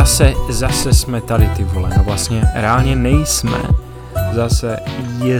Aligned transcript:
Zase, 0.00 0.34
zase 0.48 0.94
jsme 0.94 1.20
tady 1.20 1.48
ty 1.48 1.64
vole, 1.64 1.90
no 1.96 2.04
vlastně 2.04 2.44
reálně 2.54 2.96
nejsme. 2.96 3.62
Zase 4.32 4.76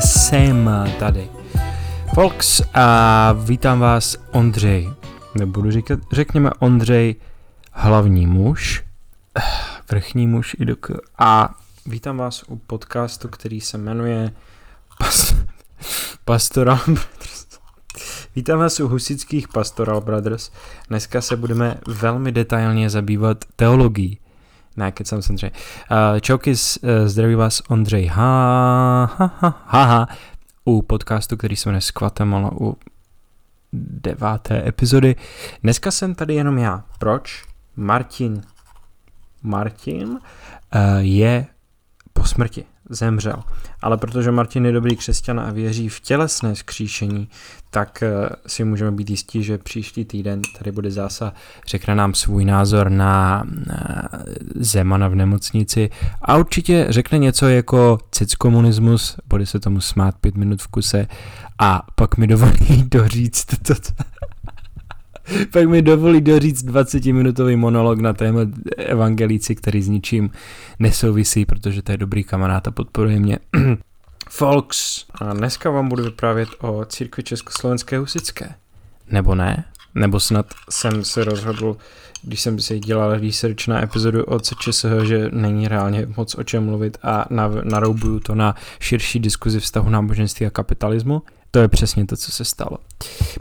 jsem 0.00 0.70
tady. 0.98 1.30
Folks, 2.14 2.62
a 2.74 3.32
vítám 3.32 3.80
vás 3.80 4.16
Ondřej. 4.30 4.90
Nebudu 5.34 5.70
říkat, 5.70 5.98
řekněme 6.12 6.50
Ondřej, 6.58 7.14
hlavní 7.72 8.26
muž, 8.26 8.84
vrchní 9.90 10.26
muž 10.26 10.56
i 10.58 10.64
dok. 10.64 10.90
A 11.18 11.54
vítám 11.86 12.16
vás 12.16 12.44
u 12.48 12.56
podcastu, 12.56 13.28
který 13.28 13.60
se 13.60 13.78
jmenuje 13.78 14.32
Pas- 15.00 15.36
Pastoral 16.24 16.80
Brothers. 16.86 17.46
Vítám 18.36 18.58
vás 18.58 18.80
u 18.80 18.88
husických 18.88 19.48
Pastoral 19.48 20.00
Brothers. 20.00 20.50
Dneska 20.88 21.20
se 21.20 21.36
budeme 21.36 21.78
velmi 21.86 22.32
detailně 22.32 22.90
zabývat 22.90 23.44
teologií. 23.56 24.18
Ne, 24.76 24.92
kecám 24.92 25.20
Ondřej. 25.30 25.50
Uh, 25.90 26.20
čauky, 26.20 26.50
uh, 26.50 26.56
zdraví 27.06 27.34
vás 27.34 27.62
Ondřej. 27.68 28.06
Ha, 28.06 29.04
ha, 29.16 29.34
ha, 29.38 29.62
ha, 29.66 29.84
ha. 29.84 30.08
U 30.64 30.82
podcastu, 30.82 31.36
který 31.36 31.56
se 31.56 31.68
jmenuje 31.68 31.80
Skvatemala, 31.80 32.50
u 32.60 32.76
deváté 33.72 34.68
epizody. 34.68 35.16
Dneska 35.62 35.90
jsem 35.90 36.14
tady 36.14 36.34
jenom 36.34 36.58
já. 36.58 36.84
Proč? 36.98 37.44
Martin 37.76 38.42
Martin 39.42 40.08
uh, 40.08 40.18
je 40.98 41.46
po 42.12 42.24
smrti, 42.24 42.64
zemřel. 42.88 43.42
Ale 43.82 43.96
protože 43.96 44.30
Martin 44.30 44.66
je 44.66 44.72
dobrý 44.72 44.96
křesťan 44.96 45.40
a 45.40 45.50
věří 45.50 45.88
v 45.88 46.00
tělesné 46.00 46.56
skříšení, 46.56 47.28
tak 47.70 48.02
uh, 48.02 48.28
si 48.46 48.64
můžeme 48.64 48.90
být 48.90 49.10
jistí, 49.10 49.42
že 49.42 49.58
příští 49.58 50.04
týden 50.04 50.42
tady 50.58 50.72
bude 50.72 50.90
zásah, 50.90 51.34
řekne 51.66 51.94
nám 51.94 52.14
svůj 52.14 52.44
názor 52.44 52.90
na 52.90 53.42
uh, 53.46 54.22
Zemana 54.54 55.08
v 55.08 55.14
nemocnici 55.14 55.90
a 56.22 56.36
určitě 56.36 56.86
řekne 56.88 57.18
něco 57.18 57.48
jako 57.48 57.98
cic 58.10 58.34
komunismus, 58.34 59.16
bude 59.26 59.46
se 59.46 59.60
tomu 59.60 59.80
smát 59.80 60.14
pět 60.20 60.36
minut 60.36 60.62
v 60.62 60.68
kuse 60.68 61.06
a 61.58 61.82
pak 61.94 62.16
mi 62.16 62.26
dovolí 62.26 62.84
doříct 62.90 63.54
to, 63.62 63.74
pak 65.52 65.68
mi 65.68 65.82
dovolí 65.82 66.20
doříct 66.20 66.66
20-minutový 66.66 67.56
monolog 67.56 68.00
na 68.00 68.12
téma 68.12 68.40
evangelíci, 68.76 69.54
který 69.54 69.82
s 69.82 69.88
ničím 69.88 70.30
nesouvisí, 70.78 71.44
protože 71.44 71.82
to 71.82 71.92
je 71.92 71.98
dobrý 71.98 72.24
kamarád 72.24 72.68
a 72.68 72.70
podporuje 72.70 73.20
mě. 73.20 73.38
Folks, 74.32 75.04
a 75.14 75.32
dneska 75.32 75.70
vám 75.70 75.88
budu 75.88 76.04
vyprávět 76.04 76.48
o 76.60 76.84
církvi 76.84 77.22
Československé 77.22 77.98
husické. 77.98 78.54
Nebo 79.10 79.34
ne? 79.34 79.64
Nebo 79.94 80.20
snad 80.20 80.46
jsem 80.70 81.04
se 81.04 81.24
rozhodl, 81.24 81.76
když 82.22 82.40
jsem 82.40 82.60
si 82.60 82.78
dělal 82.78 83.18
research 83.18 83.66
na 83.68 83.82
epizodu 83.82 84.24
o 84.24 84.40
CČSH, 84.40 84.88
že 85.02 85.28
není 85.32 85.68
reálně 85.68 86.06
moc 86.16 86.34
o 86.34 86.42
čem 86.42 86.64
mluvit 86.64 86.98
a 87.02 87.24
naroubuju 87.64 88.20
to 88.20 88.34
na 88.34 88.54
širší 88.80 89.18
diskuzi 89.18 89.60
vztahu 89.60 89.90
náboženství 89.90 90.46
a 90.46 90.50
kapitalismu. 90.50 91.22
To 91.50 91.58
je 91.58 91.68
přesně 91.68 92.06
to, 92.06 92.16
co 92.16 92.32
se 92.32 92.44
stalo. 92.44 92.78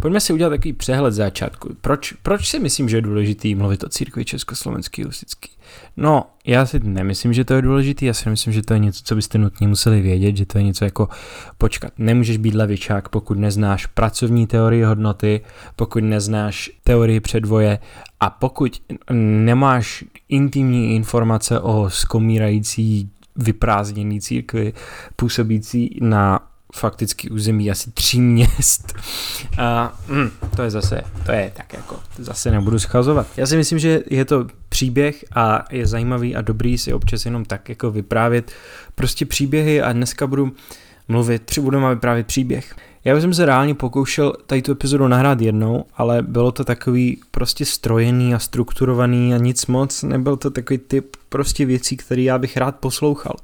Pojďme 0.01 0.19
si 0.19 0.33
udělat 0.33 0.49
takový 0.49 0.73
přehled 0.73 1.11
začátku. 1.11 1.69
Proč, 1.81 2.11
proč 2.11 2.49
si 2.49 2.59
myslím, 2.59 2.89
že 2.89 2.97
je 2.97 3.01
důležitý 3.01 3.55
mluvit 3.55 3.83
o 3.83 3.89
církvi 3.89 4.25
československý 4.25 5.03
husický? 5.03 5.49
No, 5.97 6.25
já 6.45 6.65
si 6.65 6.79
nemyslím, 6.83 7.33
že 7.33 7.45
to 7.45 7.53
je 7.53 7.61
důležitý, 7.61 8.05
já 8.05 8.13
si 8.13 8.29
myslím, 8.29 8.53
že 8.53 8.61
to 8.61 8.73
je 8.73 8.79
něco, 8.79 9.03
co 9.03 9.15
byste 9.15 9.37
nutně 9.37 9.67
museli 9.67 10.01
vědět, 10.01 10.37
že 10.37 10.45
to 10.45 10.57
je 10.57 10.63
něco 10.63 10.85
jako, 10.85 11.07
počkat, 11.57 11.93
nemůžeš 11.97 12.37
být 12.37 12.55
levičák, 12.55 13.09
pokud 13.09 13.37
neznáš 13.37 13.85
pracovní 13.85 14.47
teorii 14.47 14.83
hodnoty, 14.83 15.41
pokud 15.75 16.03
neznáš 16.03 16.71
teorii 16.83 17.19
předvoje 17.19 17.79
a 18.19 18.29
pokud 18.29 18.81
nemáš 19.11 20.03
intimní 20.29 20.95
informace 20.95 21.59
o 21.59 21.89
skomírající 21.89 23.09
vyprázdněný 23.35 24.21
církvi 24.21 24.73
působící 25.15 25.97
na 26.01 26.48
fakticky 26.75 27.29
území 27.29 27.71
asi 27.71 27.91
tří 27.91 28.21
měst. 28.21 28.93
A 29.57 29.99
hm, 30.07 30.29
to 30.55 30.61
je 30.61 30.69
zase, 30.71 31.01
to 31.25 31.31
je 31.31 31.51
tak 31.55 31.73
jako, 31.73 31.99
zase 32.17 32.51
nebudu 32.51 32.79
schazovat. 32.79 33.27
Já 33.37 33.47
si 33.47 33.57
myslím, 33.57 33.79
že 33.79 34.01
je 34.09 34.25
to 34.25 34.47
příběh 34.69 35.25
a 35.35 35.65
je 35.71 35.87
zajímavý 35.87 36.35
a 36.35 36.41
dobrý 36.41 36.77
si 36.77 36.93
občas 36.93 37.25
jenom 37.25 37.45
tak 37.45 37.69
jako 37.69 37.91
vyprávět 37.91 38.51
prostě 38.95 39.25
příběhy 39.25 39.81
a 39.81 39.93
dneska 39.93 40.27
budu 40.27 40.51
mluvit, 41.07 41.59
budeme 41.59 41.89
vyprávět 41.89 42.27
příběh. 42.27 42.75
Já 43.05 43.21
jsem 43.21 43.33
se 43.33 43.45
reálně 43.45 43.75
pokoušel 43.75 44.33
tady 44.45 44.61
tu 44.61 44.71
epizodu 44.71 45.07
nahrát 45.07 45.41
jednou, 45.41 45.85
ale 45.93 46.21
bylo 46.21 46.51
to 46.51 46.63
takový 46.63 47.21
prostě 47.31 47.65
strojený 47.65 48.33
a 48.33 48.39
strukturovaný 48.39 49.33
a 49.33 49.37
nic 49.37 49.65
moc, 49.65 50.03
nebyl 50.03 50.37
to 50.37 50.51
takový 50.51 50.77
typ 50.77 51.15
prostě 51.29 51.65
věcí, 51.65 51.97
které 51.97 52.21
já 52.21 52.37
bych 52.37 52.57
rád 52.57 52.75
poslouchal. 52.75 53.35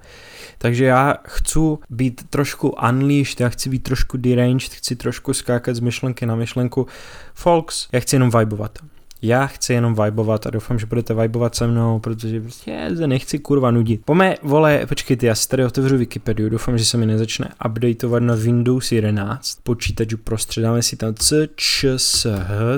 Takže 0.57 0.85
já 0.85 1.17
chci 1.27 1.59
být 1.89 2.29
trošku 2.29 2.75
unleashed, 2.89 3.39
já 3.39 3.49
chci 3.49 3.69
být 3.69 3.83
trošku 3.83 4.17
deranged, 4.17 4.73
chci 4.73 4.95
trošku 4.95 5.33
skákat 5.33 5.75
z 5.75 5.79
myšlenky 5.79 6.25
na 6.25 6.35
myšlenku. 6.35 6.87
Folks, 7.33 7.87
já 7.91 7.99
chci 7.99 8.15
jenom 8.15 8.29
vibovat. 8.39 8.79
Já 9.25 9.47
chci 9.47 9.73
jenom 9.73 9.95
vibovat 10.03 10.47
a 10.47 10.49
doufám, 10.49 10.79
že 10.79 10.85
budete 10.85 11.13
vibovat 11.13 11.55
se 11.55 11.67
mnou, 11.67 11.99
protože 11.99 12.41
prostě 12.41 12.89
nechci 13.05 13.39
kurva 13.39 13.71
nudit. 13.71 14.01
Pome, 14.05 14.35
vole, 14.43 14.85
počkejte, 14.85 15.25
já 15.25 15.35
si 15.35 15.49
tady 15.49 15.65
otevřu 15.65 15.97
Wikipediu, 15.97 16.49
doufám, 16.49 16.77
že 16.77 16.85
se 16.85 16.97
mi 16.97 17.05
nezačne 17.05 17.49
updateovat 17.65 18.23
na 18.23 18.35
Windows 18.35 18.91
11. 18.91 19.59
Počítač 19.63 20.13
uprostřed, 20.13 20.61
dáme 20.61 20.81
si 20.81 20.95
tam 20.95 21.13
CČSH, 21.13 22.29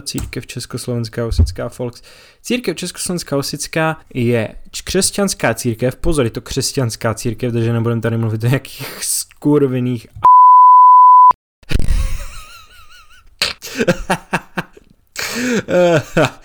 Církev 0.04 0.48
Československá 0.48 1.26
osická 1.26 1.70
Folks. 1.70 2.02
Církev 2.42 2.78
Československá 2.78 3.38
osická 3.38 3.98
je 4.14 4.56
křesťanská 4.84 5.54
církev, 5.54 5.96
pozor, 5.96 6.26
je 6.26 6.32
to 6.32 6.42
křesťanská 6.42 7.14
církev, 7.14 7.54
takže 7.54 7.74
nebudeme 7.74 8.02
tady 8.02 8.18
mluvit 8.18 8.44
o 8.44 8.48
nějakých 8.48 9.04
skurvených 9.04 10.08
oh 15.68 16.28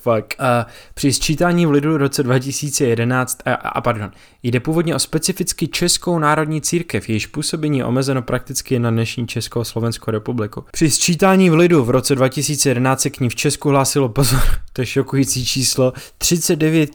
fuck. 0.00 0.34
Uh, 0.40 0.70
při 0.94 1.12
sčítání 1.12 1.66
v 1.66 1.70
lidu 1.70 1.92
v 1.92 1.96
roce 1.96 2.22
2011, 2.22 3.38
a, 3.44 3.54
a 3.54 3.80
pardon, 3.80 4.10
jde 4.42 4.60
původně 4.60 4.94
o 4.94 4.98
specificky 4.98 5.68
Českou 5.68 6.18
národní 6.18 6.60
církev, 6.60 7.08
jejíž 7.08 7.26
působení 7.26 7.78
je 7.78 7.84
omezeno 7.84 8.22
prakticky 8.22 8.78
na 8.78 8.90
dnešní 8.90 9.26
Českou 9.26 9.64
Slovenskou 9.64 10.10
republiku. 10.10 10.64
Při 10.72 10.90
sčítání 10.90 11.50
v 11.50 11.54
lidu 11.54 11.84
v 11.84 11.90
roce 11.90 12.14
2011 12.14 13.00
se 13.00 13.10
k 13.10 13.20
ní 13.20 13.28
v 13.28 13.34
Česku 13.34 13.68
hlásilo 13.68 14.08
pozor, 14.08 14.40
to 14.72 14.82
je 14.82 14.86
šokující 14.86 15.46
číslo, 15.46 15.92
39 16.18 16.90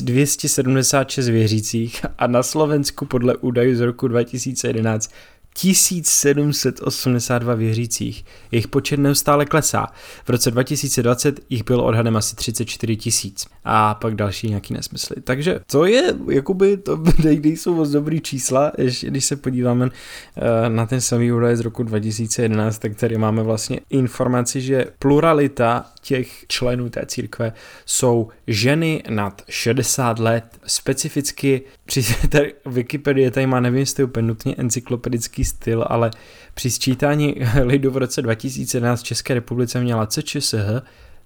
276 0.00 1.28
věřících 1.28 2.06
a 2.18 2.26
na 2.26 2.42
Slovensku 2.42 3.06
podle 3.06 3.36
údajů 3.36 3.76
z 3.76 3.80
roku 3.80 4.08
2011 4.08 5.10
1782 5.60 7.54
věřících. 7.54 8.24
Jejich 8.52 8.68
počet 8.68 9.00
neustále 9.00 9.44
klesá. 9.46 9.86
V 10.24 10.28
roce 10.30 10.50
2020 10.50 11.40
jich 11.50 11.64
bylo 11.64 11.84
odhadem 11.84 12.16
asi 12.16 12.36
34 12.36 12.96
tisíc. 12.96 13.46
A 13.64 13.94
pak 13.94 14.14
další 14.14 14.48
nějaký 14.48 14.74
nesmysly. 14.74 15.16
Takže 15.24 15.60
to 15.70 15.84
je, 15.84 16.14
jakoby, 16.30 16.76
to 16.76 17.02
nejsou 17.42 17.74
moc 17.74 17.90
dobrý 17.90 18.20
čísla, 18.20 18.72
když 19.02 19.24
se 19.24 19.36
podíváme 19.36 19.88
eh, 20.36 20.68
na 20.68 20.86
ten 20.86 21.00
samý 21.00 21.32
údaj 21.32 21.56
z 21.56 21.60
roku 21.60 21.82
2011, 21.82 22.78
tak 22.78 22.96
tady 22.96 23.18
máme 23.18 23.42
vlastně 23.42 23.80
informaci, 23.90 24.60
že 24.60 24.84
pluralita 24.98 25.86
těch 26.02 26.44
členů 26.48 26.90
té 26.90 27.06
církve 27.06 27.52
jsou 27.86 28.28
ženy 28.46 29.02
nad 29.08 29.42
60 29.48 30.18
let, 30.18 30.44
specificky 30.66 31.62
při 31.84 32.04
tady 32.28 32.54
Wikipedie 32.66 33.30
tady 33.30 33.46
má, 33.46 33.60
nevím, 33.60 33.80
jestli 33.80 34.04
úplně 34.04 34.26
nutně 34.26 34.54
encyklopedický 34.58 35.44
styl, 35.50 35.84
ale 35.88 36.10
při 36.54 36.70
sčítání 36.70 37.34
lidu 37.64 37.90
v 37.90 37.96
roce 37.96 38.22
2011 38.22 39.00
v 39.00 39.04
České 39.04 39.34
republice 39.34 39.80
měla 39.80 40.06
CČSH, 40.06 40.82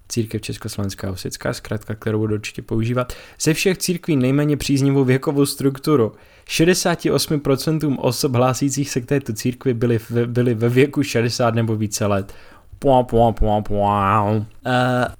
Církev 0.07 0.41
Československá 0.41 1.11
osická, 1.11 1.53
zkrátka, 1.53 1.95
kterou 1.95 2.19
budu 2.19 2.35
určitě 2.35 2.61
používat, 2.61 3.13
ze 3.41 3.53
všech 3.53 3.77
církví 3.77 4.15
nejméně 4.15 4.57
příznivou 4.57 5.03
věkovou 5.03 5.45
strukturu. 5.45 6.11
68% 6.47 7.95
osob 7.99 8.35
hlásících 8.35 8.89
se 8.89 9.01
k 9.01 9.05
této 9.05 9.33
církvi 9.33 9.73
byly, 9.73 9.99
byly 10.25 10.53
ve 10.53 10.69
věku 10.69 11.03
60 11.03 11.55
nebo 11.55 11.75
více 11.75 12.05
let. 12.05 12.33
Pua, 12.79 13.03
pua, 13.03 13.31
pua, 13.31 13.61
pua. 13.61 14.23
Uh, 14.31 14.41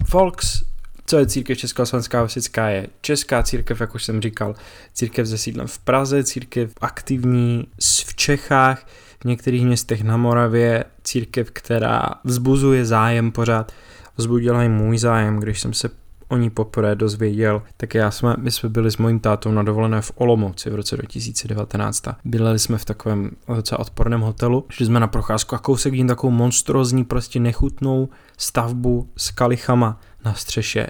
folks, 0.05 0.63
co 1.05 1.17
je 1.17 1.27
církev 1.27 1.57
Československá 1.57 2.23
osická 2.23 2.69
je 2.69 2.87
česká 3.01 3.43
církev, 3.43 3.81
jak 3.81 3.95
už 3.95 4.03
jsem 4.03 4.21
říkal, 4.21 4.55
církev 4.93 5.27
ze 5.27 5.37
sídlem 5.37 5.67
v 5.67 5.79
Praze, 5.79 6.23
církev 6.23 6.71
aktivní 6.81 7.67
v 8.05 8.15
Čechách, 8.15 8.87
v 9.21 9.25
některých 9.25 9.65
městech 9.65 10.03
na 10.03 10.17
Moravě, 10.17 10.83
církev, 11.03 11.51
která 11.51 12.09
vzbuzuje 12.23 12.85
zájem 12.85 13.31
pořád, 13.31 13.71
vzbudila 14.17 14.63
i 14.63 14.69
můj 14.69 14.97
zájem, 14.97 15.39
když 15.39 15.61
jsem 15.61 15.73
se 15.73 15.89
o 16.27 16.37
ní 16.37 16.49
poprvé 16.49 16.95
dozvěděl, 16.95 17.61
tak 17.77 17.95
já 17.95 18.11
jsme, 18.11 18.35
my 18.37 18.51
jsme 18.51 18.69
byli 18.69 18.91
s 18.91 18.97
mojím 18.97 19.19
tátou 19.19 19.51
na 19.51 19.63
dovolené 19.63 20.01
v 20.01 20.11
Olomouci 20.15 20.69
v 20.69 20.75
roce 20.75 20.97
2019. 20.97 22.03
Bydleli 22.25 22.59
jsme 22.59 22.77
v 22.77 22.85
takovém 22.85 23.31
docela 23.55 23.79
odporném 23.79 24.21
hotelu, 24.21 24.65
šli 24.69 24.85
jsme 24.85 24.99
na 24.99 25.07
procházku 25.07 25.55
a 25.55 25.59
kousek 25.59 25.91
vidím 25.91 26.07
takovou 26.07 26.31
monstrózní, 26.31 27.03
prostě 27.03 27.39
nechutnou 27.39 28.09
stavbu 28.37 29.09
s 29.17 29.31
kalichama 29.31 29.99
na 30.25 30.33
střeše. 30.33 30.87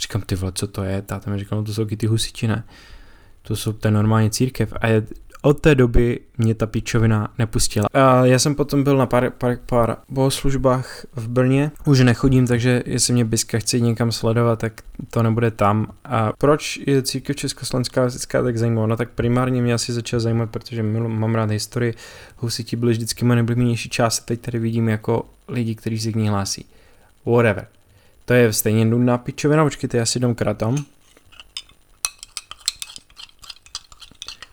Říkám, 0.00 0.22
ty 0.22 0.34
vole, 0.34 0.52
co 0.54 0.66
to 0.66 0.82
je? 0.82 1.02
Táta 1.02 1.30
mi 1.30 1.38
říkal, 1.38 1.58
no 1.58 1.64
to 1.64 1.74
jsou 1.74 1.84
ty 1.84 2.06
husiči, 2.06 2.48
ne? 2.48 2.64
To 3.42 3.56
jsou 3.56 3.72
ten 3.72 3.94
normální 3.94 4.30
církev. 4.30 4.72
A 4.80 4.86
je, 4.86 5.06
od 5.42 5.60
té 5.60 5.74
doby 5.74 6.20
mě 6.38 6.54
ta 6.54 6.66
pičovina 6.66 7.34
nepustila. 7.38 7.86
A 7.92 8.24
já 8.24 8.38
jsem 8.38 8.54
potom 8.54 8.84
byl 8.84 8.96
na 8.96 9.06
pár, 9.06 9.30
pár, 9.30 9.58
pár 9.66 9.96
bohoslužbách 10.08 11.06
v 11.16 11.28
Brně. 11.28 11.70
Už 11.84 12.00
nechodím, 12.00 12.46
takže 12.46 12.82
jestli 12.86 13.12
mě 13.12 13.24
Biska 13.24 13.58
chce 13.58 13.80
někam 13.80 14.12
sledovat, 14.12 14.58
tak 14.58 14.72
to 15.10 15.22
nebude 15.22 15.50
tam. 15.50 15.86
A 16.04 16.32
proč 16.38 16.80
je 16.86 17.02
církev 17.02 17.36
Československá 17.36 18.04
husitská 18.04 18.42
tak 18.42 18.58
zajímavá? 18.58 18.86
No 18.86 18.96
tak 18.96 19.10
primárně 19.10 19.62
mě 19.62 19.74
asi 19.74 19.92
začal 19.92 20.20
zajímat, 20.20 20.50
protože 20.50 20.82
mám 20.82 21.34
rád 21.34 21.50
historii. 21.50 21.94
Husiti 22.36 22.76
byli 22.76 22.92
vždycky 22.92 23.24
moje 23.24 23.36
nejoblíbenější 23.36 23.88
část 23.88 24.18
a 24.18 24.24
teď 24.24 24.40
tady 24.40 24.58
vidím 24.58 24.88
jako 24.88 25.26
lidi, 25.48 25.74
kteří 25.74 25.98
se 25.98 26.12
k 26.12 26.16
ní 26.16 26.28
hlásí. 26.28 26.66
Whatever. 27.26 27.66
To 28.24 28.34
je 28.34 28.52
stejně 28.52 28.84
nudná 28.84 29.18
pičovina, 29.18 29.64
počkejte, 29.64 29.98
já 29.98 30.06
si 30.06 30.20
dám 30.20 30.34
kratom. 30.34 30.76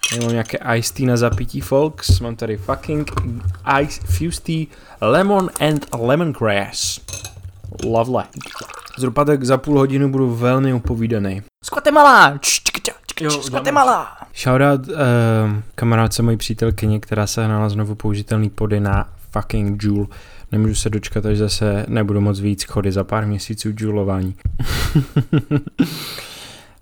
Tady 0.09 0.21
mám 0.21 0.31
nějaké 0.31 0.57
iced 0.75 0.95
tea 0.95 1.07
na 1.07 1.17
zapití, 1.17 1.61
folks. 1.61 2.19
Mám 2.19 2.35
tady 2.35 2.57
fucking 2.57 3.11
ice, 3.81 4.01
fused 4.01 4.43
tea, 4.43 4.65
lemon 5.01 5.49
and 5.59 5.85
lemongrass. 5.99 6.99
Lovely. 7.85 8.23
Zhruba 8.97 9.25
tak 9.25 9.43
za 9.43 9.57
půl 9.57 9.79
hodinu 9.79 10.09
budu 10.09 10.35
velmi 10.35 10.73
upovídaný. 10.73 11.41
Z 11.65 11.69
Guatemala! 11.69 12.39
Z 13.41 13.49
Guatemala! 13.49 14.17
Shoutout 14.35 14.87
uh, 14.87 14.95
kamarádce 15.75 16.23
mojí 16.23 16.37
přítelkyně, 16.37 16.99
která 16.99 17.27
se 17.27 17.45
hnala 17.45 17.69
znovu 17.69 17.95
použitelný 17.95 18.49
pody 18.49 18.79
na 18.79 19.09
fucking 19.31 19.83
Joule. 19.83 20.07
Nemůžu 20.51 20.75
se 20.75 20.89
dočkat, 20.89 21.25
až 21.25 21.38
zase 21.38 21.85
nebudu 21.88 22.21
moc 22.21 22.39
víc 22.39 22.63
chody 22.63 22.91
za 22.91 23.03
pár 23.03 23.27
měsíců 23.27 23.71
džulování. 23.71 24.35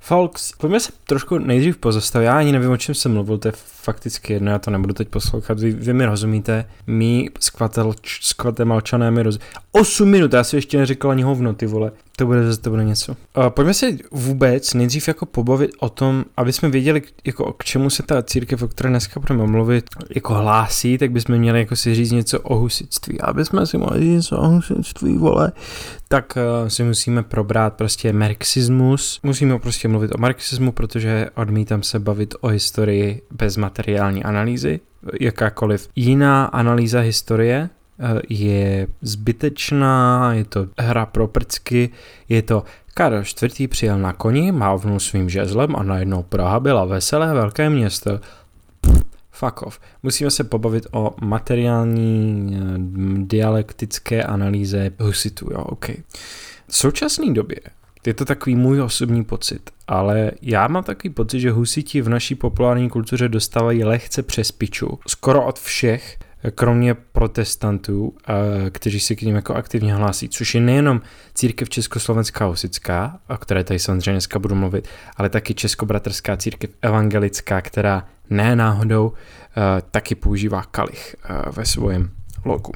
Folks, 0.08 0.52
pojďme 0.58 0.80
se 0.80 0.92
trošku 1.04 1.38
nejdřív 1.38 1.78
pozastavit. 1.78 2.26
Já 2.26 2.38
ani 2.38 2.52
nevím, 2.52 2.72
o 2.72 2.78
čem 2.78 2.96
jsem 2.96 3.14
mluvil, 3.14 3.38
to 3.38 3.48
je 3.48 3.52
fakticky 3.86 4.34
jedno, 4.34 4.52
já 4.52 4.60
to 4.60 4.72
nebudu 4.72 4.94
teď 4.94 5.08
poslouchat. 5.08 5.60
Vy, 5.60 5.72
vy 5.72 5.94
mi 5.94 6.06
rozumíte, 6.06 6.66
my 6.88 7.30
s, 7.40 7.50
kvatel, 7.50 7.94
s 8.22 8.34
kvatemalčané 8.34 9.12
mi 9.12 9.24
rozumíte. 9.24 9.46
8 9.72 10.10
minut, 10.10 10.34
já 10.34 10.44
si 10.44 10.56
ještě 10.56 10.78
neřekl 10.78 11.12
ani 11.12 11.24
hovno, 11.24 11.54
ty 11.54 11.66
vole. 11.66 11.92
To 12.18 12.26
bude 12.26 12.46
zase 12.46 12.62
to 12.62 12.70
bude 12.70 12.84
něco. 12.84 13.12
Uh, 13.12 13.50
pojďme 13.50 13.74
se 13.74 13.98
vůbec 14.12 14.74
nejdřív 14.74 15.08
jako 15.08 15.26
pobavit 15.26 15.72
o 15.80 15.90
tom, 15.90 16.26
aby 16.38 16.54
jsme 16.54 16.70
věděli, 16.70 17.02
jako 17.26 17.54
k 17.54 17.64
čemu 17.64 17.90
se 17.90 18.04
ta 18.04 18.24
církev, 18.24 18.62
o 18.62 18.68
které 18.68 18.90
dneska 18.90 19.20
budeme 19.20 19.48
mluvit, 19.48 19.86
jako 20.16 20.34
hlásí, 20.34 20.98
tak 20.98 21.12
bychom 21.12 21.38
měli 21.38 21.60
jako 21.60 21.76
si 21.76 21.96
říct 21.96 22.12
něco 22.12 22.40
o 22.40 22.56
husitství. 22.56 23.22
Aby 23.22 23.46
jsme 23.46 23.66
si 23.66 23.78
mohli 23.78 24.00
říct 24.00 24.10
něco 24.10 24.38
o 24.38 24.48
husitství, 24.48 25.18
vole, 25.18 25.52
tak 26.08 26.38
uh, 26.38 26.68
si 26.68 26.84
musíme 26.84 27.24
probrat 27.24 27.74
prostě 27.74 28.14
marxismus. 28.14 29.20
Musíme 29.24 29.60
prostě 29.60 29.88
mluvit 29.96 30.16
o 30.16 30.18
marxismu, 30.18 30.72
protože 30.72 31.30
odmítám 31.36 31.84
se 31.84 32.00
bavit 32.00 32.36
o 32.42 32.48
historii 32.48 33.22
bez 33.32 33.58
materiální 33.58 34.24
analýzy. 34.24 34.80
Jakákoliv 35.20 35.90
jiná 35.96 36.46
analýza 36.46 37.00
historie 37.00 37.70
Eh, 38.00 38.22
je 38.30 38.88
zbytečná, 39.02 40.34
je 40.34 40.46
to 40.46 40.68
hra 40.78 41.06
pro 41.06 41.28
prcky, 41.28 41.90
je 42.30 42.42
to 42.42 42.64
Karel 42.94 43.24
IV. 43.44 43.70
přijel 43.70 44.00
na 44.00 44.14
koni, 44.14 44.52
mávnul 44.52 45.00
svým 45.00 45.30
žezlem 45.30 45.76
a 45.76 45.84
najednou 45.84 46.24
Praha 46.24 46.60
byla 46.60 46.86
veselé 46.86 47.34
velké 47.34 47.70
město. 47.70 48.20
fuck 49.32 49.62
off. 49.62 49.80
Musíme 50.04 50.32
se 50.32 50.44
pobavit 50.44 50.88
o 50.92 51.16
materiální 51.22 52.52
eh, 52.56 52.60
dialektické 53.18 54.24
analýze 54.24 54.92
husitů, 55.00 55.50
jo, 55.52 55.60
ok. 55.60 55.90
V 56.68 56.76
současné 56.76 57.34
době 57.34 57.60
je 58.08 58.14
to 58.14 58.26
takový 58.26 58.56
můj 58.56 58.82
osobní 58.82 59.24
pocit, 59.24 59.70
ale 59.88 60.32
já 60.42 60.68
mám 60.68 60.84
takový 60.84 61.14
pocit, 61.14 61.40
že 61.40 61.52
husiti 61.52 62.02
v 62.02 62.10
naší 62.10 62.36
populární 62.36 62.90
kultuře 62.90 63.30
dostávají 63.30 63.84
lehce 63.84 64.24
přes 64.24 64.52
piču. 64.52 65.00
Skoro 65.08 65.46
od 65.46 65.60
všech 65.60 66.18
kromě 66.56 66.94
protestantů, 66.94 68.16
kteří 68.70 69.00
se 69.00 69.16
k 69.16 69.22
ním 69.22 69.36
jako 69.36 69.54
aktivně 69.54 69.96
hlásí, 69.96 70.30
což 70.30 70.56
je 70.56 70.62
nejenom 70.62 71.02
církev 71.34 71.70
Československá 71.70 72.46
husická, 72.46 73.20
o 73.30 73.38
které 73.38 73.64
tady 73.64 73.80
samozřejmě 73.80 74.12
dneska 74.12 74.40
budu 74.40 74.56
mluvit, 74.56 74.88
ale 75.18 75.30
taky 75.30 75.54
Českobratrská 75.54 76.38
církev 76.38 76.70
evangelická, 76.82 77.62
která 77.62 78.08
ne 78.30 78.56
náhodou 78.56 79.14
taky 79.92 80.16
používá 80.16 80.64
kalich 80.64 81.16
ve 81.52 81.66
svém 81.66 82.10
logu. 82.46 82.72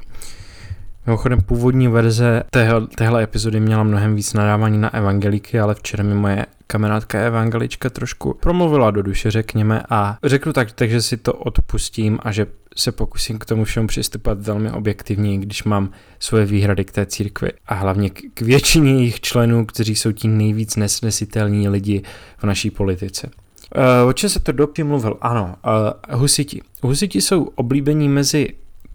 Mimochodem 1.06 1.42
původní 1.42 1.88
verze 1.88 2.44
téhle, 2.50 2.88
téhle 2.88 3.24
epizody 3.24 3.60
měla 3.60 3.84
mnohem 3.84 4.16
víc 4.16 4.34
nadávání 4.34 4.78
na 4.78 4.94
evangeliky, 4.94 5.60
ale 5.60 5.76
včera 5.76 6.04
mi 6.04 6.14
moje 6.14 6.46
kamarádka 6.68 7.20
evangelička 7.20 7.90
trošku 7.90 8.38
promluvila 8.40 8.92
do 8.92 9.02
duše, 9.02 9.32
řekněme, 9.32 9.84
a 9.90 10.18
řeknu 10.24 10.54
tak, 10.54 10.72
takže 10.72 11.02
si 11.02 11.18
to 11.18 11.34
odpustím 11.34 12.20
a 12.22 12.32
že 12.32 12.48
se 12.76 12.92
pokusím 12.92 13.40
k 13.40 13.46
tomu 13.46 13.64
všemu 13.64 13.88
přistupovat 13.88 14.42
velmi 14.42 14.72
objektivně, 14.72 15.38
když 15.38 15.64
mám 15.64 15.90
svoje 16.20 16.46
výhrady 16.46 16.86
k 16.86 16.92
té 16.92 17.06
církvi 17.06 17.52
a 17.68 17.74
hlavně 17.74 18.10
k 18.10 18.42
většině 18.42 18.94
jejich 18.94 19.22
členů, 19.22 19.66
kteří 19.66 19.96
jsou 19.96 20.12
ti 20.12 20.28
nejvíc 20.28 20.76
nesnesitelní 20.76 21.70
lidi 21.70 22.04
v 22.38 22.44
naší 22.44 22.72
politice. 22.72 23.30
Uh, 23.76 24.10
o 24.10 24.14
čem 24.14 24.30
se 24.30 24.40
to 24.40 24.52
dopě 24.52 24.84
mluvil? 24.84 25.18
Ano, 25.22 25.56
uh, 25.66 26.20
husiti. 26.20 26.62
Husiti 26.82 27.22
jsou 27.22 27.44
oblíbení 27.44 28.10
mezi 28.10 28.50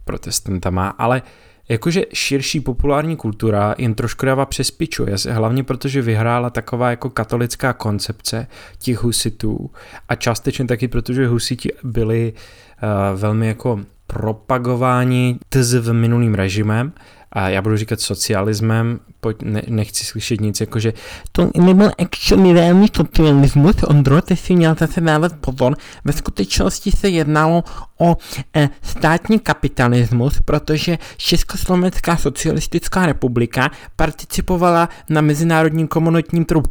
protestantama, 0.04 0.88
ale 0.88 1.22
jakože 1.68 2.04
širší 2.12 2.60
populární 2.60 3.16
kultura 3.16 3.74
jen 3.78 3.94
trošku 3.94 4.26
dává 4.26 4.46
přes 4.46 4.70
piču, 4.70 5.06
hlavně 5.30 5.64
protože 5.64 6.02
vyhrála 6.02 6.50
taková 6.50 6.90
jako 6.90 7.10
katolická 7.10 7.72
koncepce 7.72 8.46
těch 8.78 9.02
husitů 9.02 9.70
a 10.08 10.14
částečně 10.14 10.64
taky 10.64 10.88
protože 10.88 11.26
husiti 11.26 11.72
byli 11.82 12.32
uh, 12.32 13.20
velmi 13.20 13.46
jako 13.46 13.80
propagováni 14.06 15.38
v 15.80 15.92
minulým 15.92 16.34
režimem 16.34 16.92
a 17.34 17.48
já 17.48 17.62
budu 17.62 17.76
říkat 17.76 18.00
socialismem, 18.00 19.00
pojď, 19.20 19.36
ne, 19.42 19.62
nechci 19.68 20.04
slyšet 20.04 20.40
nic, 20.40 20.60
jakože 20.60 20.92
to 21.32 21.50
nebyl 21.54 21.90
actually 21.98 22.52
reálný 22.52 22.88
socialismus, 22.96 23.76
Ondro, 23.82 24.22
ty 24.22 24.36
si 24.36 24.54
měl 24.54 24.74
zase 24.78 25.00
dávat 25.00 25.32
pozor, 25.40 25.76
ve 26.04 26.12
skutečnosti 26.12 26.90
se 26.90 27.08
jednalo 27.08 27.64
o 27.98 28.16
e, 28.56 28.68
státní 28.82 29.38
kapitalismus, 29.38 30.40
protože 30.44 30.98
Československá 31.16 32.16
socialistická 32.16 33.06
republika 33.06 33.70
participovala 33.96 34.88
na 35.08 35.20
mezinárodním 35.20 35.88
komunitním 35.88 36.44
trhu. 36.44 36.62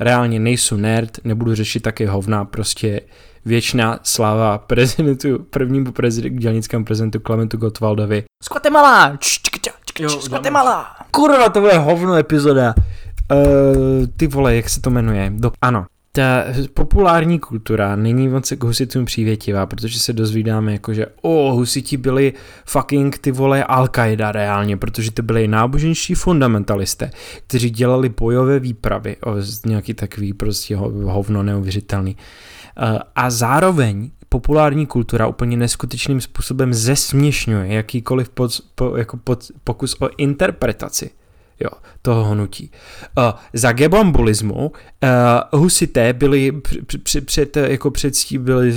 Reálně 0.00 0.40
nejsou 0.40 0.76
nerd, 0.76 1.18
nebudu 1.24 1.54
řešit 1.54 1.80
také 1.80 2.08
hovna, 2.08 2.44
prostě 2.44 3.00
věčná 3.44 3.98
sláva 4.02 4.58
prezidentu, 4.58 5.38
prvnímu 5.50 5.92
prezident, 5.92 6.38
dělnickému 6.38 6.84
prezidentu 6.84 7.20
Klementu 7.20 7.56
Gottwaldovi. 7.56 8.24
Z 8.42 8.48
Guatemala! 8.48 9.18
Z 10.20 10.28
Guatemala! 10.28 10.86
Kurva, 11.10 11.48
to 11.48 11.60
bude 11.60 11.78
hovno 11.78 12.14
epizoda. 12.14 12.74
Uh, 13.32 14.06
ty 14.16 14.26
vole, 14.26 14.56
jak 14.56 14.68
se 14.68 14.80
to 14.80 14.90
jmenuje? 14.90 15.32
Do, 15.34 15.52
ano, 15.60 15.86
ta 16.14 16.44
populární 16.74 17.38
kultura 17.38 17.96
není 17.96 18.28
moc 18.28 18.52
k 18.52 18.64
husitům 18.64 19.04
přívětivá, 19.04 19.66
protože 19.66 19.98
se 19.98 20.12
dozvídáme 20.12 20.72
jako, 20.72 20.94
že 20.94 21.06
o, 21.06 21.12
oh, 21.22 21.54
husiti 21.54 21.96
byli 21.96 22.32
fucking 22.66 23.18
ty 23.18 23.30
vole 23.30 23.64
Al-Qaida 23.68 24.32
reálně, 24.32 24.76
protože 24.76 25.10
to 25.10 25.22
byli 25.22 25.48
náboženští 25.48 26.14
fundamentalisté, 26.14 27.10
kteří 27.46 27.70
dělali 27.70 28.08
bojové 28.08 28.58
výpravy, 28.58 29.16
o, 29.26 29.34
nějaký 29.66 29.94
takový 29.94 30.32
prostě 30.32 30.76
hovno 30.76 31.42
neuvěřitelný. 31.42 32.16
Eh, 32.76 32.98
a 33.14 33.30
zároveň 33.30 34.10
populární 34.28 34.86
kultura 34.86 35.26
úplně 35.26 35.56
neskutečným 35.56 36.20
způsobem 36.20 36.74
zesměšňuje 36.74 37.72
jakýkoliv 37.72 38.28
pod, 38.28 38.60
po, 38.74 38.96
jako 38.96 39.16
pod, 39.16 39.44
pokus 39.64 39.96
o 40.00 40.08
interpretaci 40.16 41.10
jo, 41.60 41.70
toho 42.02 42.24
hnutí. 42.24 42.70
Uh, 43.18 43.24
za 43.52 43.72
gebambulismu 43.72 44.72
uh, 45.52 45.60
husité 45.60 46.12
byli 46.12 46.52
před, 47.02 47.26
před, 47.26 47.56
jako 47.56 47.90
předstí 47.90 48.38
byli, 48.38 48.74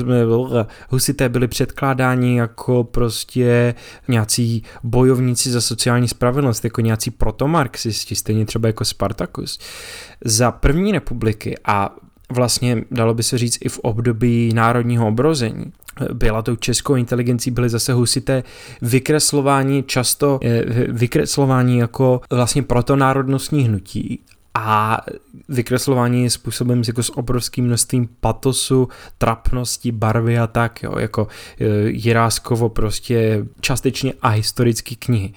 husité 0.89 1.29
byli 1.29 1.47
předkládáni 1.47 2.37
jako 2.37 2.83
prostě 2.83 3.75
nějací 4.07 4.63
bojovníci 4.83 5.51
za 5.51 5.61
sociální 5.61 6.07
spravedlnost, 6.07 6.63
jako 6.63 6.81
nějací 6.81 7.11
protomarxisti, 7.11 8.15
stejně 8.15 8.45
třeba 8.45 8.67
jako 8.67 8.85
Spartacus. 8.85 9.59
Za 10.25 10.51
první 10.51 10.91
republiky 10.91 11.55
a 11.65 11.95
vlastně 12.29 12.83
dalo 12.91 13.13
by 13.13 13.23
se 13.23 13.37
říct 13.37 13.57
i 13.61 13.69
v 13.69 13.79
období 13.79 14.53
národního 14.53 15.07
obrození. 15.07 15.65
Byla 16.13 16.41
tou 16.41 16.55
českou 16.55 16.95
inteligencí, 16.95 17.51
byly 17.51 17.69
zase 17.69 17.93
husité 17.93 18.43
vykreslování, 18.81 19.83
často 19.83 20.39
eh, 20.43 20.63
vykreslování 20.87 21.77
jako 21.77 22.21
vlastně 22.29 22.63
protonárodnostní 22.63 23.63
hnutí 23.63 24.19
a 24.53 25.01
vykreslování 25.49 26.29
způsobem 26.29 26.81
jako 26.87 27.03
s 27.03 27.17
obrovským 27.17 27.65
množstvím 27.65 28.09
patosu, 28.19 28.87
trapnosti, 29.17 29.91
barvy 29.91 30.39
a 30.39 30.47
tak, 30.47 30.83
jo, 30.83 30.97
jako 30.99 31.27
eh, 31.59 31.65
Jiráskovo 31.85 32.69
prostě 32.69 33.45
částečně 33.61 34.13
a 34.21 34.29
historické 34.29 34.95
knihy. 34.95 35.33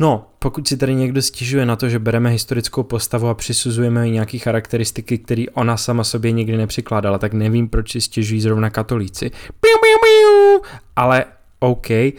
No, 0.00 0.26
pokud 0.38 0.68
si 0.68 0.76
tady 0.76 0.94
někdo 0.94 1.22
stěžuje 1.22 1.66
na 1.66 1.76
to, 1.76 1.88
že 1.88 1.98
bereme 1.98 2.30
historickou 2.30 2.82
postavu 2.82 3.28
a 3.28 3.34
přisuzujeme 3.34 4.06
jí 4.06 4.12
nějaké 4.12 4.38
charakteristiky, 4.38 5.18
které 5.18 5.44
ona 5.54 5.76
sama 5.76 6.04
sobě 6.04 6.32
nikdy 6.32 6.56
nepřikládala, 6.56 7.18
tak 7.18 7.32
nevím, 7.32 7.68
proč 7.68 7.92
si 7.92 8.00
stěžují 8.00 8.40
zrovna 8.40 8.70
katolíci. 8.70 9.30
Ale 10.96 11.24
OK, 11.58 11.90
uh, 11.90 12.14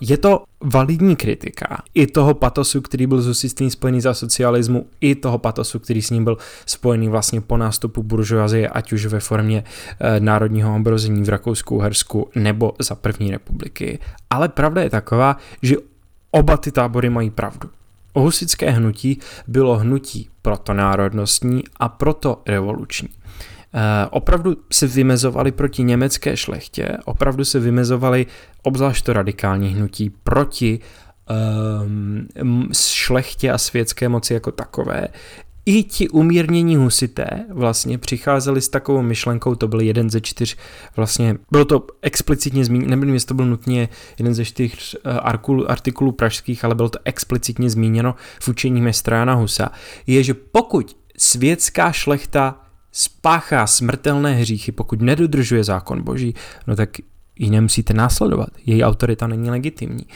je 0.00 0.16
to 0.16 0.44
validní 0.60 1.16
kritika 1.16 1.82
i 1.94 2.06
toho 2.06 2.34
patosu, 2.34 2.80
který 2.80 3.06
byl 3.06 3.22
husitství 3.22 3.70
spojený 3.70 4.00
za 4.00 4.14
socialismu, 4.14 4.86
i 5.00 5.14
toho 5.14 5.38
patosu, 5.38 5.78
který 5.78 6.02
s 6.02 6.10
ním 6.10 6.24
byl 6.24 6.36
spojený 6.66 7.08
vlastně 7.08 7.40
po 7.40 7.56
nástupu 7.56 8.02
buržoazie, 8.02 8.68
ať 8.68 8.92
už 8.92 9.06
ve 9.06 9.20
formě 9.20 9.64
uh, 9.64 10.06
národního 10.24 10.76
obrození 10.76 11.22
v 11.22 11.28
Rakousku, 11.28 11.78
Hersku 11.78 12.30
nebo 12.34 12.72
za 12.78 12.94
první 12.94 13.30
republiky. 13.30 13.98
Ale 14.30 14.48
pravda 14.48 14.82
je 14.82 14.90
taková, 14.90 15.36
že 15.62 15.76
oba 16.32 16.56
ty 16.56 16.72
tábory 16.72 17.10
mají 17.10 17.30
pravdu. 17.30 17.70
Husické 18.14 18.70
hnutí 18.70 19.18
bylo 19.46 19.78
hnutí 19.78 20.28
proto 20.42 20.72
národnostní 20.72 21.62
a 21.76 21.88
proto 21.88 22.42
revoluční. 22.46 23.08
Eh, 23.74 24.06
opravdu 24.10 24.56
se 24.72 24.86
vymezovali 24.86 25.52
proti 25.52 25.82
německé 25.82 26.36
šlechtě, 26.36 26.96
opravdu 27.04 27.44
se 27.44 27.60
vymezovali 27.60 28.26
obzvlášť 28.62 29.04
to 29.04 29.12
radikální 29.12 29.68
hnutí 29.68 30.10
proti 30.10 30.80
um, 31.82 32.68
šlechtě 32.72 33.50
a 33.50 33.58
světské 33.58 34.08
moci 34.08 34.34
jako 34.34 34.52
takové. 34.52 35.08
I 35.66 35.82
ti 35.82 36.08
umírnění 36.08 36.76
husité 36.76 37.26
vlastně 37.50 37.98
přicházeli 37.98 38.60
s 38.60 38.68
takovou 38.68 39.02
myšlenkou, 39.02 39.54
to 39.54 39.68
byl 39.68 39.80
jeden 39.80 40.10
ze 40.10 40.20
čtyř, 40.20 40.56
vlastně 40.96 41.36
bylo 41.50 41.64
to 41.64 41.86
explicitně 42.02 42.64
zmíněno, 42.64 42.96
nevím, 42.96 43.14
jestli 43.14 43.26
to 43.26 43.34
byl 43.34 43.46
nutně 43.46 43.88
jeden 44.18 44.34
ze 44.34 44.44
čtyř 44.44 44.96
uh, 45.06 45.62
artikulů 45.66 46.12
pražských, 46.12 46.64
ale 46.64 46.74
bylo 46.74 46.88
to 46.88 46.98
explicitně 47.04 47.70
zmíněno 47.70 48.14
v 48.42 48.48
učení 48.48 48.80
mistra 48.80 49.16
Jana 49.18 49.34
Husa, 49.34 49.70
je, 50.06 50.22
že 50.22 50.34
pokud 50.34 50.96
světská 51.16 51.92
šlechta 51.92 52.60
spáchá 52.92 53.66
smrtelné 53.66 54.34
hříchy, 54.34 54.72
pokud 54.72 55.02
nedodržuje 55.02 55.64
zákon 55.64 56.02
boží, 56.02 56.34
no 56.66 56.76
tak 56.76 56.90
ji 57.38 57.50
nemusíte 57.50 57.94
následovat. 57.94 58.48
Její 58.66 58.84
autorita 58.84 59.26
není 59.26 59.50
legitimní. 59.50 60.06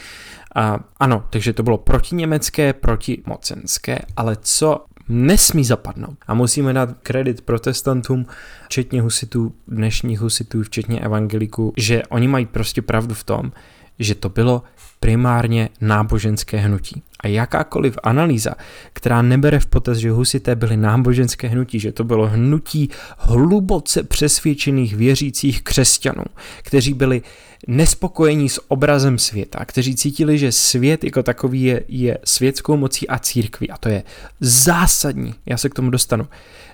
A 0.55 0.79
ano, 0.99 1.23
takže 1.29 1.53
to 1.53 1.63
bylo 1.63 1.77
protiněmecké, 1.77 2.73
protimocenské, 2.73 3.99
ale 4.17 4.37
co 4.41 4.85
nesmí 5.09 5.65
zapadnout. 5.65 6.17
A 6.27 6.33
musíme 6.33 6.73
dát 6.73 6.89
kredit 7.03 7.41
protestantům, 7.41 8.25
včetně 8.65 9.01
husitů, 9.01 9.53
dnešních 9.67 10.19
husitů, 10.19 10.63
včetně 10.63 10.99
evangeliků, 10.99 11.73
že 11.77 12.03
oni 12.03 12.27
mají 12.27 12.45
prostě 12.45 12.81
pravdu 12.81 13.13
v 13.13 13.23
tom, 13.23 13.51
že 13.99 14.15
to 14.15 14.29
bylo 14.29 14.63
primárně 14.99 15.69
náboženské 15.81 16.57
hnutí. 16.57 17.03
A 17.19 17.27
jakákoliv 17.27 17.97
analýza, 18.03 18.53
která 18.93 19.21
nebere 19.21 19.59
v 19.59 19.65
potaz, 19.65 19.97
že 19.97 20.11
husité 20.11 20.55
byly 20.55 20.77
náboženské 20.77 21.47
hnutí, 21.47 21.79
že 21.79 21.91
to 21.91 22.03
bylo 22.03 22.27
hnutí 22.27 22.89
hluboce 23.17 24.03
přesvědčených 24.03 24.95
věřících 24.95 25.63
křesťanů, 25.63 26.23
kteří 26.63 26.93
byli 26.93 27.21
nespokojení 27.67 28.49
s 28.49 28.71
obrazem 28.71 29.17
světa, 29.17 29.65
kteří 29.65 29.95
cítili, 29.95 30.37
že 30.37 30.51
svět 30.51 31.03
jako 31.03 31.23
takový 31.23 31.63
je, 31.63 31.83
je 31.87 32.17
světskou 32.23 32.77
mocí 32.77 33.07
a 33.07 33.19
církví. 33.19 33.69
A 33.69 33.77
to 33.77 33.89
je 33.89 34.03
zásadní. 34.39 35.35
Já 35.45 35.57
se 35.57 35.69
k 35.69 35.73
tomu 35.73 35.89
dostanu. 35.89 36.27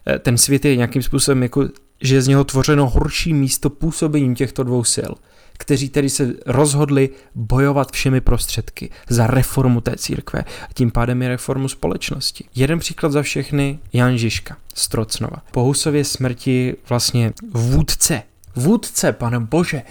Eh, 0.07 0.19
ten 0.19 0.37
svět 0.37 0.65
je 0.65 0.75
nějakým 0.75 1.03
způsobem 1.03 1.43
jako, 1.43 1.69
že 2.01 2.15
je 2.15 2.21
z 2.21 2.27
něho 2.27 2.43
tvořeno 2.43 2.89
horší 2.89 3.33
místo 3.33 3.69
působením 3.69 4.35
těchto 4.35 4.63
dvou 4.63 4.83
sil 4.95 5.11
kteří 5.57 5.89
tedy 5.89 6.09
se 6.09 6.33
rozhodli 6.45 7.09
bojovat 7.35 7.91
všemi 7.91 8.21
prostředky 8.21 8.89
za 9.09 9.27
reformu 9.27 9.81
té 9.81 9.95
církve 9.97 10.39
a 10.69 10.73
tím 10.73 10.91
pádem 10.91 11.21
i 11.21 11.27
reformu 11.27 11.67
společnosti. 11.67 12.45
Jeden 12.55 12.79
příklad 12.79 13.11
za 13.11 13.21
všechny, 13.21 13.79
Jan 13.93 14.17
Žižka 14.17 14.57
z 14.73 14.87
Trocnova. 14.87 15.37
Po 15.51 15.63
Husově 15.63 16.03
smrti 16.03 16.75
vlastně 16.89 17.33
vůdce, 17.51 18.23
vůdce, 18.55 19.11
pane 19.11 19.39
bože, 19.39 19.81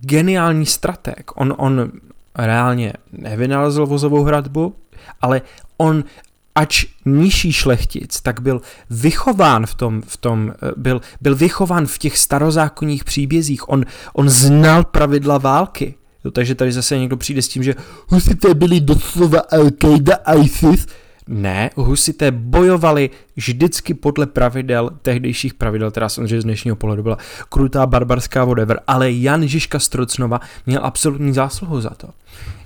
geniální 0.00 0.66
strateg. 0.66 1.30
On, 1.34 1.54
on 1.58 1.92
reálně 2.34 2.92
nevynalezl 3.12 3.86
vozovou 3.86 4.22
hradbu, 4.22 4.74
ale 5.20 5.42
on 5.76 6.04
ač 6.54 6.84
nižší 7.04 7.52
šlechtic, 7.52 8.20
tak 8.20 8.40
byl 8.40 8.60
vychován 8.90 9.66
v 9.66 9.74
tom, 9.74 10.02
v 10.02 10.16
tom 10.16 10.52
eh, 10.62 10.72
byl, 10.76 11.00
byl 11.20 11.36
vychován 11.36 11.86
v 11.86 11.98
těch 11.98 12.18
starozákonních 12.18 13.04
příbězích. 13.04 13.68
On, 13.68 13.84
on 14.12 14.28
znal 14.28 14.84
pravidla 14.84 15.38
války. 15.38 15.94
Jo, 16.24 16.30
takže 16.30 16.54
tady 16.54 16.72
zase 16.72 16.98
někdo 16.98 17.16
přijde 17.16 17.42
s 17.42 17.48
tím, 17.48 17.62
že 17.62 17.74
husité 18.08 18.54
byli 18.54 18.80
doslova 18.80 19.40
Al-Qaida 19.52 20.16
ISIS. 20.44 20.86
Ne, 21.28 21.70
husité 21.76 22.30
bojovali 22.30 23.10
vždycky 23.36 23.94
podle 23.94 24.26
pravidel, 24.26 24.90
tehdejších 25.02 25.54
pravidel, 25.54 25.90
teda 25.90 26.08
samozřejmě 26.08 26.40
z 26.40 26.44
dnešního 26.44 26.76
pohledu 26.76 27.02
byla 27.02 27.18
krutá, 27.48 27.86
barbarská, 27.86 28.44
whatever, 28.44 28.80
ale 28.86 29.12
Jan 29.12 29.46
Žižka 29.48 29.78
Strocnova 29.78 30.40
měl 30.66 30.80
absolutní 30.84 31.32
zásluhu 31.32 31.80
za 31.80 31.90
to. 31.90 32.08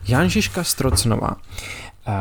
Jan 0.08 0.28
Žižka 0.28 0.64
Strocnova 0.64 1.30
uh, 1.30 2.14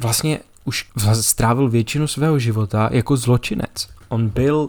vlastně 0.00 0.40
už 0.64 0.86
strávil 1.12 1.68
většinu 1.68 2.06
svého 2.06 2.38
života 2.38 2.88
jako 2.92 3.16
zločinec. 3.16 3.88
On 4.08 4.28
byl 4.28 4.56
uh, 4.56 4.68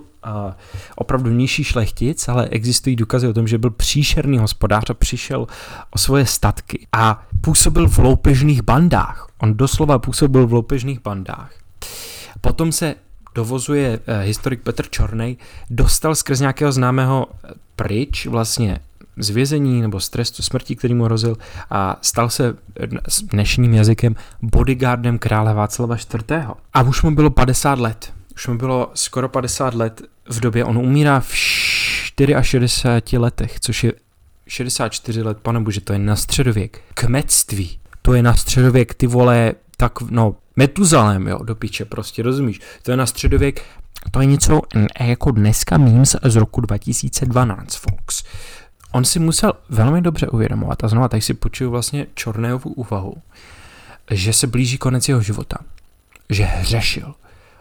opravdu 0.95 1.31
nižší 1.31 1.63
šlechtic, 1.63 2.27
ale 2.27 2.47
existují 2.47 2.95
důkazy 2.95 3.27
o 3.27 3.33
tom, 3.33 3.47
že 3.47 3.57
byl 3.57 3.69
příšerný 3.69 4.37
hospodář 4.37 4.89
a 4.89 4.93
přišel 4.93 5.47
o 5.91 5.97
svoje 5.97 6.25
statky 6.25 6.87
a 6.93 7.23
působil 7.41 7.87
v 7.87 7.97
loupežných 7.97 8.61
bandách. 8.61 9.27
On 9.37 9.57
doslova 9.57 9.99
působil 9.99 10.47
v 10.47 10.53
loupežných 10.53 11.01
bandách. 11.01 11.51
Potom 12.41 12.71
se 12.71 12.95
dovozuje 13.35 13.99
uh, 13.99 14.15
historik 14.21 14.61
Petr 14.61 14.89
Čornej, 14.89 15.37
dostal 15.69 16.15
skrz 16.15 16.39
nějakého 16.39 16.71
známého 16.71 17.27
pryč 17.75 18.25
vlastně 18.25 18.79
z 19.17 19.29
vězení 19.29 19.81
nebo 19.81 19.99
z 19.99 20.09
trestu 20.09 20.43
smrti, 20.43 20.75
který 20.75 20.93
mu 20.93 21.03
hrozil 21.03 21.37
a 21.69 21.99
stal 22.01 22.29
se 22.29 22.55
dnešním 23.23 23.73
jazykem 23.73 24.15
bodyguardem 24.41 25.19
krále 25.19 25.53
Václava 25.53 25.95
IV. 25.95 26.31
A 26.73 26.81
už 26.81 27.01
mu 27.01 27.15
bylo 27.15 27.29
50 27.29 27.79
let. 27.79 28.13
Už 28.35 28.47
mu 28.47 28.57
bylo 28.57 28.91
skoro 28.93 29.29
50 29.29 29.73
let 29.73 30.01
v 30.29 30.39
době, 30.39 30.65
on 30.65 30.77
umírá 30.77 31.19
v 31.19 31.35
64 31.35 33.17
letech, 33.17 33.59
což 33.59 33.83
je 33.83 33.93
64 34.47 35.21
let, 35.21 35.37
pane 35.41 35.59
bože, 35.59 35.81
to 35.81 35.93
je 35.93 35.99
na 35.99 36.15
středověk. 36.15 36.81
Kmetství, 36.93 37.79
to 38.01 38.13
je 38.13 38.23
na 38.23 38.35
středověk, 38.35 38.93
ty 38.93 39.07
vole, 39.07 39.53
tak, 39.77 40.01
no, 40.01 40.35
Metuzalem, 40.55 41.27
jo, 41.27 41.39
do 41.43 41.55
piče, 41.55 41.85
prostě, 41.85 42.23
rozumíš? 42.23 42.59
To 42.83 42.91
je 42.91 42.97
na 42.97 43.05
středověk, 43.05 43.61
to 44.11 44.19
je 44.19 44.25
něco 44.25 44.61
jako 44.99 45.31
dneska 45.31 45.77
memes 45.77 46.15
z 46.23 46.35
roku 46.35 46.61
2012, 46.61 47.75
folks 47.75 48.23
on 48.91 49.05
si 49.05 49.19
musel 49.19 49.53
velmi 49.69 50.01
dobře 50.01 50.27
uvědomovat, 50.27 50.83
a 50.83 50.87
znova 50.87 51.07
tady 51.07 51.21
si 51.21 51.33
počuju 51.33 51.71
vlastně 51.71 52.07
Čornéjovu 52.13 52.69
úvahu, 52.69 53.13
že 54.11 54.33
se 54.33 54.47
blíží 54.47 54.77
konec 54.77 55.09
jeho 55.09 55.21
života, 55.21 55.57
že 56.29 56.43
hřešil. 56.43 57.15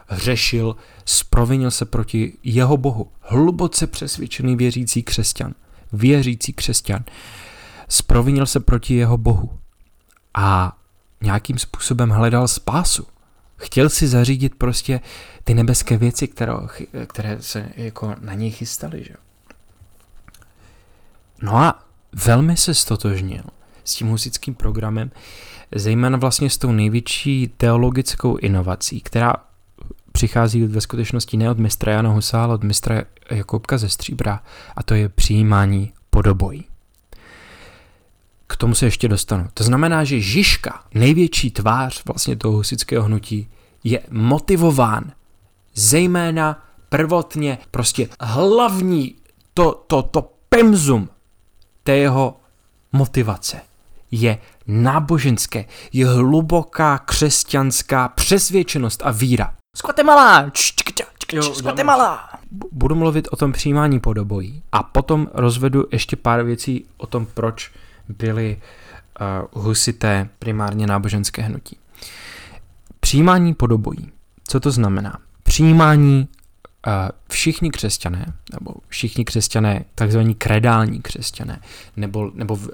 Hřešil, 0.07 0.75
sprovinil 1.05 1.71
se 1.71 1.85
proti 1.85 2.33
jeho 2.43 2.77
bohu. 2.77 3.11
Hluboce 3.21 3.87
přesvědčený 3.87 4.55
věřící 4.55 5.03
křesťan. 5.03 5.53
Věřící 5.93 6.53
křesťan. 6.53 7.03
Sprovinil 7.89 8.45
se 8.45 8.59
proti 8.59 8.95
jeho 8.95 9.17
bohu. 9.17 9.57
A 10.33 10.77
nějakým 11.21 11.57
způsobem 11.57 12.09
hledal 12.09 12.47
spásu. 12.47 13.07
Chtěl 13.57 13.89
si 13.89 14.07
zařídit 14.07 14.55
prostě 14.55 14.99
ty 15.43 15.53
nebeské 15.53 15.97
věci, 15.97 16.27
které, 16.27 16.53
které 17.07 17.41
se 17.41 17.69
jako 17.75 18.15
na 18.21 18.33
něj 18.33 18.51
chystaly. 18.51 19.03
Že? 19.03 19.13
No 21.41 21.57
a 21.57 21.83
velmi 22.25 22.57
se 22.57 22.73
stotožnil 22.73 23.43
s 23.83 23.95
tím 23.95 24.07
husickým 24.07 24.55
programem, 24.55 25.11
zejména 25.75 26.17
vlastně 26.17 26.49
s 26.49 26.57
tou 26.57 26.71
největší 26.71 27.53
teologickou 27.57 28.37
inovací, 28.37 29.01
která 29.01 29.33
přichází 30.11 30.63
ve 30.63 30.81
skutečnosti 30.81 31.37
ne 31.37 31.51
od 31.51 31.59
mistra 31.59 31.93
Jana 31.93 32.09
Husa, 32.09 32.43
ale 32.43 32.53
od 32.53 32.63
mistra 32.63 33.03
Jakobka 33.29 33.77
ze 33.77 33.89
Stříbra, 33.89 34.43
a 34.75 34.83
to 34.83 34.93
je 34.93 35.09
přijímání 35.09 35.93
podobojí. 36.09 36.65
K 38.47 38.57
tomu 38.57 38.75
se 38.75 38.85
ještě 38.85 39.07
dostanu. 39.07 39.47
To 39.53 39.63
znamená, 39.63 40.03
že 40.03 40.19
Žižka, 40.19 40.83
největší 40.93 41.51
tvář 41.51 42.05
vlastně 42.05 42.35
toho 42.35 42.53
husického 42.53 43.03
hnutí, 43.03 43.47
je 43.83 43.99
motivován 44.11 45.11
zejména 45.73 46.63
prvotně 46.89 47.57
prostě 47.71 48.09
hlavní 48.21 49.15
to, 49.53 49.83
to, 49.87 50.01
to 50.01 50.31
pemzum 50.49 51.09
té 51.85 51.97
jeho 51.97 52.37
motivace 52.91 53.61
je 54.11 54.37
náboženské, 54.67 55.65
je 55.93 56.07
hluboká 56.07 56.97
křesťanská 56.97 58.07
přesvědčenost 58.07 59.01
a 59.05 59.11
víra. 59.11 59.53
Z 59.75 59.81
Guatemala! 61.61 62.29
Budu 62.71 62.95
mluvit 62.95 63.27
o 63.31 63.35
tom 63.35 63.51
přijímání 63.51 63.99
podobojí 63.99 64.63
a 64.71 64.83
potom 64.83 65.27
rozvedu 65.33 65.85
ještě 65.91 66.15
pár 66.15 66.43
věcí 66.43 66.85
o 66.97 67.07
tom, 67.07 67.27
proč 67.33 67.71
byly 68.09 68.61
uh, 69.53 69.63
husité 69.63 70.29
primárně 70.39 70.87
náboženské 70.87 71.41
hnutí. 71.41 71.77
Přijímání 72.99 73.53
podobojí. 73.53 74.11
Co 74.47 74.59
to 74.59 74.71
znamená? 74.71 75.19
Přijímání 75.43 76.27
všichni 77.29 77.71
křesťané, 77.71 78.33
nebo 78.53 78.73
všichni 78.87 79.25
křesťané, 79.25 79.85
takzvaní 79.95 80.35
kredální 80.35 81.01
křesťané, 81.01 81.61
nebo, 81.97 82.31
nebo 82.33 82.53
uh, 82.53 82.69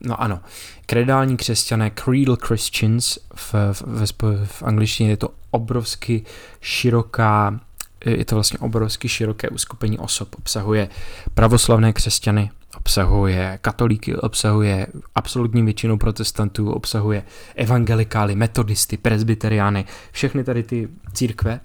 no 0.00 0.20
ano, 0.20 0.40
kredální 0.86 1.36
křesťané, 1.36 1.90
creedal 1.90 2.36
Christians, 2.36 3.18
v, 3.34 3.54
v, 3.72 3.82
v, 4.22 4.46
v 4.46 4.62
angličtině 4.62 5.10
je 5.10 5.16
to 5.16 5.28
obrovsky 5.50 6.24
široká 6.60 7.60
je 8.04 8.24
to 8.24 8.34
vlastně 8.34 8.58
obrovsky 8.58 9.08
široké 9.08 9.48
uskupení 9.48 9.98
osob. 9.98 10.28
Obsahuje 10.38 10.88
pravoslavné 11.34 11.92
křesťany, 11.92 12.50
obsahuje 12.76 13.58
katolíky, 13.62 14.16
obsahuje 14.16 14.86
absolutní 15.14 15.62
většinu 15.62 15.98
protestantů, 15.98 16.72
obsahuje 16.72 17.22
evangelikály, 17.54 18.34
metodisty, 18.34 18.96
presbyteriány, 18.96 19.84
všechny 20.12 20.44
tady 20.44 20.62
ty 20.62 20.88
církve. 21.12 21.60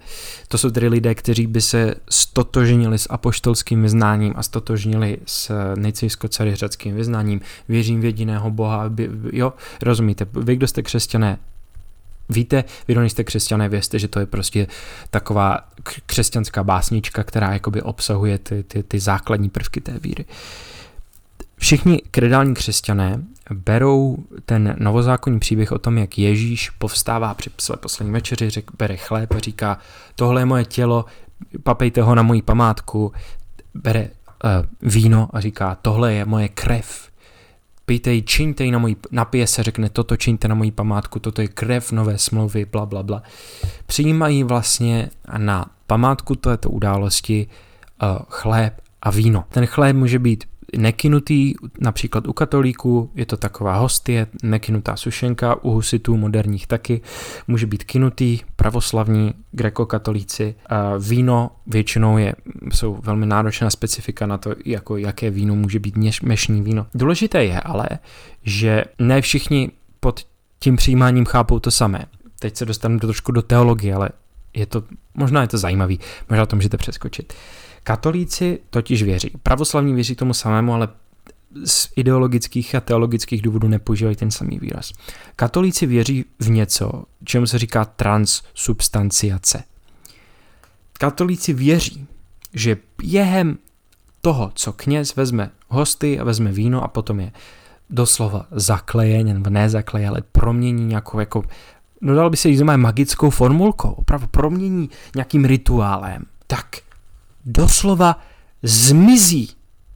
To 0.48 0.58
jsou 0.58 0.70
tedy 0.70 0.88
lidé, 0.88 1.14
kteří 1.14 1.46
by 1.46 1.60
se 1.60 1.94
stotožnili 2.10 2.98
s 2.98 3.06
apoštolským 3.10 3.82
vyznáním 3.82 4.34
a 4.36 4.42
stotožnili 4.42 5.18
s 5.26 5.50
nejcejsko-caryřadským 5.74 6.94
vyznáním. 6.94 7.40
Věřím 7.68 8.00
v 8.00 8.04
jediného 8.04 8.50
Boha. 8.50 8.90
Jo, 9.32 9.52
rozumíte, 9.82 10.26
vy, 10.32 10.56
kdo 10.56 10.66
jste 10.66 10.82
křesťané, 10.82 11.38
Víte, 12.30 12.64
vy 12.88 13.10
jste 13.10 13.24
křesťané, 13.24 13.68
vězte, 13.68 13.98
že 13.98 14.08
to 14.08 14.20
je 14.20 14.26
prostě 14.26 14.66
taková 15.10 15.58
křesťanská 16.06 16.64
básnička, 16.64 17.24
která 17.24 17.52
jakoby 17.52 17.82
obsahuje 17.82 18.38
ty, 18.38 18.62
ty, 18.62 18.82
ty 18.82 19.00
základní 19.00 19.50
prvky 19.50 19.80
té 19.80 19.98
víry. 19.98 20.24
Všichni 21.56 22.02
kredální 22.10 22.54
křesťané 22.54 23.22
berou 23.50 24.16
ten 24.44 24.76
novozákonní 24.78 25.38
příběh 25.38 25.72
o 25.72 25.78
tom, 25.78 25.98
jak 25.98 26.18
Ježíš 26.18 26.70
povstává 26.70 27.34
při 27.34 27.50
své 27.58 27.76
poslední 27.76 28.12
večeři, 28.12 28.50
řek, 28.50 28.70
bere 28.78 28.96
chléb 28.96 29.32
a 29.34 29.38
říká, 29.38 29.78
tohle 30.14 30.40
je 30.40 30.44
moje 30.44 30.64
tělo, 30.64 31.04
papejte 31.62 32.02
ho 32.02 32.14
na 32.14 32.22
moji 32.22 32.42
památku, 32.42 33.12
bere 33.74 34.00
uh, 34.00 34.90
víno 34.92 35.28
a 35.32 35.40
říká, 35.40 35.78
tohle 35.82 36.14
je 36.14 36.24
moje 36.24 36.48
krev, 36.48 37.09
pijte 37.90 38.12
ji, 38.12 38.22
čiňte 38.22 38.64
ji 38.64 38.70
na 38.70 38.78
moji, 38.78 38.96
napije 39.10 39.46
se, 39.46 39.62
řekne 39.62 39.90
toto 39.90 40.14
čiňte 40.16 40.46
na 40.48 40.54
moji 40.54 40.70
památku, 40.70 41.18
toto 41.18 41.42
je 41.42 41.50
krev 41.50 41.92
nové 41.92 42.18
smlouvy, 42.18 42.64
bla, 42.70 42.86
bla, 42.86 43.02
bla. 43.02 43.22
Přijímají 43.86 44.46
vlastně 44.46 45.10
na 45.36 45.66
památku 45.86 46.34
této 46.34 46.70
události 46.70 47.46
uh, 47.46 48.22
chléb 48.28 48.78
a 49.02 49.10
víno. 49.10 49.44
Ten 49.50 49.66
chléb 49.66 49.96
může 49.96 50.18
být 50.18 50.44
nekynutý, 50.76 51.54
například 51.80 52.26
u 52.26 52.32
katolíků 52.32 53.10
je 53.14 53.26
to 53.26 53.36
taková 53.36 53.76
hostie, 53.76 54.26
nekynutá 54.42 54.96
sušenka, 54.96 55.64
u 55.64 55.70
husitů 55.70 56.16
moderních 56.16 56.66
taky, 56.66 57.00
může 57.48 57.66
být 57.66 57.84
kynutý, 57.84 58.38
pravoslavní, 58.56 59.34
grekokatolíci. 59.52 60.54
Víno 60.98 61.50
většinou 61.66 62.18
je, 62.18 62.34
jsou 62.72 62.98
velmi 63.02 63.26
náročná 63.26 63.70
specifika 63.70 64.26
na 64.26 64.38
to, 64.38 64.54
jako 64.64 64.96
jaké 64.96 65.30
víno 65.30 65.56
může 65.56 65.78
být 65.78 65.94
mešní 66.22 66.62
víno. 66.62 66.86
Důležité 66.94 67.44
je 67.44 67.60
ale, 67.60 67.86
že 68.42 68.84
ne 68.98 69.20
všichni 69.20 69.70
pod 70.00 70.26
tím 70.58 70.76
přijímáním 70.76 71.24
chápou 71.24 71.58
to 71.58 71.70
samé. 71.70 72.04
Teď 72.38 72.56
se 72.56 72.64
dostanu 72.64 72.98
do 72.98 73.06
trošku 73.06 73.32
do 73.32 73.42
teologie, 73.42 73.94
ale 73.94 74.08
je 74.54 74.66
to, 74.66 74.82
možná 75.14 75.42
je 75.42 75.48
to 75.48 75.58
zajímavý, 75.58 76.00
možná 76.30 76.46
to 76.46 76.56
můžete 76.56 76.76
přeskočit. 76.76 77.32
Katolíci 77.82 78.58
totiž 78.70 79.02
věří. 79.02 79.30
Pravoslavní 79.42 79.94
věří 79.94 80.14
tomu 80.14 80.34
samému, 80.34 80.74
ale 80.74 80.88
z 81.64 81.88
ideologických 81.96 82.74
a 82.74 82.80
teologických 82.80 83.42
důvodů 83.42 83.68
nepoužívají 83.68 84.16
ten 84.16 84.30
samý 84.30 84.58
výraz. 84.58 84.92
Katolíci 85.36 85.86
věří 85.86 86.24
v 86.38 86.50
něco, 86.50 87.04
čemu 87.24 87.46
se 87.46 87.58
říká 87.58 87.84
transsubstanciace. 87.84 89.64
Katolíci 90.92 91.52
věří, 91.52 92.06
že 92.54 92.76
během 92.98 93.58
toho, 94.20 94.52
co 94.54 94.72
kněz 94.72 95.16
vezme 95.16 95.50
hosty 95.68 96.18
a 96.18 96.24
vezme 96.24 96.52
víno 96.52 96.84
a 96.84 96.88
potom 96.88 97.20
je 97.20 97.32
doslova 97.90 98.46
zakleje, 98.50 99.24
nebo 99.24 99.50
ne 99.50 99.70
zakleje, 99.70 100.08
ale 100.08 100.22
promění 100.32 100.84
nějakou 100.84 101.20
jako, 101.20 101.42
no 102.00 102.14
dal 102.14 102.30
by 102.30 102.36
se 102.36 102.48
jí 102.48 102.64
magickou 102.64 103.30
formulkou, 103.30 103.90
opravdu 103.90 104.26
promění 104.26 104.90
nějakým 105.14 105.44
rituálem, 105.44 106.24
tak 106.46 106.76
doslova 107.44 108.18
zmizí 108.62 109.50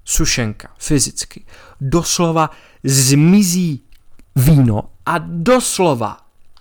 sušenka 0.05 0.69
fyzicky, 0.79 1.45
doslova 1.81 2.51
zmizí 2.85 3.81
víno 4.37 4.91
a 5.07 5.19
doslova 5.19 6.17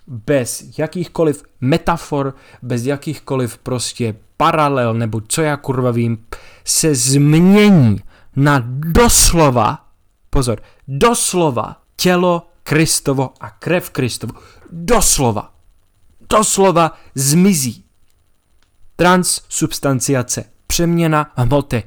bez 0.07 0.77
jakýchkoliv 0.77 1.43
metafor, 1.61 2.35
bez 2.61 2.85
jakýchkoliv 2.85 3.57
prostě 3.57 4.15
paralel 4.37 4.93
nebo 4.93 5.21
co 5.27 5.41
já 5.41 5.57
kurva 5.57 5.91
vím, 5.91 6.25
se 6.65 6.95
změní 6.95 7.99
na 8.35 8.63
doslova, 8.67 9.87
pozor, 10.29 10.61
doslova 10.87 11.81
tělo 11.95 12.47
Kristovo 12.63 13.33
a 13.39 13.49
krev 13.49 13.89
Kristovo. 13.89 14.33
Doslova. 14.71 15.53
Doslova 16.29 16.97
zmizí. 17.15 17.83
Transsubstanciace 18.95 20.52
přeměna 20.73 21.31
hmoty. 21.35 21.83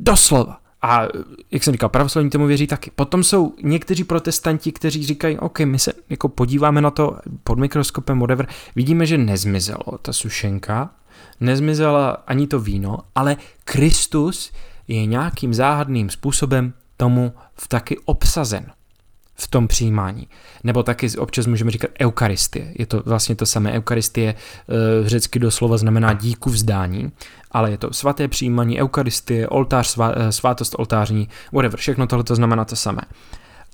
Doslova. 0.00 0.58
A 0.82 1.02
jak 1.50 1.64
jsem 1.64 1.72
říkal, 1.72 1.88
pravoslavní 1.88 2.30
tomu 2.30 2.46
věří 2.46 2.66
taky. 2.66 2.90
Potom 2.90 3.24
jsou 3.24 3.54
někteří 3.62 4.04
protestanti, 4.04 4.72
kteří 4.72 5.06
říkají, 5.06 5.38
OK, 5.38 5.60
my 5.60 5.78
se 5.78 5.92
jako 6.10 6.28
podíváme 6.28 6.80
na 6.80 6.90
to 6.90 7.18
pod 7.44 7.58
mikroskopem, 7.58 8.18
whatever, 8.18 8.48
vidíme, 8.76 9.06
že 9.06 9.18
nezmizelo 9.18 9.98
ta 10.02 10.12
sušenka, 10.12 10.90
nezmizela 11.40 12.10
ani 12.10 12.46
to 12.46 12.60
víno, 12.60 12.98
ale 13.14 13.36
Kristus 13.64 14.52
je 14.88 15.06
nějakým 15.06 15.54
záhadným 15.54 16.10
způsobem 16.10 16.72
tomu 16.96 17.32
taky 17.68 17.98
obsazen 18.04 18.66
v 19.40 19.48
tom 19.48 19.68
přijímání. 19.68 20.28
Nebo 20.64 20.82
taky 20.82 21.16
občas 21.18 21.46
můžeme 21.46 21.70
říkat 21.70 21.90
eucharistie. 22.00 22.72
Je 22.78 22.86
to 22.86 23.02
vlastně 23.06 23.36
to 23.36 23.46
samé. 23.46 23.72
Eucharistie 23.72 24.34
v 24.68 25.04
eh, 25.04 25.08
řecky 25.08 25.38
doslova 25.38 25.76
znamená 25.76 26.12
díku 26.12 26.50
vzdání, 26.50 27.12
ale 27.50 27.70
je 27.70 27.78
to 27.78 27.92
svaté 27.92 28.28
přijímání, 28.28 28.80
eucharistie, 28.80 29.48
oltář, 29.48 29.98
eh, 29.98 30.32
svátost 30.32 30.74
oltářní, 30.78 31.28
whatever, 31.52 31.78
všechno 31.78 32.06
tohle 32.06 32.24
to 32.24 32.34
znamená 32.34 32.64
to 32.64 32.76
samé. 32.76 33.02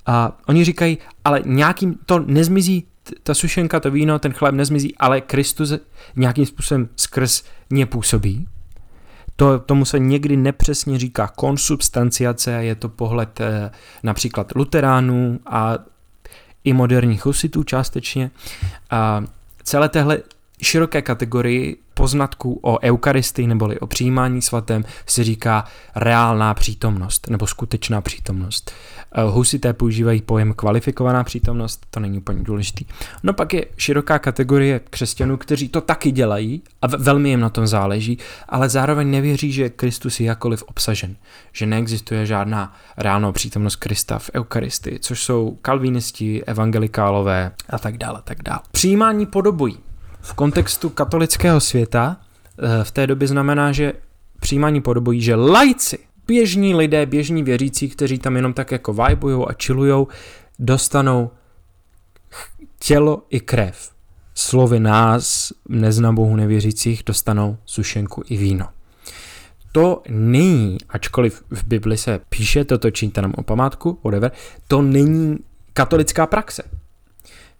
A 0.05 0.37
oni 0.47 0.65
říkají, 0.65 0.97
ale 1.25 1.41
nějakým 1.45 1.95
to 2.05 2.19
nezmizí, 2.19 2.87
ta 3.23 3.33
sušenka, 3.33 3.79
to 3.79 3.91
víno, 3.91 4.19
ten 4.19 4.33
chléb 4.33 4.55
nezmizí, 4.55 4.97
ale 4.97 5.21
Kristus 5.21 5.73
nějakým 6.15 6.45
způsobem 6.45 6.89
skrz 6.95 7.43
ně 7.71 7.85
působí. 7.85 8.47
To, 9.35 9.59
tomu 9.59 9.85
se 9.85 9.99
někdy 9.99 10.37
nepřesně 10.37 10.99
říká 10.99 11.27
konsubstanciace, 11.27 12.51
je 12.51 12.75
to 12.75 12.89
pohled 12.89 13.41
eh, 13.41 13.71
například 14.03 14.55
luteránů 14.55 15.39
a 15.45 15.77
i 16.63 16.73
moderních 16.73 17.25
husitů 17.25 17.63
částečně. 17.63 18.31
A 18.89 19.23
celé 19.63 19.89
téhle 19.89 20.19
široké 20.61 21.01
kategorii 21.01 21.77
poznatků 21.95 22.59
o 22.61 22.79
eucharistii 22.83 23.47
neboli 23.47 23.79
o 23.79 23.87
přijímání 23.87 24.41
svatém 24.41 24.83
se 25.05 25.23
říká 25.23 25.65
reálná 25.95 26.53
přítomnost 26.53 27.29
nebo 27.29 27.47
skutečná 27.47 28.01
přítomnost. 28.01 28.71
Eh, 29.11 29.21
husité 29.23 29.73
používají 29.73 30.21
pojem 30.21 30.53
kvalifikovaná 30.53 31.23
přítomnost, 31.23 31.85
to 31.89 31.99
není 31.99 32.17
úplně 32.17 32.43
důležitý. 32.43 32.85
No 33.23 33.33
pak 33.33 33.53
je 33.53 33.65
široká 33.77 34.19
kategorie 34.19 34.79
křesťanů, 34.89 35.37
kteří 35.37 35.69
to 35.69 35.81
taky 35.81 36.11
dělají 36.11 36.61
a 36.81 36.87
velmi 36.87 37.29
jim 37.29 37.39
na 37.39 37.49
tom 37.49 37.67
záleží, 37.67 38.17
ale 38.49 38.69
zároveň 38.69 39.11
nevěří, 39.11 39.51
že 39.51 39.69
Kristus 39.69 40.19
je 40.19 40.25
jakoliv 40.25 40.63
obsažen, 40.63 41.15
že 41.53 41.65
neexistuje 41.65 42.25
žádná 42.25 42.73
reálná 42.97 43.31
přítomnost 43.31 43.75
Krista 43.75 44.19
v 44.19 44.29
Eucharistii, 44.35 44.99
což 44.99 45.23
jsou 45.23 45.57
kalvinisti, 45.61 46.43
evangelikálové 46.43 47.51
a 47.69 47.79
tak 47.79 47.97
dále, 47.97 48.21
tak 48.23 48.43
dále. 48.43 48.59
Přijímání 48.71 49.25
podobují 49.25 49.77
v 50.25 50.33
kontextu 50.33 50.89
katolického 50.89 51.59
světa 51.59 52.17
eh, 52.59 52.83
v 52.83 52.91
té 52.91 53.07
době 53.07 53.27
znamená, 53.27 53.71
že 53.71 53.93
přijímání 54.39 54.81
podobují, 54.81 55.21
že 55.21 55.35
lajci, 55.35 55.99
běžní 56.27 56.75
lidé, 56.75 57.05
běžní 57.05 57.43
věřící, 57.43 57.89
kteří 57.89 58.19
tam 58.19 58.35
jenom 58.35 58.53
tak 58.53 58.71
jako 58.71 58.93
vibujou 58.93 59.49
a 59.49 59.53
chillujou, 59.63 60.07
dostanou 60.59 61.31
tělo 62.79 63.23
i 63.29 63.39
krev. 63.39 63.91
Slovy 64.35 64.79
nás, 64.79 65.53
nezna 65.69 66.11
Bohu 66.11 66.35
nevěřících, 66.35 67.03
dostanou 67.05 67.57
sušenku 67.65 68.23
i 68.27 68.37
víno. 68.37 68.67
To 69.71 70.01
není, 70.09 70.77
ačkoliv 70.89 71.43
v 71.51 71.63
Bibli 71.63 71.97
se 71.97 72.19
píše, 72.29 72.65
toto 72.65 72.91
čiňte 72.91 73.21
nám 73.21 73.33
o 73.37 73.43
památku, 73.43 73.99
whatever, 74.03 74.31
to 74.67 74.81
není 74.81 75.37
katolická 75.73 76.27
praxe. 76.27 76.63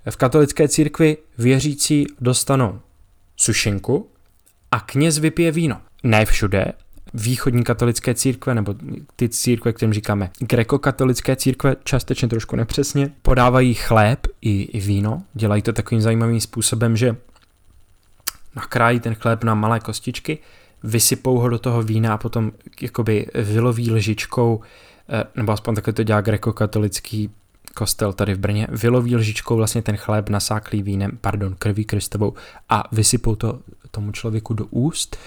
V 0.10 0.18
katolické 0.18 0.68
církvi 0.68 1.18
věřící 1.38 2.06
dostanou 2.22 2.80
sušenku 3.38 4.10
a 4.72 4.80
kněz 4.80 5.18
vypije 5.18 5.52
víno. 5.52 5.82
Ne 6.04 6.26
všude, 6.26 6.74
východní 7.14 7.64
katolické 7.64 8.14
církve, 8.14 8.56
nebo 8.56 8.76
ty 9.16 9.30
církve, 9.30 9.74
kterým 9.74 9.94
říkáme 9.94 10.32
grekokatolické 10.40 11.36
církve, 11.36 11.76
částečně 11.84 12.28
trošku 12.28 12.56
nepřesně, 12.56 13.12
podávají 13.22 13.74
chléb 13.74 14.28
i, 14.42 14.62
i 14.62 14.80
víno. 14.80 15.24
Dělají 15.34 15.62
to 15.62 15.74
takovým 15.74 16.02
zajímavým 16.02 16.42
způsobem, 16.42 16.98
že 16.98 17.16
nakrájí 18.56 19.00
ten 19.00 19.16
chléb 19.16 19.44
na 19.44 19.56
malé 19.56 19.80
kostičky, 19.80 20.38
vysypou 20.84 21.40
ho 21.40 21.50
do 21.50 21.60
toho 21.60 21.84
vína 21.84 22.14
a 22.14 22.18
potom 22.18 22.52
jakoby 22.82 23.28
vyloví 23.34 23.92
lžičkou, 23.92 24.62
eh, 25.10 25.24
nebo 25.36 25.52
aspoň 25.52 25.76
takhle 25.76 25.94
to 25.94 26.04
dělá 26.04 26.22
grekokatolický 26.22 27.30
kostel 27.76 28.14
tady 28.14 28.34
v 28.34 28.40
Brně, 28.40 28.68
vyloví 28.70 29.16
lžičkou 29.16 29.56
vlastně 29.56 29.82
ten 29.82 29.98
chléb 29.98 30.30
nasáklý 30.30 30.82
vínem, 30.82 31.12
pardon, 31.22 31.56
krví 31.60 31.86
Kristovou 31.86 32.34
a 32.70 32.84
vysypou 32.92 33.36
to 33.36 33.60
tomu 33.92 34.12
člověku 34.12 34.54
do 34.54 34.66
úst. 34.66 35.18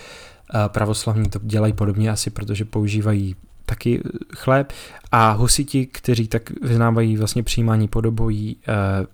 Eh, 0.54 0.68
pravoslavní 0.68 1.30
to 1.30 1.38
dělají 1.42 1.72
podobně 1.72 2.10
asi, 2.10 2.30
protože 2.30 2.64
používají 2.64 3.36
taky 3.68 4.02
chléb 4.36 4.72
a 5.12 5.30
husiti, 5.30 5.86
kteří 5.86 6.28
tak 6.28 6.42
vyznávají 6.62 7.16
vlastně 7.16 7.42
přijímání 7.42 7.88
podobojí, 7.88 8.56
e, 8.68 8.72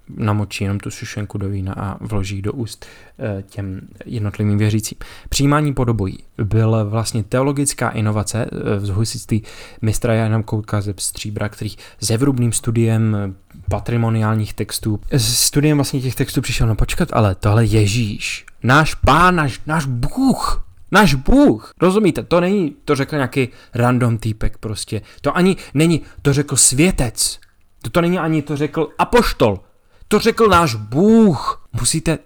namočí 0.09 0.65
jenom 0.65 0.81
tu 0.81 0.91
sušenku 0.91 1.39
do 1.39 1.49
vína 1.49 1.75
a 1.77 1.97
vloží 2.01 2.43
do 2.43 2.53
úst 2.53 2.87
e, 3.19 3.43
těm 3.43 3.81
jednotlivým 4.07 4.59
věřícím. 4.59 4.99
Přijímání 5.29 5.75
podobojí 5.75 6.19
byl 6.45 6.87
vlastně 6.91 7.25
teologická 7.25 7.89
inovace 7.89 8.47
z 8.79 8.89
husitství 8.89 9.43
mistra 9.83 10.15
Jana 10.15 10.43
Koutka 10.43 10.81
ze 10.81 10.95
Stříbra, 10.99 11.49
který 11.49 11.71
s 12.01 12.11
evrubným 12.11 12.53
studiem 12.53 13.35
patrimoniálních 13.71 14.55
textů, 14.55 15.01
s 15.11 15.39
studiem 15.39 15.77
vlastně 15.77 16.01
těch 16.01 16.15
textů 16.15 16.43
přišel, 16.43 16.67
no 16.67 16.75
počkat, 16.75 17.09
ale 17.13 17.35
tohle 17.35 17.65
Ježíš, 17.65 18.47
náš 18.63 18.95
pán, 18.95 19.37
náš, 19.37 19.61
náš 19.67 19.87
Bůh, 19.87 20.65
Náš 20.95 21.15
Bůh, 21.15 21.75
rozumíte, 21.81 22.23
to 22.23 22.41
není, 22.41 22.77
to 22.85 22.95
řekl 22.95 23.15
nějaký 23.15 23.49
random 23.75 24.19
týpek 24.19 24.59
prostě. 24.59 25.03
To 25.21 25.37
ani 25.37 25.57
není, 25.75 26.01
to 26.23 26.33
řekl 26.33 26.57
světec. 26.57 27.39
To, 27.83 27.91
to 27.91 28.01
není 28.01 28.19
ani, 28.19 28.43
to 28.43 28.57
řekl 28.57 28.89
apoštol. 28.99 29.61
To 30.09 30.19
řekl 30.19 30.49
náš 30.49 30.75
Bůh. 30.75 31.69
Musíte 31.73 32.19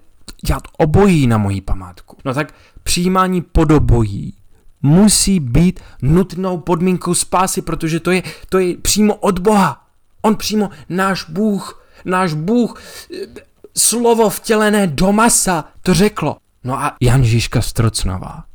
dělat 0.46 0.62
obojí 0.78 1.26
na 1.26 1.38
moji 1.38 1.60
památku. 1.60 2.16
No 2.24 2.34
tak 2.34 2.54
přijímání 2.82 3.42
podobojí 3.42 4.34
musí 4.82 5.40
být 5.40 5.80
nutnou 6.02 6.58
podmínkou 6.58 7.14
spásy, 7.14 7.62
protože 7.62 8.00
to 8.00 8.10
je, 8.10 8.22
to 8.48 8.58
je 8.58 8.76
přímo 8.76 9.14
od 9.14 9.38
Boha. 9.38 9.86
On 10.22 10.36
přímo, 10.36 10.70
náš 10.88 11.24
Bůh, 11.24 11.86
náš 12.04 12.32
Bůh, 12.34 12.82
slovo 13.76 14.30
vtělené 14.30 14.86
do 14.86 15.12
masa, 15.12 15.64
to 15.82 15.94
řeklo. 15.94 16.36
No 16.64 16.78
a 16.78 16.96
Jan 17.00 17.24
Žižka 17.24 17.62
Strocnová 17.62 18.47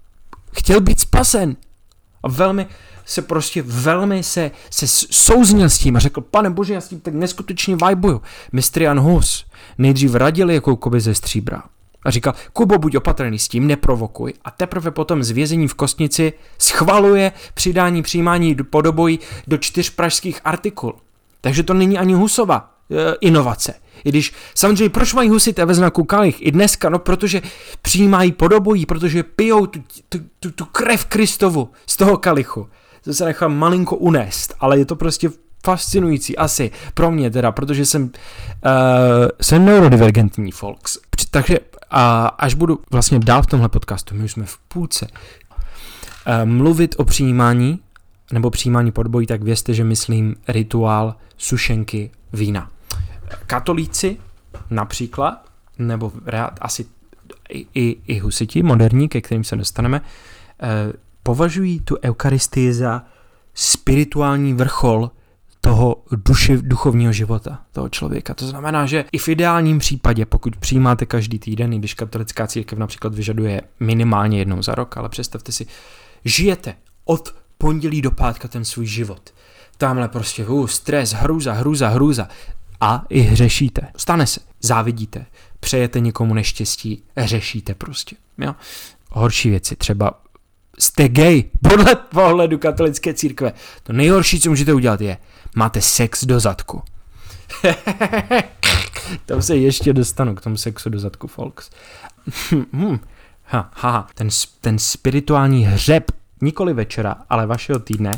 chtěl 0.54 0.82
být 0.82 1.00
spasen. 1.00 1.56
A 2.24 2.30
velmi 2.30 2.68
se 3.06 3.22
prostě, 3.22 3.62
velmi 3.66 4.24
se, 4.24 4.52
se 4.70 4.88
souznil 5.12 5.70
s 5.70 5.78
tím 5.78 5.96
a 5.96 6.00
řekl, 6.00 6.22
pane 6.22 6.50
bože, 6.50 6.74
já 6.74 6.82
s 6.82 6.88
tím 6.88 7.00
tak 7.00 7.14
neskutečně 7.14 7.76
vajbuju. 7.76 8.22
Mistr 8.52 8.82
Jan 8.82 9.00
Hus 9.00 9.46
nejdřív 9.78 10.16
radil 10.16 10.50
Jakoukovi 10.50 11.02
ze 11.02 11.16
stříbra. 11.16 11.64
A 12.06 12.12
říkal, 12.12 12.34
Kubo, 12.54 12.78
buď 12.78 12.96
opatrný 12.96 13.40
s 13.40 13.48
tím, 13.48 13.68
neprovokuj. 13.68 14.34
A 14.46 14.52
teprve 14.52 14.92
potom 14.92 15.24
z 15.24 15.32
vězení 15.32 15.68
v 15.68 15.74
Kostnici 15.74 16.34
schvaluje 16.60 17.32
přidání 17.54 18.02
přijímání 18.02 18.56
podobojí 18.56 19.20
do 19.48 19.58
čtyř 19.58 19.90
pražských 19.90 20.42
artikul. 20.44 20.96
Takže 21.42 21.64
to 21.64 21.74
není 21.74 21.98
ani 21.98 22.14
Husova 22.14 22.72
e, 22.92 23.16
inovace. 23.22 23.74
I 24.06 24.10
když 24.10 24.34
samozřejmě 24.56 24.90
proč 24.90 25.14
mají 25.14 25.30
husité 25.30 25.66
ve 25.66 25.74
znaku 25.74 26.04
kalich 26.04 26.36
i 26.40 26.52
dneska? 26.52 26.90
No 26.90 27.00
protože 27.00 27.42
přijímají 27.82 28.32
podobojí, 28.32 28.86
protože 28.86 29.24
pijou 29.24 29.66
tu, 29.66 29.80
tu, 30.10 30.20
tu, 30.40 30.52
tu 30.52 30.66
krev 30.66 31.06
Kristovu 31.06 31.70
z 31.88 31.98
toho 31.98 32.18
kalichu. 32.18 32.68
To 33.04 33.14
se 33.14 33.26
nechám 33.26 33.58
malinko 33.58 33.96
unést, 33.96 34.56
ale 34.60 34.80
je 34.80 34.86
to 34.86 34.96
prostě 34.96 35.30
fascinující 35.66 36.38
asi 36.38 36.72
pro 36.94 37.12
mě 37.12 37.32
teda, 37.32 37.52
protože 37.52 37.86
jsem, 37.86 38.04
uh, 38.04 38.10
jsem 39.42 39.66
neurodivergentní 39.66 40.52
folks. 40.52 40.98
Takže 41.32 41.60
a 41.90 42.28
až 42.28 42.54
budu 42.54 42.80
vlastně 42.92 43.20
dál 43.20 43.42
v 43.42 43.46
tomhle 43.46 43.70
podcastu, 43.70 44.16
my 44.16 44.24
už 44.24 44.32
jsme 44.32 44.46
v 44.46 44.58
půlce, 44.58 45.08
uh, 45.08 46.50
mluvit 46.50 46.96
o 46.98 47.06
přijímání 47.06 47.80
nebo 48.32 48.50
přijímání 48.50 48.92
podbojí, 48.92 49.28
tak 49.28 49.44
vězte, 49.44 49.74
že 49.74 49.84
myslím 49.84 50.36
rituál 50.48 51.16
sušenky 51.38 52.12
vína 52.34 52.73
katolíci 53.48 54.18
například, 54.70 55.46
nebo 55.80 56.12
asi 56.62 56.86
i, 57.50 57.68
i, 57.74 57.98
i 58.08 58.20
husiti 58.20 58.64
moderní, 58.64 59.10
ke 59.10 59.22
kterým 59.22 59.44
se 59.44 59.56
dostaneme, 59.56 60.02
eh, 60.62 60.94
považují 61.24 61.80
tu 61.80 61.98
eucharistii 62.04 62.74
za 62.74 63.04
spirituální 63.54 64.54
vrchol 64.54 65.12
toho 65.62 66.04
duši, 66.12 66.58
duchovního 66.62 67.12
života 67.14 67.60
toho 67.72 67.90
člověka. 67.90 68.34
To 68.34 68.48
znamená, 68.48 68.86
že 68.86 69.06
i 69.12 69.18
v 69.18 69.28
ideálním 69.28 69.80
případě, 69.80 70.26
pokud 70.26 70.56
přijímáte 70.56 71.06
každý 71.06 71.40
týden, 71.40 71.74
i 71.74 71.80
když 71.80 71.94
katolická 71.94 72.48
církev 72.48 72.80
například 72.80 73.16
vyžaduje 73.16 73.62
minimálně 73.80 74.40
jednou 74.40 74.62
za 74.62 74.76
rok, 74.76 74.98
ale 74.98 75.10
představte 75.10 75.52
si, 75.52 75.66
žijete 76.26 76.76
od 77.06 77.36
pondělí 77.58 78.02
do 78.02 78.12
pátka 78.12 78.48
ten 78.48 78.66
svůj 78.66 78.86
život. 78.86 79.34
Tamhle 79.78 80.08
prostě 80.08 80.46
uh, 80.48 80.68
stres, 80.68 81.14
hrůza, 81.14 81.54
hrůza, 81.54 81.90
hrůza 81.90 82.28
a 82.84 83.04
i 83.10 83.22
hřešíte. 83.22 83.82
Stane 83.98 84.28
se. 84.28 84.40
Závidíte, 84.62 85.26
přejete 85.60 86.00
někomu 86.00 86.34
neštěstí, 86.34 87.04
hřešíte 87.18 87.76
prostě. 87.76 88.16
Jo? 88.38 88.56
Horší 89.12 89.50
věci, 89.50 89.76
třeba 89.76 90.12
jste 90.80 91.10
gay, 91.10 91.44
podle 91.70 91.96
pohledu 91.96 92.58
katolické 92.58 93.14
církve. 93.14 93.54
To 93.84 93.94
nejhorší, 93.94 94.40
co 94.40 94.50
můžete 94.50 94.74
udělat, 94.74 95.02
je, 95.02 95.18
máte 95.56 95.82
sex 95.82 96.26
do 96.26 96.40
zadku. 96.40 96.84
Tam 99.26 99.42
se 99.42 99.56
ještě 99.56 99.94
dostanu 99.94 100.36
k 100.36 100.42
tomu 100.42 100.58
sexu 100.58 100.90
do 100.90 101.00
zadku, 101.00 101.28
folks. 101.28 101.70
hmm. 102.74 103.00
ha, 103.44 103.72
ha, 103.76 104.08
ten, 104.16 104.28
ten 104.62 104.80
spirituální 104.80 105.66
hřeb, 105.66 106.04
nikoli 106.42 106.74
večera, 106.74 107.16
ale 107.30 107.48
vašeho 107.48 107.80
týdne, 107.80 108.12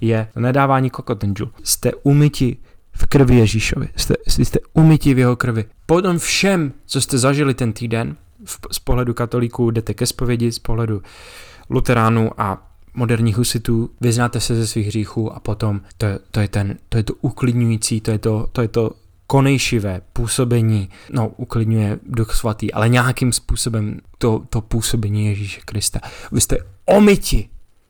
je 0.00 0.28
nedávání 0.36 0.90
kokotenžu. 0.90 1.50
Jste 1.62 1.94
umyti 1.94 2.56
v 2.96 3.06
krvi 3.06 3.36
Ježíšovi. 3.36 3.88
Jste, 3.96 4.14
jste 4.26 4.58
umytí 4.72 5.14
v 5.14 5.18
jeho 5.18 5.36
krvi. 5.36 5.64
Po 5.86 6.02
tom 6.02 6.18
všem, 6.18 6.72
co 6.86 7.00
jste 7.00 7.18
zažili 7.18 7.54
ten 7.54 7.72
týden, 7.72 8.16
v, 8.44 8.58
z 8.72 8.78
pohledu 8.78 9.14
katolíků 9.14 9.70
jdete 9.70 9.94
ke 9.94 10.06
zpovědi, 10.06 10.52
z 10.52 10.58
pohledu 10.58 11.02
luteránů 11.70 12.30
a 12.40 12.70
moderních 12.94 13.36
husitů, 13.36 13.90
vyznáte 14.00 14.40
se 14.40 14.54
ze 14.54 14.66
svých 14.66 14.86
hříchů 14.86 15.32
a 15.32 15.40
potom 15.40 15.80
to, 15.96 16.06
to, 16.30 16.40
je, 16.40 16.48
ten, 16.48 16.78
to 16.88 16.96
je 16.96 17.02
to 17.02 17.14
uklidňující, 17.20 18.00
to 18.00 18.10
je 18.10 18.18
to, 18.18 18.48
to 18.52 18.62
je 18.62 18.68
to 18.68 18.90
konejšivé 19.26 20.00
působení, 20.12 20.88
no 21.12 21.28
uklidňuje 21.28 21.98
duch 22.06 22.34
svatý, 22.34 22.72
ale 22.72 22.88
nějakým 22.88 23.32
způsobem 23.32 24.00
to, 24.18 24.42
to 24.50 24.60
působení 24.60 25.26
Ježíše 25.26 25.60
Krista. 25.64 26.00
Vy 26.32 26.40
jste 26.40 26.58
omyti 26.84 27.48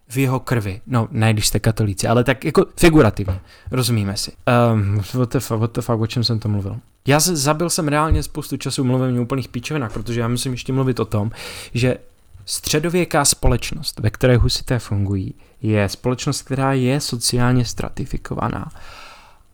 v 0.08 0.16
jeho 0.16 0.40
krvi. 0.40 0.80
No, 0.86 1.08
ne, 1.10 1.32
když 1.32 1.46
jste 1.46 1.60
katolíci, 1.60 2.08
ale 2.08 2.24
tak 2.24 2.44
jako 2.44 2.66
figurativně. 2.80 3.40
Rozumíme 3.70 4.16
si. 4.16 4.32
Um, 4.72 5.02
what 5.14 5.32
the 5.32 5.38
fuck, 5.38 5.60
what 5.60 5.72
the 5.72 5.80
fuck, 5.80 6.00
o 6.00 6.06
čem 6.06 6.24
jsem 6.24 6.38
to 6.38 6.48
mluvil? 6.48 6.76
Já 7.06 7.20
se 7.20 7.36
zabil 7.36 7.70
jsem 7.70 7.88
reálně 7.88 8.22
spoustu 8.22 8.56
času 8.56 8.84
mluvím 8.84 9.18
o 9.18 9.22
úplných 9.22 9.48
píčovinách, 9.48 9.92
protože 9.92 10.20
já 10.20 10.28
musím 10.28 10.52
ještě 10.52 10.72
mluvit 10.72 11.00
o 11.00 11.04
tom, 11.04 11.30
že 11.74 11.98
středověká 12.44 13.24
společnost, 13.24 14.00
ve 14.00 14.10
které 14.10 14.36
husité 14.36 14.78
fungují, 14.78 15.34
je 15.62 15.88
společnost, 15.88 16.42
která 16.42 16.72
je 16.72 17.00
sociálně 17.00 17.64
stratifikovaná. 17.64 18.70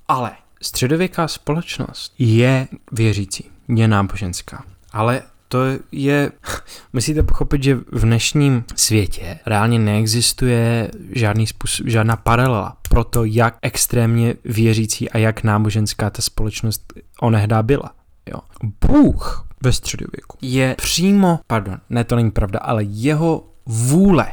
Ale 0.09 0.31
středověká 0.63 1.29
společnost 1.29 2.15
je 2.19 2.69
věřící, 2.93 3.51
je 3.69 3.89
náboženská. 3.89 4.65
Ale 4.93 5.23
to 5.53 5.65
je, 5.93 6.33
musíte 6.93 7.23
pochopit, 7.23 7.63
že 7.63 7.75
v 7.75 8.03
dnešním 8.03 8.65
světě 8.77 9.39
reálně 9.47 9.79
neexistuje 9.79 10.91
žádný 11.13 11.47
způsob, 11.47 11.87
žádná 11.89 12.17
paralela 12.17 12.77
pro 12.89 13.05
to, 13.05 13.25
jak 13.25 13.57
extrémně 13.63 14.35
věřící 14.45 15.11
a 15.11 15.19
jak 15.19 15.43
náboženská 15.43 16.11
ta 16.11 16.23
společnost 16.23 16.93
onehdá 17.21 17.63
byla. 17.63 17.91
Jo. 18.31 18.39
Bůh 18.87 19.47
ve 19.63 19.73
středověku 19.73 20.39
je 20.43 20.75
přímo, 20.79 21.41
pardon, 21.47 21.79
ne 21.91 22.05
to 22.05 22.17
není 22.17 22.31
pravda, 22.31 22.59
ale 22.59 22.85
jeho 22.85 23.45
vůle, 23.67 24.27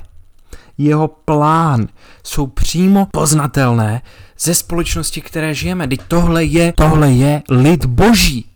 jeho 0.77 1.07
plán 1.07 1.87
jsou 2.23 2.47
přímo 2.47 3.07
poznatelné 3.11 4.01
ze 4.39 4.55
společnosti, 4.55 5.21
které 5.21 5.53
žijeme. 5.53 5.87
Teď 5.87 6.01
tohle 6.07 6.43
je, 6.43 6.73
tohle 6.73 7.11
je 7.11 7.43
lid 7.49 7.85
boží. 7.85 8.49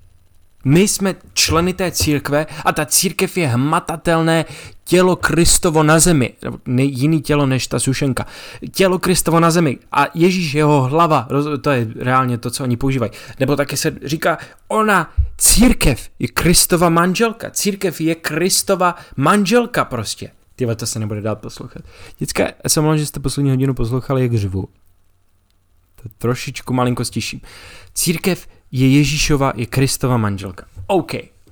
My 0.65 0.88
jsme 0.88 1.15
členy 1.34 1.73
té 1.73 1.91
církve 1.91 2.45
a 2.65 2.71
ta 2.71 2.86
církev 2.86 3.38
je 3.38 3.47
hmatatelné 3.47 4.45
tělo 4.84 5.15
Kristovo 5.15 5.84
na 5.84 5.99
zemi, 5.99 6.34
ne, 6.65 6.84
jiný 6.84 7.21
tělo 7.21 7.45
než 7.45 7.67
ta 7.67 7.80
sušenka. 7.80 8.26
Tělo 8.71 8.99
Kristovo 8.99 9.39
na 9.39 9.52
zemi 9.52 9.78
a 9.91 10.06
Ježíš 10.13 10.54
jeho 10.54 10.82
hlava, 10.82 11.28
to 11.62 11.69
je 11.69 11.88
reálně 11.95 12.38
to, 12.38 12.52
co 12.52 12.63
oni 12.63 12.78
používají. 12.78 13.12
Nebo 13.39 13.56
také 13.56 13.78
se 13.78 13.95
říká, 14.04 14.38
ona, 14.67 15.13
církev 15.38 16.10
je 16.19 16.28
Kristova 16.28 16.89
manželka, 16.89 17.49
církev 17.49 18.02
je 18.02 18.15
Kristova 18.15 18.95
manželka 19.17 19.86
prostě. 19.86 20.32
Tyhle 20.56 20.76
to 20.76 20.86
se 20.86 20.99
nebude 20.99 21.21
dát 21.21 21.41
poslouchat. 21.41 21.84
Děcka, 22.17 22.43
já 22.43 22.69
jsem 22.69 22.84
mluvil, 22.84 22.97
že 22.97 23.06
jste 23.06 23.19
poslední 23.19 23.49
hodinu 23.49 23.73
poslouchali, 23.73 24.21
jak 24.21 24.34
řvu. 24.34 24.67
To 26.04 26.10
trošičku 26.17 26.73
malinko 26.73 27.06
stiším. 27.06 27.41
Církev 27.93 28.47
je 28.73 28.88
Ježíšova, 28.89 29.53
je 29.55 29.65
Kristova 29.65 30.17
manželka. 30.17 30.65
OK. 30.88 31.12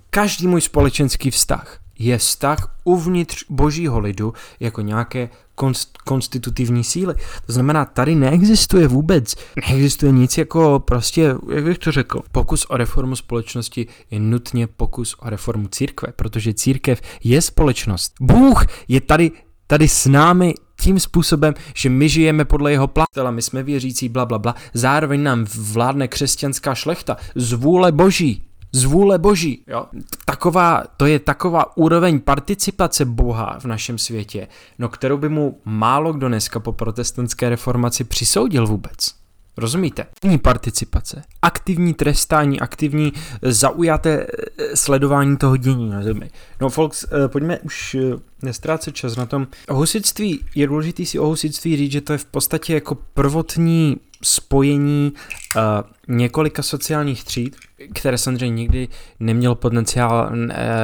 Každý 0.09 0.47
můj 0.47 0.61
společenský 0.61 1.31
vztah 1.31 1.79
je 1.99 2.17
vztah 2.17 2.75
uvnitř 2.83 3.45
božího 3.49 3.99
lidu 3.99 4.33
jako 4.59 4.81
nějaké 4.81 5.29
konst, 5.55 5.97
konstitutivní 5.97 6.83
síly. 6.83 7.15
To 7.45 7.53
znamená, 7.53 7.85
tady 7.85 8.15
neexistuje 8.15 8.87
vůbec, 8.87 9.35
neexistuje 9.67 10.11
nic 10.11 10.37
jako 10.37 10.79
prostě, 10.79 11.35
jak 11.53 11.63
bych 11.63 11.77
to 11.77 11.91
řekl, 11.91 12.21
pokus 12.31 12.65
o 12.69 12.77
reformu 12.77 13.15
společnosti 13.15 13.87
je 14.11 14.19
nutně 14.19 14.67
pokus 14.67 15.15
o 15.19 15.29
reformu 15.29 15.67
církve, 15.67 16.13
protože 16.15 16.53
církev 16.53 17.01
je 17.23 17.41
společnost. 17.41 18.13
Bůh 18.21 18.65
je 18.87 19.01
tady 19.01 19.31
tady 19.71 19.87
s 19.87 20.05
námi 20.05 20.53
tím 20.81 20.99
způsobem, 20.99 21.53
že 21.75 21.89
my 21.89 22.09
žijeme 22.09 22.45
podle 22.45 22.71
jeho 22.71 22.87
platela, 22.87 23.31
my 23.31 23.41
jsme 23.41 23.63
věřící, 23.63 24.09
bla, 24.09 24.25
bla, 24.25 24.39
bla. 24.39 24.55
Zároveň 24.73 25.23
nám 25.23 25.45
vládne 25.71 26.07
křesťanská 26.07 26.75
šlechta 26.75 27.17
z 27.35 27.53
vůle 27.53 27.91
boží 27.91 28.43
z 28.73 28.83
vůle 28.83 29.17
boží. 29.17 29.63
Jo? 29.67 29.85
Taková, 30.25 30.83
to 30.97 31.05
je 31.05 31.19
taková 31.19 31.77
úroveň 31.77 32.19
participace 32.19 33.05
Boha 33.05 33.59
v 33.59 33.65
našem 33.65 33.97
světě, 33.97 34.47
no 34.79 34.89
kterou 34.89 35.17
by 35.17 35.29
mu 35.29 35.61
málo 35.65 36.13
kdo 36.13 36.27
dneska 36.27 36.59
po 36.59 36.71
protestantské 36.71 37.49
reformaci 37.49 38.03
přisoudil 38.03 38.67
vůbec. 38.67 39.20
Rozumíte? 39.57 40.03
Aktivní 40.03 40.37
participace, 40.37 41.21
aktivní 41.41 41.93
trestání, 41.93 42.59
aktivní 42.59 43.13
eh, 43.15 43.53
zaujaté 43.53 44.27
eh, 44.27 44.77
sledování 44.77 45.37
toho 45.37 45.57
dění 45.57 45.89
na 45.89 46.03
zemi. 46.03 46.29
No 46.61 46.69
folks, 46.69 47.03
eh, 47.03 47.27
pojďme 47.27 47.59
už 47.59 47.97
nestrácet 48.41 48.95
čas 48.95 49.15
na 49.15 49.25
tom. 49.25 49.47
O 49.67 49.75
husitství, 49.75 50.39
je 50.55 50.67
důležité 50.67 51.05
si 51.05 51.19
o 51.19 51.25
husitství 51.25 51.77
říct, 51.77 51.91
že 51.91 52.01
to 52.01 52.13
je 52.13 52.17
v 52.17 52.25
podstatě 52.25 52.73
jako 52.73 52.95
prvotní 52.95 53.97
spojení 54.23 55.13
uh, 55.55 55.61
několika 56.07 56.63
sociálních 56.63 57.23
tříd, 57.23 57.55
které 57.93 58.17
samozřejmě 58.17 58.55
nikdy 58.55 58.87
nemělo 59.19 59.55
potenciál 59.55 60.31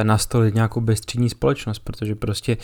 nastolit 0.02 0.54
nějakou 0.54 0.80
bezstřídní 0.80 1.30
společnost, 1.30 1.78
protože 1.78 2.14
prostě, 2.14 2.56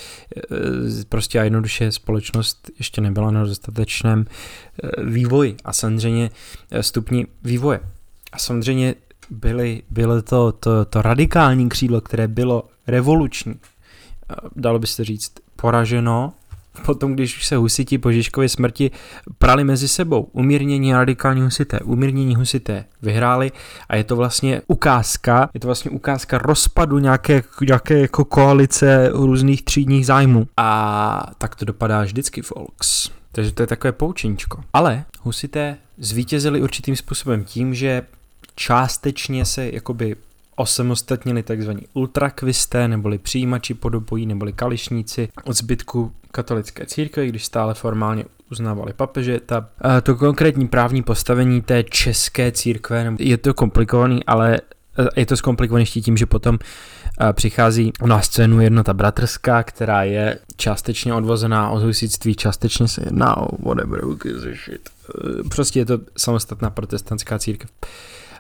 prostě 1.09 1.41
a 1.41 1.45
jednoduše 1.45 1.93
společnost 1.93 2.71
ještě 2.79 3.01
nebyla 3.01 3.31
na 3.31 3.45
dostatečném 3.45 4.27
vývoji 5.05 5.57
a 5.65 5.73
samozřejmě 5.73 6.31
stupni 6.81 7.27
vývoje. 7.45 7.81
A 8.33 8.39
samozřejmě 8.39 8.95
byly, 9.31 9.83
bylo 9.91 10.23
to, 10.23 10.53
to, 10.53 10.85
to 10.85 11.03
radikální 11.03 11.69
křídlo, 11.69 12.01
které 12.01 12.29
bylo 12.29 12.69
revoluční, 12.87 13.55
dalo 14.57 14.79
by 14.79 14.87
se 14.87 15.05
říct, 15.05 15.33
poraženo 15.57 16.33
potom, 16.83 17.15
když 17.15 17.37
už 17.37 17.47
se 17.47 17.57
husiti 17.57 17.99
po 17.99 18.13
Žižkově 18.13 18.49
smrti 18.49 18.91
prali 19.39 19.65
mezi 19.65 19.89
sebou. 19.89 20.29
Umírnění 20.33 20.93
radikální 20.93 21.43
husité, 21.43 21.81
umírnění 21.81 22.35
husité 22.35 22.85
vyhráli 23.03 23.53
a 23.89 23.97
je 23.97 24.05
to 24.05 24.17
vlastně 24.17 24.63
ukázka, 24.67 25.51
je 25.55 25.61
to 25.61 25.69
vlastně 25.69 25.91
ukázka 25.91 26.39
rozpadu 26.39 26.99
nějaké, 26.99 27.43
nějaké 27.67 27.99
jako 27.99 28.25
koalice 28.25 29.11
různých 29.13 29.63
třídních 29.63 30.07
zájmů. 30.07 30.47
A 30.57 31.33
tak 31.39 31.55
to 31.55 31.65
dopadá 31.65 32.03
vždycky, 32.03 32.43
folks. 32.43 33.11
Takže 33.33 33.53
to 33.53 33.63
je 33.63 33.67
takové 33.67 33.93
poučeníčko. 33.93 34.65
Ale 34.73 35.05
husité 35.23 35.77
zvítězili 35.99 36.63
určitým 36.63 36.97
způsobem 36.97 37.45
tím, 37.45 37.75
že 37.75 38.03
částečně 38.55 39.45
se 39.45 39.71
jakoby 39.73 40.17
osamostatnili 40.57 41.43
tzv. 41.43 41.71
ultrakvisté, 41.93 42.89
neboli 42.89 43.19
přijímači 43.19 43.75
podobojí, 43.75 44.27
neboli 44.27 44.53
kališníci 44.53 45.29
od 45.45 45.57
zbytku 45.57 46.13
katolické 46.31 46.87
církve, 46.87 47.27
když 47.27 47.45
stále 47.45 47.75
formálně 47.75 48.25
uznávali 48.51 48.93
papeže. 48.93 49.41
Ta, 49.47 49.69
to 50.03 50.17
konkrétní 50.17 50.69
právní 50.69 51.03
postavení 51.03 51.63
té 51.63 51.83
české 51.83 52.53
církve, 52.53 53.13
je 53.19 53.37
to 53.37 53.55
komplikovaný, 53.55 54.25
ale 54.25 54.61
je 55.17 55.27
to 55.27 55.37
zkomplikované 55.37 55.85
tím, 55.85 56.17
že 56.17 56.27
potom 56.27 56.59
přichází 57.33 57.93
na 58.07 58.21
scénu 58.21 58.61
jednota 58.61 58.95
bratrská, 58.95 59.63
která 59.63 60.03
je 60.03 60.39
částečně 60.57 61.15
odvozená 61.15 61.71
od 61.71 61.83
husitství, 61.83 62.35
částečně 62.35 62.89
se 62.89 63.03
jedná 63.05 63.37
o 63.37 63.69
whatever, 63.69 64.01
shit. 64.65 64.91
Prostě 65.55 65.79
je 65.79 65.85
to 65.85 65.99
samostatná 66.17 66.71
protestantská 66.71 67.39
církev. 67.39 67.71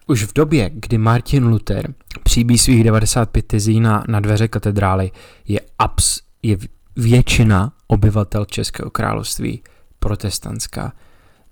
Už 0.06 0.24
v 0.24 0.34
době, 0.34 0.70
kdy 0.74 0.98
Martin 0.98 1.46
Luther 1.46 1.94
příbí 2.22 2.58
svých 2.58 2.84
95 2.84 3.46
tezí 3.46 3.80
na, 3.80 4.04
na 4.08 4.20
dveře 4.20 4.48
katedrály, 4.48 5.10
je, 5.48 5.60
abs, 5.78 6.20
je 6.42 6.56
většina 6.96 7.72
obyvatel 7.86 8.44
Českého 8.44 8.90
království 8.90 9.62
protestantská. 9.98 10.92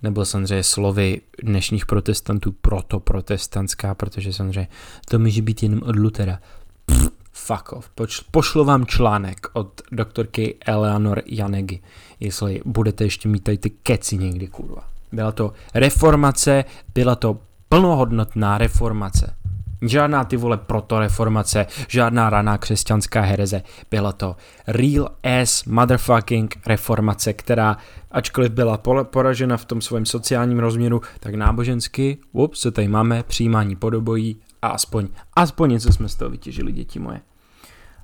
Nebo 0.02 0.24
samozřejmě 0.24 0.62
slovy 0.62 1.20
dnešních 1.42 1.86
protestantů 1.86 2.52
proto 2.52 3.00
protestantská, 3.00 3.94
protože 3.94 4.32
samozřejmě 4.32 4.68
to 5.08 5.18
může 5.18 5.42
být 5.42 5.62
jenom 5.62 5.82
od 5.82 5.96
Luthera. 5.96 6.38
Pff, 6.86 7.08
fuck 7.32 7.72
off. 7.72 7.90
Poč, 7.94 8.20
pošlu 8.20 8.64
vám 8.64 8.86
článek 8.86 9.46
od 9.52 9.80
doktorky 9.92 10.56
Eleanor 10.66 11.22
Janegy, 11.26 11.80
jestli 12.20 12.60
budete 12.64 13.04
ještě 13.04 13.28
mít 13.28 13.44
tady 13.44 13.58
ty 13.58 13.70
keci 13.70 14.18
někdy, 14.18 14.48
kurva. 14.48 14.88
Byla 15.12 15.32
to 15.32 15.52
reformace, 15.74 16.64
byla 16.94 17.14
to 17.14 17.38
plnohodnotná 17.72 18.58
reformace. 18.58 19.36
Žádná 19.82 20.24
ty 20.24 20.36
vole 20.36 20.56
protoreformace, 20.56 21.66
žádná 21.88 22.30
raná 22.30 22.58
křesťanská 22.58 23.20
hereze. 23.20 23.62
Byla 23.90 24.12
to 24.12 24.36
real 24.66 25.08
ass 25.22 25.64
motherfucking 25.64 26.56
reformace, 26.66 27.32
která 27.32 27.76
ačkoliv 28.10 28.52
byla 28.52 28.80
poražena 29.04 29.56
v 29.56 29.64
tom 29.64 29.80
svém 29.80 30.06
sociálním 30.06 30.58
rozměru, 30.58 31.00
tak 31.20 31.34
nábožensky, 31.34 32.18
ups, 32.32 32.60
co 32.60 32.70
tady 32.70 32.88
máme, 32.88 33.22
přijímání 33.22 33.76
podobojí 33.76 34.40
a 34.62 34.68
aspoň, 34.68 35.08
aspoň 35.36 35.70
něco 35.70 35.92
jsme 35.92 36.08
z 36.08 36.14
toho 36.14 36.30
vytěžili, 36.30 36.72
děti 36.72 36.98
moje. 36.98 37.20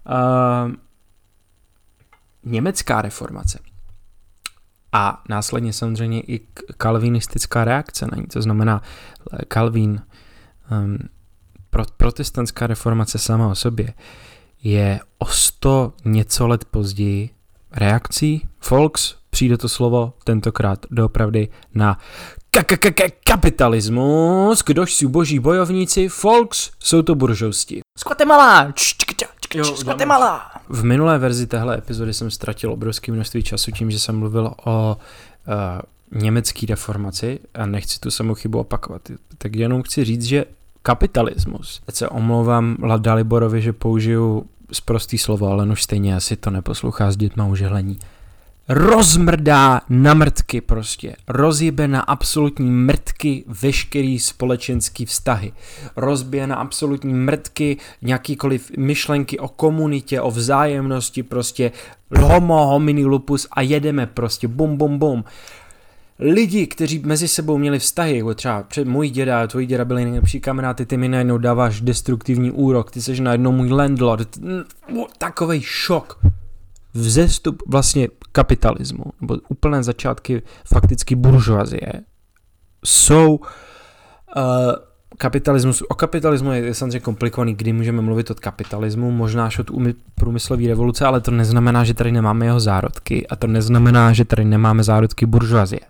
Uh, 0.06 0.72
německá 2.44 3.02
reformace 3.02 3.58
a 4.98 5.22
následně 5.28 5.72
samozřejmě 5.72 6.20
i 6.20 6.40
kalvinistická 6.76 7.64
reakce 7.64 8.06
na 8.06 8.16
ní. 8.16 8.26
To 8.26 8.42
znamená, 8.42 8.82
Kalvín, 9.48 10.02
um, 10.70 10.98
pro, 11.70 11.84
protestantská 11.96 12.66
reformace 12.66 13.18
sama 13.18 13.48
o 13.48 13.54
sobě 13.54 13.94
je 14.62 15.00
o 15.18 15.26
sto 15.26 15.92
něco 16.04 16.46
let 16.46 16.64
později 16.64 17.30
reakcí 17.72 18.48
Volks, 18.70 19.14
přijde 19.30 19.58
to 19.58 19.68
slovo 19.68 20.12
tentokrát 20.24 20.86
doopravdy 20.90 21.48
na 21.74 21.98
kapitalismus, 23.24 24.62
kdož 24.66 24.94
jsou 24.94 25.08
boží 25.08 25.38
bojovníci, 25.38 26.08
Volks 26.22 26.70
jsou 26.78 27.02
to 27.02 27.14
buržousti. 27.14 27.80
Skvatemala! 29.52 29.76
Skvatemala! 29.76 30.50
V 30.68 30.84
minulé 30.84 31.18
verzi 31.18 31.46
téhle 31.46 31.78
epizody 31.78 32.14
jsem 32.14 32.30
ztratil 32.30 32.72
obrovské 32.72 33.12
množství 33.12 33.42
času 33.42 33.70
tím, 33.70 33.90
že 33.90 33.98
jsem 33.98 34.18
mluvil 34.18 34.54
o 34.64 34.96
uh, 35.48 36.20
německé 36.20 36.66
reformaci 36.66 37.40
a 37.54 37.66
nechci 37.66 38.00
tu 38.00 38.10
samou 38.10 38.34
chybu 38.34 38.58
opakovat. 38.58 39.02
Tak 39.38 39.56
jenom 39.56 39.82
chci 39.82 40.04
říct, 40.04 40.24
že 40.24 40.44
kapitalismus, 40.82 41.80
teď 41.84 41.94
se 41.94 42.08
omlouvám 42.08 42.76
Daliborovi, 42.98 43.62
že 43.62 43.72
použiju 43.72 44.46
zprostý 44.72 45.18
slovo, 45.18 45.46
ale 45.46 45.66
už 45.66 45.82
stejně 45.82 46.16
asi 46.16 46.36
to 46.36 46.50
neposlouchá 46.50 47.10
s 47.10 47.16
dětma 47.16 47.46
užehlení 47.46 47.98
rozmrdá 48.68 49.80
na 49.88 50.14
mrtky 50.14 50.60
prostě. 50.60 51.16
Rozjebe 51.28 51.88
na 51.88 52.00
absolutní 52.00 52.70
mrtky 52.70 53.44
veškerý 53.46 54.18
společenský 54.18 55.06
vztahy. 55.06 55.52
Rozbije 55.96 56.46
na 56.46 56.56
absolutní 56.56 57.14
mrtky 57.14 57.76
nějakýkoliv 58.02 58.70
myšlenky 58.76 59.38
o 59.38 59.48
komunitě, 59.48 60.20
o 60.20 60.30
vzájemnosti, 60.30 61.22
prostě 61.22 61.72
homo 62.16 62.66
homini 62.66 63.04
lupus 63.04 63.46
a 63.50 63.62
jedeme 63.62 64.06
prostě 64.06 64.48
bum 64.48 64.76
bum 64.76 64.98
bum. 64.98 65.24
Lidi, 66.20 66.66
kteří 66.66 66.98
mezi 66.98 67.28
sebou 67.28 67.58
měli 67.58 67.78
vztahy, 67.78 68.16
jako 68.16 68.34
třeba 68.34 68.62
před 68.62 68.88
můj 68.88 69.10
děda, 69.10 69.46
tvoji 69.46 69.66
děda 69.66 69.84
byli 69.84 70.04
nejlepší 70.04 70.40
kamarády, 70.40 70.86
ty 70.86 70.96
mi 70.96 71.08
najednou 71.08 71.38
dáváš 71.38 71.80
destruktivní 71.80 72.50
úrok, 72.50 72.90
ty 72.90 73.02
jsi 73.02 73.20
najednou 73.20 73.52
můj 73.52 73.68
landlord, 73.68 74.38
takový 75.18 75.60
šok 75.62 76.20
vzestup 76.98 77.62
vlastně 77.66 78.08
kapitalismu, 78.32 79.04
nebo 79.20 79.36
úplné 79.48 79.82
začátky 79.82 80.42
fakticky 80.64 81.14
buržoazie, 81.14 81.92
jsou 82.84 83.34
uh, 83.36 83.42
kapitalismus, 85.18 85.82
o 85.88 85.94
kapitalismu 85.94 86.52
je 86.52 86.74
samozřejmě 86.74 87.00
komplikovaný, 87.00 87.54
kdy 87.54 87.72
můžeme 87.72 88.02
mluvit 88.02 88.30
od 88.30 88.40
kapitalismu, 88.40 89.10
možná 89.10 89.46
až 89.46 89.58
od 89.58 89.70
průmyslové 90.14 90.68
revoluce, 90.68 91.04
ale 91.04 91.20
to 91.20 91.30
neznamená, 91.30 91.84
že 91.84 91.94
tady 91.94 92.12
nemáme 92.12 92.46
jeho 92.46 92.60
zárodky 92.60 93.26
a 93.26 93.36
to 93.36 93.46
neznamená, 93.46 94.12
že 94.12 94.24
tady 94.24 94.44
nemáme 94.44 94.82
zárodky 94.82 95.26
buržoazie. 95.26 95.80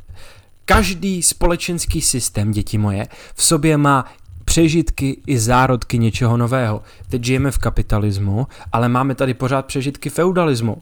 Každý 0.65 1.23
společenský 1.23 2.01
systém, 2.01 2.51
děti 2.51 2.79
moje, 2.79 3.07
v 3.35 3.43
sobě 3.43 3.77
má 3.77 4.05
přežitky 4.49 5.21
i 5.27 5.39
zárodky 5.39 5.99
něčeho 5.99 6.37
nového. 6.37 6.83
Teď 7.11 7.25
žijeme 7.25 7.51
v 7.51 7.59
kapitalismu, 7.59 8.47
ale 8.73 8.89
máme 8.89 9.15
tady 9.15 9.35
pořád 9.35 9.67
přežitky 9.67 10.11
feudalismu. 10.11 10.77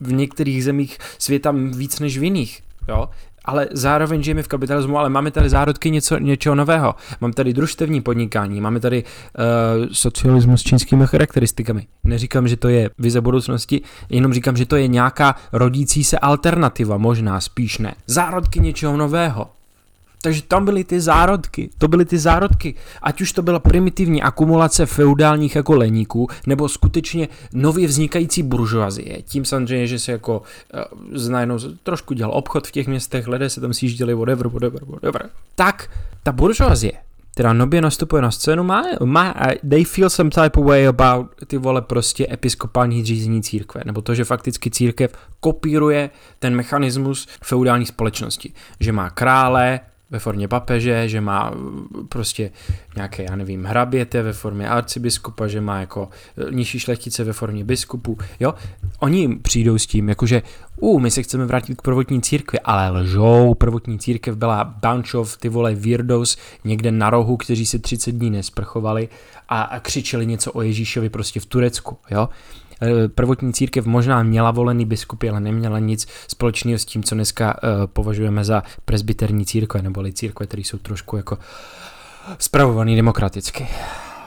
V 0.00 0.12
některých 0.12 0.64
zemích 0.64 0.98
světa 1.18 1.54
víc 1.76 2.00
než 2.00 2.18
v 2.18 2.24
jiných. 2.24 2.62
Jo? 2.88 3.08
ale 3.44 3.68
zároveň 3.72 4.22
žijeme 4.22 4.42
v 4.42 4.48
kapitalismu, 4.48 4.98
ale 4.98 5.08
máme 5.08 5.30
tady 5.30 5.48
zárodky 5.48 5.90
něco, 5.90 6.18
něčeho 6.18 6.54
nového. 6.54 6.94
Máme 7.20 7.34
tady 7.34 7.52
družstevní 7.52 8.00
podnikání, 8.00 8.60
máme 8.60 8.80
tady 8.80 9.04
uh, 9.04 9.86
socialismus 9.92 10.60
s 10.60 10.64
čínskými 10.64 11.06
charakteristikami. 11.06 11.86
Neříkám, 12.04 12.48
že 12.48 12.56
to 12.56 12.68
je 12.68 12.90
vize 12.98 13.20
budoucnosti, 13.20 13.80
jenom 14.10 14.32
říkám, 14.32 14.56
že 14.56 14.66
to 14.66 14.76
je 14.76 14.88
nějaká 14.88 15.34
rodící 15.52 16.04
se 16.04 16.18
alternativa, 16.18 16.96
možná 16.96 17.40
spíš 17.40 17.78
ne. 17.78 17.94
Zárodky 18.06 18.60
něčeho 18.60 18.96
nového. 18.96 19.59
Takže 20.22 20.42
tam 20.42 20.64
byly 20.64 20.84
ty 20.84 21.00
zárodky, 21.00 21.70
to 21.78 21.88
byly 21.88 22.04
ty 22.04 22.18
zárodky, 22.18 22.74
ať 23.02 23.20
už 23.20 23.32
to 23.32 23.42
byla 23.42 23.58
primitivní 23.58 24.22
akumulace 24.22 24.86
feudálních 24.86 25.56
jako 25.56 25.76
leníků, 25.76 26.28
nebo 26.46 26.68
skutečně 26.68 27.28
nově 27.52 27.88
vznikající 27.88 28.42
buržoazie. 28.42 29.22
Tím 29.22 29.44
samozřejmě, 29.44 29.86
že 29.86 29.98
se 29.98 30.12
jako 30.12 30.42
uh, 31.18 31.28
najednou 31.30 31.58
trošku 31.82 32.14
dělal 32.14 32.34
obchod 32.34 32.66
v 32.66 32.72
těch 32.72 32.88
městech, 32.88 33.28
lidé 33.28 33.50
se 33.50 33.60
tam 33.60 33.72
sjížděli, 33.72 34.14
whatever, 34.14 34.48
whatever, 34.48 34.84
whatever. 34.84 35.30
Tak 35.54 35.90
ta 36.22 36.32
buržoazie, 36.32 36.92
která 37.32 37.52
nově 37.52 37.80
nastupuje 37.80 38.22
na 38.22 38.30
scénu, 38.30 38.64
má, 38.64 38.82
má, 39.04 39.34
they 39.68 39.84
feel 39.84 40.10
some 40.10 40.30
type 40.30 40.60
of 40.60 40.66
way 40.66 40.86
about 40.86 41.26
ty 41.46 41.58
vole 41.58 41.82
prostě 41.82 42.26
episkopální 42.30 43.04
řízení 43.04 43.42
církve, 43.42 43.82
nebo 43.84 44.02
to, 44.02 44.14
že 44.14 44.24
fakticky 44.24 44.70
církev 44.70 45.12
kopíruje 45.40 46.10
ten 46.38 46.56
mechanismus 46.56 47.28
feudální 47.42 47.86
společnosti, 47.86 48.52
že 48.80 48.92
má 48.92 49.10
krále, 49.10 49.80
ve 50.10 50.18
formě 50.18 50.48
papeže, 50.48 51.08
že 51.08 51.20
má 51.20 51.50
uh, 51.50 51.56
prostě 52.08 52.50
nějaké, 52.96 53.22
já 53.22 53.36
nevím, 53.36 53.64
hraběte 53.64 54.22
ve 54.22 54.32
formě 54.32 54.68
arcibiskupa, 54.68 55.46
že 55.46 55.60
má 55.60 55.80
jako 55.80 56.08
uh, 56.44 56.50
nižší 56.52 56.78
šlechtice 56.78 57.24
ve 57.24 57.32
formě 57.32 57.64
biskupu, 57.64 58.18
jo. 58.40 58.54
Oni 58.98 59.38
přijdou 59.42 59.78
s 59.78 59.86
tím, 59.86 60.08
jakože, 60.08 60.42
u, 60.80 60.90
uh, 60.90 61.00
my 61.00 61.10
se 61.10 61.22
chceme 61.22 61.46
vrátit 61.46 61.74
k 61.74 61.82
prvotní 61.82 62.22
církvi, 62.22 62.60
ale 62.60 62.90
lžou, 62.90 63.54
prvotní 63.54 63.98
církev 63.98 64.36
byla 64.36 64.64
bunch 64.64 65.14
of 65.14 65.36
ty 65.36 65.48
vole 65.48 65.74
weirdos 65.74 66.36
někde 66.64 66.92
na 66.92 67.10
rohu, 67.10 67.36
kteří 67.36 67.66
se 67.66 67.78
30 67.78 68.12
dní 68.12 68.30
nesprchovali 68.30 69.08
a, 69.48 69.62
a 69.62 69.80
křičeli 69.80 70.26
něco 70.26 70.52
o 70.52 70.62
Ježíšovi 70.62 71.08
prostě 71.08 71.40
v 71.40 71.46
Turecku, 71.46 71.96
jo. 72.10 72.28
Eh, 72.82 73.08
prvotní 73.08 73.52
církev 73.52 73.86
možná 73.86 74.22
měla 74.22 74.50
volený 74.50 74.86
biskupy, 74.86 75.30
ale 75.30 75.40
neměla 75.40 75.78
nic 75.78 76.08
společného 76.28 76.78
s 76.78 76.84
tím, 76.84 77.02
co 77.02 77.14
dneska 77.14 77.54
uh, 77.62 77.86
považujeme 77.86 78.44
za 78.44 78.62
presbyterní 78.84 79.46
církve, 79.46 79.82
neboli 79.82 80.12
církve, 80.12 80.46
které 80.46 80.60
jsou 80.60 80.78
trošku 80.78 81.16
jako 81.16 81.38
spravovaný 82.38 82.96
demokraticky. 82.96 83.68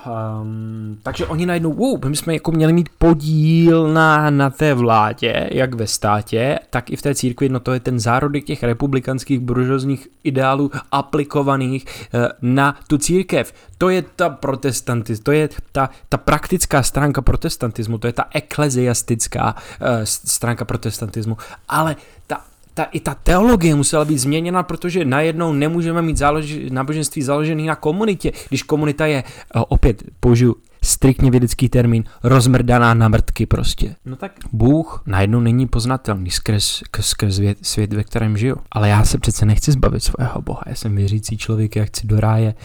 Um, 0.08 0.98
takže 1.04 1.26
oni 1.26 1.46
najednou, 1.46 1.74
wow, 1.74 2.06
my 2.06 2.16
jsme 2.16 2.34
jako 2.34 2.52
měli 2.52 2.74
mít 2.74 2.90
podíl 2.98 3.94
na, 3.94 4.30
na 4.30 4.50
té 4.50 4.74
vládě, 4.74 5.50
jak 5.52 5.74
ve 5.74 5.88
státě, 5.88 6.60
tak 6.70 6.90
i 6.90 6.96
v 6.96 7.02
té 7.02 7.16
církvi, 7.16 7.50
no 7.50 7.60
to 7.60 7.74
je 7.74 7.80
ten 7.80 8.00
zárodek 8.00 8.44
těch 8.44 8.64
republikanských 8.64 9.40
buržozních 9.40 10.08
ideálů 10.24 10.72
aplikovaných 10.92 11.86
uh, 11.86 12.22
na 12.42 12.76
tu 12.88 12.98
církev. 12.98 13.54
To 13.78 13.90
je 13.90 14.04
ta 14.16 14.30
protestantism, 14.30 15.24
to 15.24 15.32
je 15.32 15.50
ta, 15.72 15.90
ta 16.10 16.18
praktická 16.18 16.84
stránka 16.84 17.22
protestantismu, 17.22 17.98
to 17.98 18.08
je 18.08 18.14
ta 18.14 18.26
ekleziastická 18.32 19.56
uh, 19.56 19.88
stránka 20.04 20.66
protestantismu, 20.66 21.38
ale 21.68 21.96
ta 22.28 22.42
ta, 22.74 22.84
i 22.84 23.00
ta 23.00 23.16
teologie 23.16 23.76
musela 23.76 24.06
být 24.06 24.18
změněna, 24.18 24.64
protože 24.64 25.06
najednou 25.06 25.54
nemůžeme 25.54 26.02
mít 26.02 26.18
zálož, 26.18 26.56
náboženství 26.70 27.22
založené 27.22 27.64
na 27.64 27.76
komunitě, 27.76 28.32
když 28.50 28.64
komunita 28.64 29.06
je, 29.06 29.24
eh, 29.24 29.60
opět 29.70 30.04
použiju 30.20 30.56
striktně 30.84 31.32
vědecký 31.32 31.70
termín, 31.70 32.04
rozmrdaná 32.24 32.94
na 32.94 33.08
mrtky 33.08 33.46
prostě. 33.46 33.96
No 34.06 34.16
tak 34.16 34.32
Bůh 34.54 35.04
najednou 35.06 35.40
není 35.40 35.68
poznatelný 35.68 36.32
skrz, 36.32 36.84
skrz 37.02 37.36
svět, 37.36 37.58
svět, 37.62 37.94
ve 37.94 38.04
kterém 38.04 38.38
žiju. 38.38 38.56
Ale 38.72 38.90
já 38.90 39.06
se 39.06 39.18
přece 39.18 39.46
nechci 39.46 39.72
zbavit 39.72 40.04
svého 40.04 40.42
Boha, 40.42 40.62
já 40.66 40.76
jsem 40.76 40.96
věřící 40.96 41.38
člověk, 41.38 41.76
já 41.76 41.86
chci 41.86 42.08
do 42.08 42.20
ráje. 42.20 42.56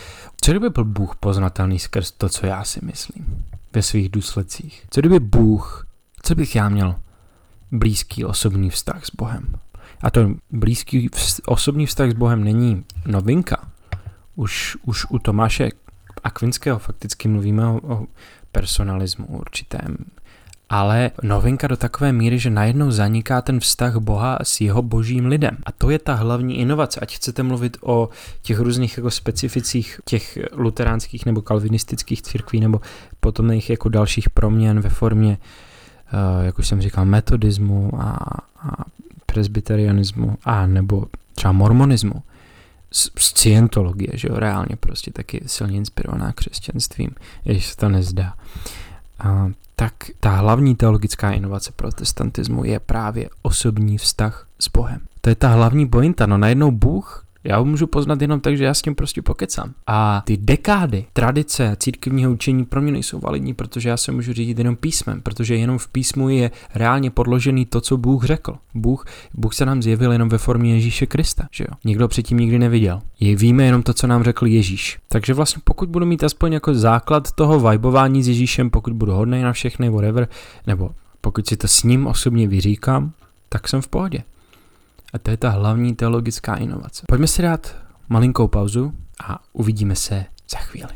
Co 0.40 0.50
kdyby 0.50 0.70
byl 0.70 0.84
Bůh 0.84 1.16
poznatelný 1.16 1.78
skrz 1.78 2.10
to, 2.10 2.28
co 2.28 2.46
já 2.46 2.64
si 2.64 2.80
myslím 2.82 3.44
ve 3.72 3.82
svých 3.82 4.08
důsledcích? 4.08 4.84
Co 4.90 5.00
kdyby 5.00 5.20
Bůh, 5.20 5.86
co 6.22 6.34
bych 6.34 6.56
já 6.56 6.68
měl 6.68 6.94
blízký 7.72 8.24
osobní 8.24 8.70
vztah 8.70 9.04
s 9.04 9.10
Bohem? 9.18 9.54
A 10.02 10.10
to 10.10 10.30
blízký 10.50 11.10
osobní 11.46 11.86
vztah 11.86 12.10
s 12.10 12.14
Bohem 12.14 12.44
není 12.44 12.84
novinka. 13.06 13.68
Už, 14.36 14.76
už 14.82 15.06
u 15.10 15.18
Tomáše 15.18 15.68
Akvinského 16.24 16.78
fakticky 16.78 17.28
mluvíme 17.28 17.66
o, 17.66 17.80
o 17.94 18.06
personalismu 18.52 19.26
určitém. 19.26 19.96
Ale 20.68 21.10
novinka 21.22 21.66
do 21.66 21.76
takové 21.76 22.12
míry, 22.12 22.38
že 22.38 22.50
najednou 22.50 22.90
zaniká 22.90 23.42
ten 23.42 23.60
vztah 23.60 23.96
Boha 23.96 24.38
s 24.42 24.60
jeho 24.60 24.82
božím 24.82 25.26
lidem. 25.26 25.56
A 25.66 25.72
to 25.72 25.90
je 25.90 25.98
ta 25.98 26.14
hlavní 26.14 26.58
inovace. 26.58 27.00
Ať 27.00 27.16
chcete 27.16 27.42
mluvit 27.42 27.76
o 27.80 28.08
těch 28.42 28.60
různých 28.60 28.96
jako 28.96 29.10
specificích 29.10 30.00
těch 30.04 30.38
luteránských 30.52 31.26
nebo 31.26 31.42
kalvinistických 31.42 32.22
církví 32.22 32.60
nebo 32.60 32.80
potom 33.20 33.50
jejich 33.50 33.70
jako 33.70 33.88
dalších 33.88 34.30
proměn 34.30 34.80
ve 34.80 34.88
formě, 34.88 35.38
uh, 36.38 36.44
jak 36.44 36.58
už 36.58 36.68
jsem 36.68 36.80
říkal, 36.80 37.04
metodismu 37.04 37.90
a, 38.00 38.18
a 38.62 38.84
presbyterianismu 39.32 40.36
a 40.44 40.66
nebo 40.66 41.06
třeba 41.34 41.52
mormonismu, 41.52 42.22
z, 42.92 43.32
cientologie, 43.34 44.08
že 44.14 44.28
jo, 44.28 44.34
reálně 44.36 44.76
prostě 44.80 45.10
taky 45.10 45.42
silně 45.46 45.76
inspirovaná 45.76 46.32
křesťanstvím, 46.32 47.10
když 47.44 47.66
se 47.66 47.76
to 47.76 47.88
nezdá. 47.88 48.34
A, 49.18 49.50
tak 49.76 49.94
ta 50.20 50.30
hlavní 50.30 50.74
teologická 50.74 51.30
inovace 51.30 51.72
protestantismu 51.76 52.64
je 52.64 52.80
právě 52.80 53.28
osobní 53.42 53.98
vztah 53.98 54.46
s 54.58 54.68
Bohem. 54.68 55.00
To 55.20 55.30
je 55.30 55.34
ta 55.34 55.48
hlavní 55.48 55.88
pointa, 55.88 56.26
no 56.26 56.38
najednou 56.38 56.70
Bůh 56.70 57.24
já 57.44 57.58
ho 57.58 57.64
můžu 57.64 57.86
poznat 57.86 58.22
jenom 58.22 58.40
tak, 58.40 58.56
že 58.56 58.64
já 58.64 58.74
s 58.74 58.82
tím 58.82 58.94
prostě 58.94 59.22
pokecám. 59.22 59.74
A 59.86 60.22
ty 60.26 60.36
dekády 60.36 61.04
tradice 61.12 61.76
církevního 61.78 62.32
učení 62.32 62.64
pro 62.64 62.82
mě 62.82 62.92
nejsou 62.92 63.20
validní, 63.20 63.54
protože 63.54 63.88
já 63.88 63.96
se 63.96 64.12
můžu 64.12 64.32
řídit 64.32 64.58
jenom 64.58 64.76
písmem, 64.76 65.22
protože 65.22 65.56
jenom 65.56 65.78
v 65.78 65.88
písmu 65.88 66.28
je 66.28 66.50
reálně 66.74 67.10
podložený 67.10 67.66
to, 67.66 67.80
co 67.80 67.96
Bůh 67.96 68.24
řekl. 68.24 68.54
Bůh, 68.74 69.06
Bůh 69.34 69.54
se 69.54 69.66
nám 69.66 69.82
zjevil 69.82 70.12
jenom 70.12 70.28
ve 70.28 70.38
formě 70.38 70.74
Ježíše 70.74 71.06
Krista, 71.06 71.48
že 71.52 71.64
jo? 71.64 71.74
Nikdo 71.84 72.08
předtím 72.08 72.38
nikdy 72.38 72.58
neviděl. 72.58 73.00
Je, 73.20 73.36
víme 73.36 73.64
jenom 73.64 73.82
to, 73.82 73.94
co 73.94 74.06
nám 74.06 74.24
řekl 74.24 74.46
Ježíš. 74.46 74.98
Takže 75.08 75.34
vlastně 75.34 75.62
pokud 75.64 75.88
budu 75.88 76.06
mít 76.06 76.24
aspoň 76.24 76.52
jako 76.52 76.74
základ 76.74 77.32
toho 77.32 77.70
vibování 77.70 78.22
s 78.22 78.28
Ježíšem, 78.28 78.70
pokud 78.70 78.92
budu 78.92 79.12
hodný 79.12 79.42
na 79.42 79.52
všechny, 79.52 79.90
whatever, 79.90 80.28
nebo 80.66 80.90
pokud 81.20 81.46
si 81.46 81.56
to 81.56 81.68
s 81.68 81.82
ním 81.82 82.06
osobně 82.06 82.48
vyříkám, 82.48 83.12
tak 83.48 83.68
jsem 83.68 83.80
v 83.80 83.88
pohodě. 83.88 84.22
A 85.12 85.18
to 85.18 85.30
je 85.30 85.36
ta 85.36 85.50
hlavní 85.50 85.94
teologická 85.94 86.54
inovace. 86.54 87.02
Pojďme 87.08 87.26
si 87.26 87.42
dát 87.42 87.76
malinkou 88.08 88.48
pauzu 88.48 88.92
a 89.24 89.38
uvidíme 89.52 89.94
se 89.94 90.24
za 90.50 90.58
chvíli. 90.58 90.92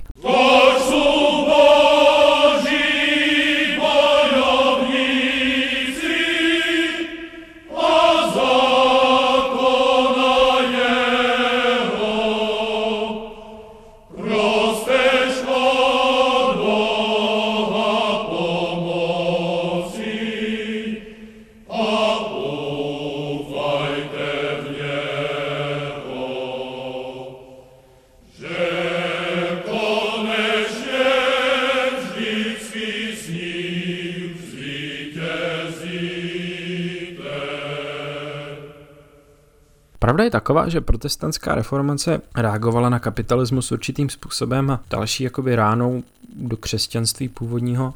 Pravda 40.03 40.25
je 40.25 40.31
taková, 40.31 40.69
že 40.69 40.81
protestantská 40.81 41.55
reformace 41.55 42.21
reagovala 42.37 42.89
na 42.89 42.99
kapitalismus 42.99 43.73
určitým 43.73 44.11
způsobem 44.11 44.71
a 44.71 44.81
další 44.91 45.25
jakoby 45.25 45.57
ránou 45.57 46.03
do 46.37 46.57
křesťanství 46.57 47.29
původního 47.29 47.95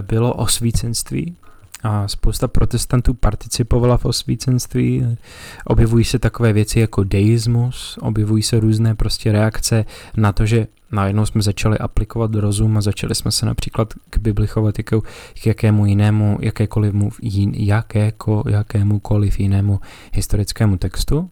bylo 0.00 0.34
osvícenství, 0.34 1.36
a 1.82 2.08
spousta 2.08 2.48
protestantů 2.48 3.14
participovala 3.14 3.96
v 3.96 4.04
osvícenství. 4.04 5.16
Objevují 5.64 6.04
se 6.04 6.18
takové 6.18 6.52
věci 6.52 6.80
jako 6.80 7.04
deismus, 7.04 7.98
objevují 8.02 8.42
se 8.42 8.60
různé 8.60 8.94
prostě 8.94 9.32
reakce 9.32 9.84
na 10.16 10.32
to, 10.32 10.46
že 10.46 10.66
najednou 10.92 11.26
jsme 11.26 11.42
začali 11.42 11.78
aplikovat 11.78 12.34
rozum 12.34 12.76
a 12.76 12.80
začali 12.80 13.14
jsme 13.14 13.32
se 13.32 13.46
například 13.46 13.94
k 14.10 14.18
Bibli 14.18 14.46
chovat 14.46 14.78
jako 14.78 15.00
k 15.42 15.46
jakému 15.46 15.86
jinému, 15.86 16.38
jakékoliv, 16.40 16.94
jin, 17.22 17.54
jakéko, 17.54 18.44
jakémukoliv 18.48 19.40
jinému 19.40 19.80
historickému 20.12 20.76
textu. 20.76 21.30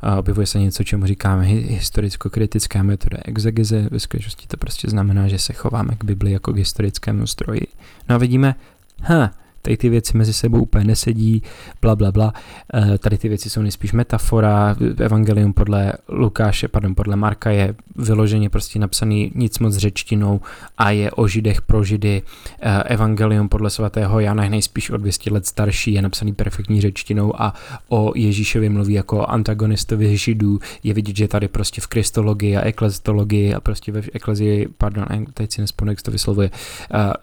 A 0.00 0.18
objevuje 0.18 0.46
se 0.46 0.58
něco, 0.58 0.84
čemu 0.84 1.06
říkáme 1.06 1.44
historicko-kritická 1.46 2.82
metoda 2.82 3.18
exegeze. 3.24 3.88
Ve 3.90 4.00
skutečnosti 4.00 4.46
to 4.46 4.56
prostě 4.56 4.90
znamená, 4.90 5.28
že 5.28 5.38
se 5.38 5.52
chováme 5.52 5.94
k 5.98 6.04
Bibli 6.04 6.32
jako 6.32 6.52
k 6.52 6.56
historickému 6.56 7.26
stroji. 7.26 7.66
No 8.08 8.14
a 8.14 8.18
vidíme, 8.18 8.54
ha, 9.02 9.30
tady 9.66 9.76
ty 9.76 9.88
věci 9.88 10.16
mezi 10.16 10.32
sebou 10.32 10.62
úplně 10.62 10.84
nesedí, 10.84 11.42
bla, 11.82 11.96
bla, 11.96 12.12
bla. 12.12 12.32
E, 12.74 12.98
tady 12.98 13.18
ty 13.18 13.28
věci 13.28 13.50
jsou 13.50 13.62
nejspíš 13.62 13.92
metafora, 13.92 14.76
evangelium 14.98 15.52
podle 15.52 15.92
Lukáše, 16.08 16.68
pardon, 16.68 16.94
podle 16.94 17.16
Marka 17.16 17.50
je 17.50 17.74
vyloženě 17.96 18.50
prostě 18.50 18.78
napsaný 18.78 19.32
nic 19.34 19.58
moc 19.58 19.76
řečtinou 19.76 20.40
a 20.78 20.90
je 20.90 21.10
o 21.10 21.28
židech 21.28 21.62
pro 21.62 21.84
židy. 21.84 22.22
E, 22.60 22.82
evangelium 22.82 23.48
podle 23.48 23.70
svatého 23.70 24.20
Jana 24.20 24.44
je 24.44 24.50
nejspíš 24.50 24.90
o 24.90 24.96
200 24.96 25.30
let 25.30 25.46
starší, 25.46 25.92
je 25.92 26.02
napsaný 26.02 26.34
perfektní 26.34 26.80
řečtinou 26.80 27.40
a 27.40 27.54
o 27.88 28.12
Ježíšovi 28.14 28.68
mluví 28.68 28.94
jako 28.94 29.26
antagonistovi 29.26 30.16
židů. 30.16 30.58
Je 30.82 30.94
vidět, 30.94 31.16
že 31.16 31.28
tady 31.28 31.48
prostě 31.48 31.80
v 31.80 31.86
kristologii 31.86 32.56
a 32.56 32.60
eklezitologii 32.60 33.54
a 33.54 33.60
prostě 33.60 33.92
ve 33.92 34.02
eklezii, 34.12 34.68
pardon, 34.78 35.06
teď 35.34 35.52
si 35.52 35.60
nespomenu, 35.60 35.92
jak 35.92 36.02
to 36.02 36.10
vyslovuje, 36.10 36.50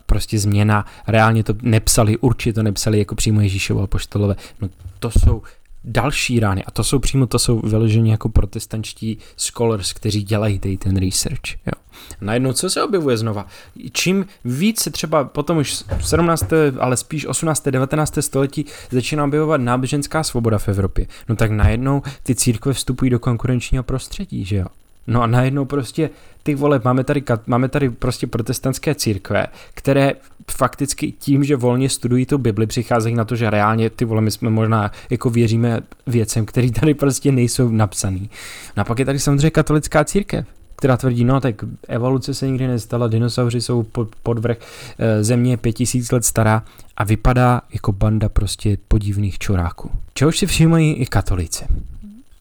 prostě 0.06 0.40
změna. 0.40 0.86
Reálně 1.08 1.44
to 1.44 1.54
nepsali 1.62 2.18
určitě 2.34 2.54
to 2.54 2.64
nepsali 2.64 3.00
jako 3.00 3.16
přímo 3.16 3.42
Ježíšovo 3.42 3.88
poštolové. 3.88 4.36
No 4.62 4.70
to 5.00 5.12
jsou 5.12 5.42
další 5.84 6.40
rány 6.40 6.64
a 6.64 6.72
to 6.72 6.84
jsou 6.84 7.00
přímo, 7.00 7.28
to 7.28 7.40
jsou 7.40 7.60
vyložení 7.60 8.10
jako 8.10 8.30
protestančtí 8.30 9.18
scholars, 9.38 9.94
kteří 9.94 10.24
dělají 10.24 10.60
tady 10.60 10.78
ten 10.78 10.98
research. 10.98 11.50
Jo. 11.66 11.74
Najednou 12.22 12.54
co 12.54 12.70
se 12.70 12.84
objevuje 12.84 13.18
znova? 13.18 13.46
Čím 13.92 14.26
víc 14.46 14.82
se 14.82 14.92
třeba 14.92 15.24
potom 15.24 15.58
už 15.58 15.84
17. 16.02 16.46
ale 16.80 16.98
spíš 16.98 17.26
18. 17.26 17.66
19. 17.66 18.18
století 18.22 18.66
začíná 18.92 19.24
objevovat 19.24 19.62
náboženská 19.62 20.24
svoboda 20.24 20.58
v 20.58 20.68
Evropě, 20.68 21.06
no 21.30 21.36
tak 21.36 21.52
najednou 21.52 22.02
ty 22.24 22.36
církve 22.36 22.74
vstupují 22.74 23.12
do 23.12 23.20
konkurenčního 23.20 23.84
prostředí, 23.84 24.46
že 24.46 24.56
jo? 24.56 24.66
No 25.08 25.22
a 25.22 25.28
najednou 25.28 25.66
prostě 25.66 26.10
ty 26.44 26.56
vole, 26.56 26.82
máme 26.84 27.04
tady, 27.04 27.24
máme 27.48 27.70
tady 27.70 27.90
prostě 27.90 28.28
protestantské 28.28 28.96
církve, 28.96 29.48
které 29.74 30.14
fakticky 30.52 31.12
tím, 31.12 31.44
že 31.44 31.56
volně 31.56 31.90
studují 31.90 32.26
tu 32.26 32.38
Bibli, 32.38 32.68
přicházejí 32.68 33.16
na 33.16 33.26
to, 33.26 33.36
že 33.36 33.50
reálně 33.50 33.90
ty 33.90 34.06
vole, 34.06 34.22
my 34.22 34.32
jsme 34.32 34.50
možná 34.50 34.92
jako 35.10 35.30
věříme 35.30 35.82
věcem, 36.08 36.46
které 36.46 36.72
tady 36.72 36.94
prostě 36.94 37.32
nejsou 37.32 37.70
napsaný. 37.70 38.30
No 38.78 38.82
a 38.82 38.84
pak 38.84 39.00
je 39.00 39.06
tady 39.06 39.20
samozřejmě 39.20 39.50
katolická 39.50 40.04
církev, 40.04 40.46
která 40.76 40.98
tvrdí, 40.98 41.24
no 41.24 41.42
tak 41.42 41.56
evoluce 41.88 42.34
se 42.34 42.48
nikdy 42.48 42.68
nestala, 42.68 43.08
dinosauři 43.08 43.62
jsou 43.62 43.84
pod, 43.84 44.16
podvrh, 44.24 44.58
eh, 45.00 45.24
země 45.24 45.58
pět 45.58 45.74
tisíc 45.74 46.12
let 46.12 46.26
stará 46.26 46.64
a 46.98 47.04
vypadá 47.04 47.62
jako 47.74 47.92
banda 47.92 48.30
prostě 48.30 48.78
podivných 48.88 49.40
čuráků. 49.40 49.92
Čehož 50.14 50.38
si 50.38 50.46
všímají 50.46 50.94
i 50.94 51.06
katolíci. 51.06 51.66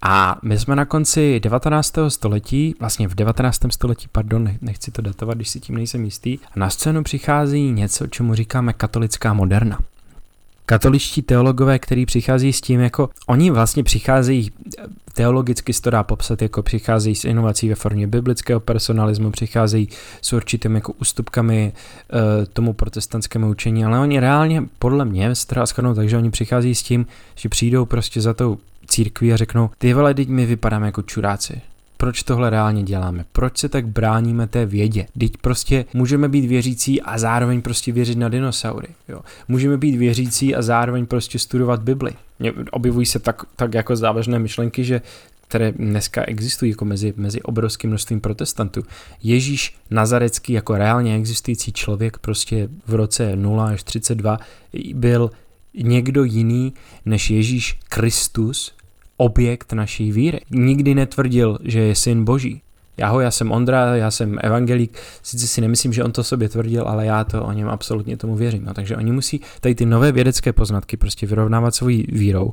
A 0.02 0.38
my 0.42 0.58
jsme 0.58 0.76
na 0.76 0.84
konci 0.84 1.40
19. 1.40 1.94
století, 2.08 2.74
vlastně 2.80 3.08
v 3.08 3.14
19. 3.14 3.60
století, 3.70 4.06
pardon, 4.12 4.48
nechci 4.60 4.90
to 4.90 5.02
datovat, 5.02 5.36
když 5.36 5.48
si 5.48 5.60
tím 5.60 5.76
nejsem 5.76 6.04
jistý, 6.04 6.38
a 6.38 6.52
na 6.56 6.70
scénu 6.70 7.02
přichází 7.02 7.70
něco, 7.70 8.06
čemu 8.06 8.34
říkáme 8.34 8.72
katolická 8.72 9.32
moderna. 9.32 9.78
Katoličtí 10.66 11.22
teologové, 11.22 11.78
který 11.78 12.06
přichází 12.06 12.52
s 12.52 12.60
tím, 12.60 12.80
jako 12.80 13.10
oni 13.26 13.50
vlastně 13.50 13.84
přicházejí, 13.84 14.50
teologicky 15.14 15.72
se 15.72 15.82
to 15.82 15.90
dá 15.90 16.02
popsat, 16.02 16.42
jako 16.42 16.62
přicházejí 16.62 17.14
s 17.14 17.24
inovací 17.24 17.68
ve 17.68 17.74
formě 17.74 18.06
biblického 18.06 18.60
personalismu, 18.60 19.30
přicházejí 19.30 19.88
s 20.22 20.32
určitými 20.32 20.74
jako 20.74 20.92
ústupkami 20.92 21.72
e, 22.42 22.46
tomu 22.46 22.72
protestantskému 22.72 23.48
učení, 23.50 23.84
ale 23.84 23.98
oni 23.98 24.20
reálně, 24.20 24.64
podle 24.78 25.04
mě, 25.04 25.34
se 25.34 25.46
takže 25.94 26.16
oni 26.16 26.30
přichází 26.30 26.74
s 26.74 26.82
tím, 26.82 27.06
že 27.34 27.48
přijdou 27.48 27.84
prostě 27.84 28.20
za 28.20 28.34
tou 28.34 28.58
církví 28.86 29.32
a 29.32 29.36
řeknou, 29.36 29.70
ty 29.78 29.94
vole, 29.94 30.14
teď 30.14 30.28
my 30.28 30.46
vypadáme 30.46 30.86
jako 30.86 31.02
čuráci. 31.02 31.60
Proč 31.96 32.22
tohle 32.22 32.50
reálně 32.50 32.82
děláme? 32.82 33.24
Proč 33.32 33.58
se 33.58 33.68
tak 33.68 33.86
bráníme 33.86 34.46
té 34.46 34.66
vědě? 34.66 35.06
Teď 35.18 35.36
prostě 35.36 35.84
můžeme 35.94 36.28
být 36.28 36.46
věřící 36.46 37.02
a 37.02 37.18
zároveň 37.18 37.62
prostě 37.62 37.92
věřit 37.92 38.18
na 38.18 38.28
dinosaury. 38.28 38.88
Jo? 39.08 39.20
Můžeme 39.48 39.76
být 39.76 39.96
věřící 39.96 40.54
a 40.54 40.62
zároveň 40.62 41.06
prostě 41.06 41.38
studovat 41.38 41.82
Bibli. 41.82 42.12
Objevují 42.70 43.06
se 43.06 43.18
tak, 43.18 43.42
tak 43.56 43.74
jako 43.74 43.96
závažné 43.96 44.38
myšlenky, 44.38 44.84
že 44.84 45.00
které 45.48 45.72
dneska 45.72 46.24
existují 46.24 46.70
jako 46.70 46.84
mezi, 46.84 47.14
mezi 47.16 47.42
obrovským 47.42 47.90
množstvím 47.90 48.20
protestantů. 48.20 48.82
Ježíš 49.22 49.76
Nazarecký 49.90 50.52
jako 50.52 50.76
reálně 50.76 51.16
existující 51.16 51.72
člověk 51.72 52.18
prostě 52.18 52.68
v 52.86 52.94
roce 52.94 53.36
0 53.36 53.66
až 53.66 53.82
32 53.82 54.38
byl 54.94 55.30
někdo 55.74 56.24
jiný 56.24 56.74
než 57.04 57.30
Ježíš 57.30 57.78
Kristus, 57.88 58.74
objekt 59.16 59.72
naší 59.72 60.12
víry. 60.12 60.40
Nikdy 60.50 60.94
netvrdil, 60.94 61.58
že 61.64 61.80
je 61.80 61.94
syn 61.94 62.24
boží. 62.24 62.62
Já 62.96 63.08
ho, 63.08 63.20
já 63.20 63.30
jsem 63.30 63.52
Ondra, 63.52 63.96
já 63.96 64.10
jsem 64.10 64.38
evangelík, 64.42 64.98
sice 65.22 65.46
si 65.46 65.60
nemyslím, 65.60 65.92
že 65.92 66.04
on 66.04 66.12
to 66.12 66.24
sobě 66.24 66.48
tvrdil, 66.48 66.84
ale 66.88 67.06
já 67.06 67.24
to 67.24 67.44
o 67.44 67.52
něm 67.52 67.68
absolutně 67.68 68.16
tomu 68.16 68.36
věřím. 68.36 68.64
No, 68.64 68.74
takže 68.74 68.96
oni 68.96 69.12
musí 69.12 69.40
tady 69.60 69.74
ty 69.74 69.86
nové 69.86 70.12
vědecké 70.12 70.52
poznatky 70.52 70.96
prostě 70.96 71.26
vyrovnávat 71.26 71.74
svojí 71.74 72.06
vírou, 72.08 72.52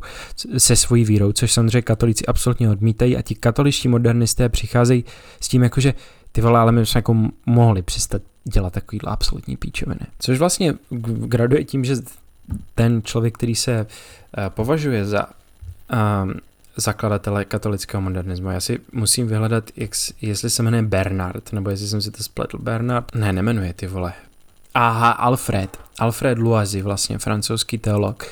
se 0.57 0.75
svojí 0.75 1.05
vírou, 1.05 1.31
což 1.31 1.53
samozřejmě 1.53 1.81
katolíci 1.81 2.25
absolutně 2.25 2.69
odmítají 2.69 3.17
a 3.17 3.21
ti 3.21 3.35
katoličtí 3.35 3.87
modernisté 3.87 4.49
přicházejí 4.49 5.05
s 5.39 5.47
tím, 5.47 5.63
jakože 5.63 5.93
ty 6.31 6.41
vole, 6.41 6.59
ale 6.59 6.71
my 6.71 6.85
jsme 6.85 6.97
jako 6.97 7.15
mohli 7.45 7.81
přestat 7.81 8.21
dělat 8.43 8.73
takovýhle 8.73 9.11
absolutní 9.11 9.57
píčoviny. 9.57 9.99
Což 10.19 10.39
vlastně 10.39 10.73
graduje 11.25 11.63
tím, 11.63 11.85
že 11.85 11.95
ten 12.75 13.01
člověk, 13.03 13.33
který 13.33 13.55
se 13.55 13.85
uh, 13.85 14.43
považuje 14.49 15.05
za 15.05 15.27
um, 15.27 16.33
zakladatele 16.77 17.45
katolického 17.45 18.01
modernismu. 18.01 18.51
Já 18.51 18.59
si 18.59 18.79
musím 18.91 19.27
vyhledat, 19.27 19.63
jak, 19.75 19.91
jestli 20.21 20.49
se 20.49 20.63
jmenuje 20.63 20.83
Bernard, 20.83 21.53
nebo 21.53 21.69
jestli 21.69 21.87
jsem 21.87 22.01
si 22.01 22.11
to 22.11 22.23
spletl. 22.23 22.57
Bernard? 22.57 23.15
Ne, 23.15 23.33
nemenuje 23.33 23.73
ty 23.73 23.87
vole. 23.87 24.13
Aha, 24.73 25.11
Alfred. 25.11 25.77
Alfred 25.99 26.37
Loisy, 26.37 26.81
vlastně 26.81 27.17
francouzský 27.17 27.77
teolog, 27.77 28.25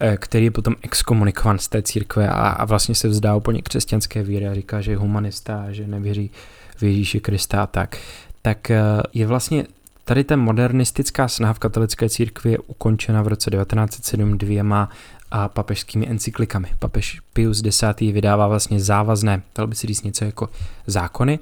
eh, 0.00 0.16
který 0.16 0.44
je 0.44 0.50
potom 0.50 0.74
exkomunikovan 0.82 1.58
z 1.58 1.68
té 1.68 1.82
církve 1.82 2.28
a, 2.28 2.48
a 2.48 2.64
vlastně 2.64 2.94
se 2.94 3.08
vzdá 3.08 3.36
úplně 3.36 3.62
křesťanské 3.62 4.22
víry 4.22 4.48
a 4.48 4.54
říká, 4.54 4.80
že 4.80 4.90
je 4.90 4.96
humanista, 4.96 5.72
že 5.72 5.86
nevěří 5.86 6.30
v 6.76 6.82
Ježíše 6.82 7.20
Krista 7.20 7.62
a 7.62 7.66
tak. 7.66 7.96
Tak 8.42 8.70
eh, 8.70 8.82
je 9.12 9.26
vlastně 9.26 9.66
Tady 10.04 10.24
ta 10.24 10.36
modernistická 10.36 11.28
snaha 11.28 11.52
v 11.52 11.58
katolické 11.58 12.08
církvi 12.08 12.50
je 12.50 12.58
ukončena 12.58 13.22
v 13.22 13.28
roce 13.28 13.50
1907 13.50 14.38
dvěma 14.38 14.88
a 15.30 15.48
papežskými 15.48 16.08
encyklikami. 16.08 16.68
Papež 16.78 17.20
Pius 17.32 17.62
X. 17.64 17.82
vydává 18.00 18.46
vlastně 18.48 18.80
závazné, 18.80 19.42
dalo 19.56 19.66
by 19.66 19.74
si 19.74 19.86
říct 19.86 20.02
něco 20.02 20.24
jako 20.24 20.50
zákony, 20.86 21.38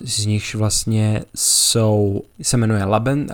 z 0.00 0.26
nichž 0.26 0.54
vlastně 0.54 1.24
jsou, 1.34 2.22
se 2.42 2.56
jmenuje 2.56 2.84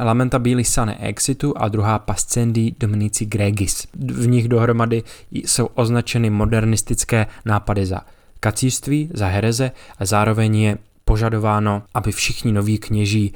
Lamentabili 0.01 0.65
sane 0.65 0.97
exitu 0.97 1.55
a 1.57 1.69
druhá 1.69 1.99
Pascendi 1.99 2.75
Dominici 2.81 3.27
Gregis. 3.27 3.87
V 3.95 4.27
nich 4.27 4.49
dohromady 4.49 5.03
jsou 5.31 5.67
označeny 5.67 6.31
modernistické 6.31 7.27
nápady 7.45 7.87
za 7.87 8.01
kacířství, 8.41 9.11
za 9.15 9.27
hereze 9.27 9.71
a 9.99 10.05
zároveň 10.05 10.57
je 10.57 10.79
požadováno, 11.05 11.83
aby 11.95 12.13
všichni 12.13 12.53
noví 12.53 12.79
kněží 12.79 13.35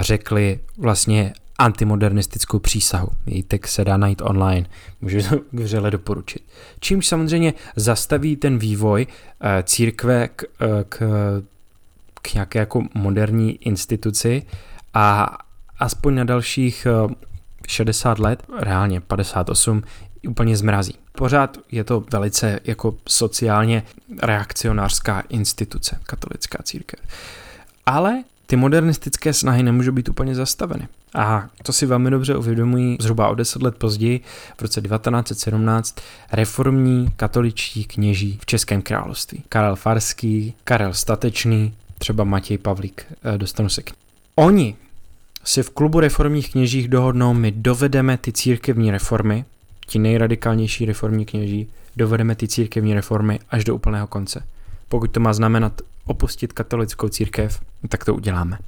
řekli 0.00 0.60
vlastně 0.78 1.32
antimodernistickou 1.58 2.58
přísahu. 2.58 3.08
Její 3.26 3.42
text 3.42 3.72
se 3.72 3.84
dá 3.84 3.96
najít 3.96 4.22
online, 4.24 4.66
můžu 5.00 5.18
to 5.28 5.40
vřele 5.52 5.90
doporučit. 5.90 6.42
Čímž 6.80 7.06
samozřejmě 7.06 7.54
zastaví 7.76 8.36
ten 8.36 8.58
vývoj 8.58 9.06
eh, 9.40 9.62
církve 9.62 10.28
k, 10.28 10.44
eh, 10.60 10.84
k, 10.88 10.98
k 12.22 12.34
nějaké 12.34 12.58
jako 12.58 12.82
moderní 12.94 13.52
instituci 13.52 14.42
a 14.94 15.36
aspoň 15.78 16.14
na 16.14 16.24
dalších 16.24 16.86
60 17.68 18.18
eh, 18.18 18.22
let, 18.22 18.42
reálně 18.58 19.00
58, 19.00 19.82
úplně 20.28 20.56
zmrazí. 20.56 20.94
Pořád 21.12 21.58
je 21.72 21.84
to 21.84 22.04
velice 22.12 22.60
jako 22.64 22.96
sociálně 23.08 23.82
reakcionářská 24.22 25.20
instituce, 25.20 26.00
katolická 26.02 26.58
církev. 26.62 27.00
Ale 27.86 28.24
ty 28.46 28.56
modernistické 28.56 29.32
snahy 29.32 29.62
nemůžou 29.62 29.92
být 29.92 30.08
úplně 30.08 30.34
zastaveny. 30.34 30.88
A 31.14 31.48
to 31.62 31.72
si 31.72 31.86
velmi 31.86 32.10
dobře 32.10 32.36
uvědomují 32.36 32.96
zhruba 33.00 33.28
o 33.28 33.34
deset 33.34 33.62
let 33.62 33.76
později, 33.76 34.20
v 34.58 34.62
roce 34.62 34.80
1917, 34.80 35.96
reformní 36.32 37.08
katoličtí 37.16 37.84
kněží 37.84 38.38
v 38.42 38.46
Českém 38.46 38.82
království. 38.82 39.42
Karel 39.48 39.76
Farský, 39.76 40.54
Karel 40.64 40.94
Statečný, 40.94 41.74
třeba 41.98 42.24
Matěj 42.24 42.58
Pavlík, 42.58 43.06
eh, 43.34 43.38
dostanu 43.38 43.68
se 43.68 43.82
k 43.82 43.92
Oni 44.34 44.76
si 45.44 45.62
v 45.62 45.70
klubu 45.70 46.00
reformních 46.00 46.52
kněžích 46.52 46.88
dohodnou, 46.88 47.34
my 47.34 47.52
dovedeme 47.52 48.18
ty 48.18 48.32
církevní 48.32 48.90
reformy, 48.90 49.44
ti 49.86 49.98
nejradikálnější 49.98 50.86
reformní 50.86 51.26
kněží, 51.26 51.68
dovedeme 51.96 52.34
ty 52.34 52.48
církevní 52.48 52.94
reformy 52.94 53.38
až 53.50 53.64
do 53.64 53.74
úplného 53.74 54.06
konce. 54.06 54.42
Pokud 54.88 55.10
to 55.10 55.20
má 55.20 55.32
znamenat 55.32 55.82
opustit 56.06 56.52
katolickou 56.52 57.08
církev, 57.08 57.60
tak 57.88 58.04
to 58.04 58.14
uděláme. 58.14 58.58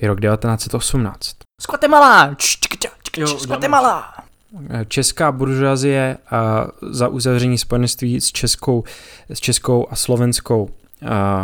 Je 0.00 0.08
rok 0.08 0.20
1918. 0.20 1.36
Z 1.60 1.66
Guatemala! 1.66 2.36
Z 3.38 3.46
Guatemala! 3.46 4.14
Česká 4.88 5.32
buržoazie 5.32 6.18
za 6.90 7.08
uzavření 7.08 7.58
spojenství 7.58 8.20
s 8.20 8.32
českou, 8.32 8.84
s 9.28 9.40
českou 9.40 9.86
a 9.90 9.96
slovenskou 9.96 10.70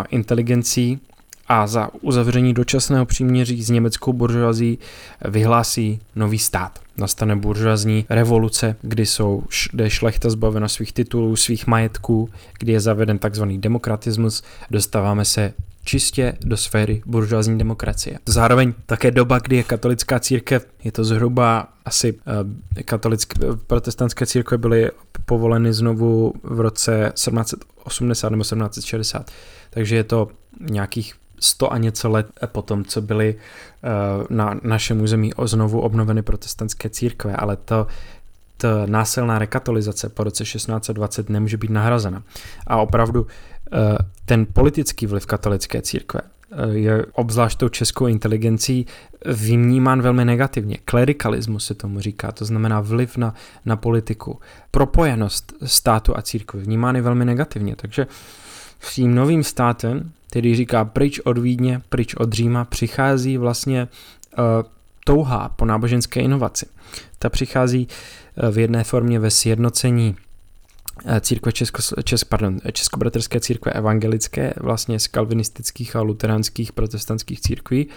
inteligencí 0.08 1.00
a 1.48 1.66
za 1.66 1.90
uzavření 2.00 2.54
dočasného 2.54 3.06
příměří 3.06 3.62
s 3.62 3.70
německou 3.70 4.12
buržoazí 4.12 4.78
vyhlásí 5.24 6.00
nový 6.16 6.38
stát. 6.38 6.78
Nastane 6.96 7.36
buržoazní 7.36 8.06
revoluce, 8.10 8.76
kdy 8.82 9.06
jsou 9.06 9.42
kde 9.72 9.90
šlechta 9.90 10.30
zbavena 10.30 10.68
svých 10.68 10.92
titulů, 10.92 11.36
svých 11.36 11.66
majetků, 11.66 12.28
kdy 12.58 12.72
je 12.72 12.80
zaveden 12.80 13.18
takzvaný 13.18 13.58
demokratismus, 13.58 14.42
dostáváme 14.70 15.24
se 15.24 15.52
čistě 15.84 16.36
do 16.40 16.56
sféry 16.56 17.02
buržoazní 17.06 17.58
demokracie. 17.58 18.18
Zároveň 18.26 18.72
také 18.86 19.10
doba, 19.10 19.38
kdy 19.38 19.56
je 19.56 19.62
katolická 19.62 20.20
církev, 20.20 20.66
je 20.84 20.92
to 20.92 21.04
zhruba 21.04 21.68
asi 21.84 22.12
uh, 22.12 22.20
katolické, 22.84 23.38
protestantské 23.66 24.26
církve 24.26 24.58
byly 24.58 24.90
povoleny 25.24 25.72
znovu 25.72 26.32
v 26.42 26.60
roce 26.60 27.12
1780 27.14 28.28
nebo 28.28 28.42
1760, 28.42 29.30
takže 29.70 29.96
je 29.96 30.04
to 30.04 30.28
nějakých 30.60 31.14
100 31.40 31.72
a 31.72 31.78
něco 31.78 32.08
let 32.10 32.26
potom, 32.46 32.84
co 32.84 33.00
byly 33.02 33.34
uh, 33.34 34.36
na 34.36 34.60
našem 34.62 35.00
území 35.00 35.32
znovu 35.44 35.80
obnoveny 35.80 36.22
protestantské 36.22 36.90
církve, 36.90 37.36
ale 37.36 37.56
to 37.56 37.86
ta 38.56 38.86
násilná 38.86 39.38
rekatolizace 39.38 40.08
po 40.08 40.24
roce 40.24 40.44
1620 40.44 41.28
nemůže 41.28 41.56
být 41.56 41.70
nahrazena. 41.70 42.22
A 42.66 42.76
opravdu 42.76 43.26
Eh, 43.72 43.98
ten 44.24 44.46
politický 44.52 45.06
vliv 45.06 45.26
katolické 45.26 45.82
církve 45.82 46.20
eh, 46.20 46.68
je 46.68 47.06
obzvlášť 47.12 47.58
tou 47.58 47.68
českou 47.68 48.06
inteligencí 48.06 48.86
vnímán 49.26 50.02
velmi 50.02 50.24
negativně. 50.24 50.78
Klerikalismus 50.84 51.66
se 51.66 51.74
tomu 51.74 52.00
říká, 52.00 52.32
to 52.32 52.44
znamená 52.44 52.80
vliv 52.80 53.16
na, 53.16 53.34
na 53.64 53.76
politiku. 53.76 54.40
Propojenost 54.70 55.52
státu 55.64 56.16
a 56.16 56.22
církve 56.22 56.60
vnímány 56.60 57.00
velmi 57.00 57.24
negativně, 57.24 57.76
takže 57.76 58.06
s 58.80 58.94
tím 58.94 59.14
novým 59.14 59.44
státem, 59.44 60.10
který 60.34 60.56
říká 60.56 60.84
pryč 60.84 61.20
od 61.20 61.38
Vídně, 61.38 61.82
pryč 61.88 62.14
od 62.14 62.32
Říma, 62.32 62.64
přichází 62.64 63.36
vlastně 63.38 63.88
uh, 64.38 64.44
touha 65.04 65.48
po 65.48 65.64
náboženské 65.64 66.20
inovaci. 66.20 66.66
Ta 67.18 67.30
přichází 67.30 67.88
uh, 67.88 68.50
v 68.50 68.58
jedné 68.58 68.84
formě 68.84 69.18
ve 69.18 69.30
sjednocení 69.30 70.16
Eh, 71.06 71.20
církve 71.20 71.52
Česko, 71.52 71.82
Česk, 72.04 72.24
pardon, 72.24 72.58
Českobratrské 72.72 73.40
církve 73.40 73.72
evangelické, 73.72 74.54
vlastně 74.60 75.00
z 75.00 75.06
kalvinistických 75.06 75.96
a 75.96 76.02
luteránských 76.02 76.72
protestantských 76.72 77.40
církví 77.40 77.88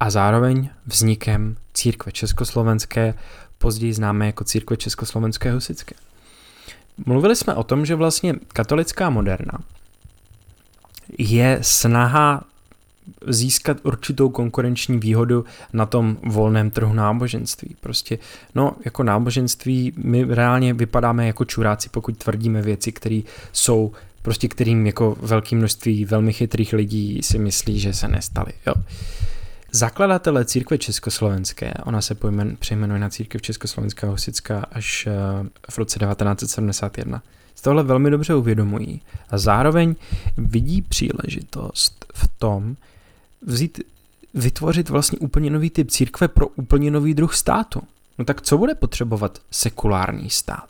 a 0.00 0.10
zároveň 0.10 0.68
vznikem 0.86 1.56
církve 1.74 2.12
československé, 2.12 3.14
později 3.58 3.92
známé 3.92 4.26
jako 4.26 4.44
církve 4.44 4.76
československé 4.76 5.52
husické. 5.52 5.94
Mluvili 7.06 7.36
jsme 7.36 7.54
o 7.54 7.64
tom, 7.64 7.86
že 7.86 7.94
vlastně 7.94 8.34
katolická 8.48 9.10
moderna 9.10 9.58
je 11.18 11.58
snaha 11.62 12.44
získat 13.26 13.76
určitou 13.82 14.28
konkurenční 14.28 14.98
výhodu 14.98 15.44
na 15.72 15.86
tom 15.86 16.16
volném 16.26 16.70
trhu 16.70 16.92
náboženství. 16.94 17.76
Prostě, 17.80 18.18
no, 18.54 18.76
jako 18.84 19.02
náboženství 19.02 19.92
my 19.96 20.24
reálně 20.24 20.74
vypadáme 20.74 21.26
jako 21.26 21.44
čuráci, 21.44 21.88
pokud 21.88 22.18
tvrdíme 22.18 22.62
věci, 22.62 22.92
které 22.92 23.20
jsou 23.52 23.92
prostě 24.22 24.48
kterým 24.48 24.86
jako 24.86 25.16
velké 25.20 25.56
množství 25.56 26.04
velmi 26.04 26.32
chytrých 26.32 26.72
lidí 26.72 27.22
si 27.22 27.38
myslí, 27.38 27.80
že 27.80 27.94
se 27.94 28.08
nestaly. 28.08 28.52
Jo. 28.66 28.74
Zakladatele 29.72 30.44
církve 30.44 30.78
československé, 30.78 31.74
ona 31.84 32.00
se 32.00 32.14
pojmen, 32.14 32.56
přejmenuje 32.56 33.00
na 33.00 33.08
církev 33.08 33.42
Československá 33.42 34.06
Husická 34.06 34.66
až 34.72 35.06
uh, 35.06 35.46
v 35.70 35.78
roce 35.78 35.98
1971, 35.98 37.22
z 37.60 37.62
tohle 37.62 37.82
velmi 37.82 38.10
dobře 38.10 38.34
uvědomují 38.34 39.00
a 39.30 39.38
zároveň 39.38 39.94
vidí 40.36 40.82
příležitost 40.82 42.06
v 42.14 42.28
tom, 42.38 42.76
vzít, 43.42 43.80
vytvořit 44.34 44.88
vlastně 44.88 45.18
úplně 45.18 45.50
nový 45.50 45.70
typ 45.70 45.90
církve 45.90 46.28
pro 46.28 46.48
úplně 46.48 46.90
nový 46.90 47.14
druh 47.14 47.34
státu. 47.34 47.82
No 48.18 48.24
tak 48.24 48.42
co 48.42 48.58
bude 48.58 48.74
potřebovat 48.74 49.38
sekulární 49.50 50.30
stát? 50.30 50.68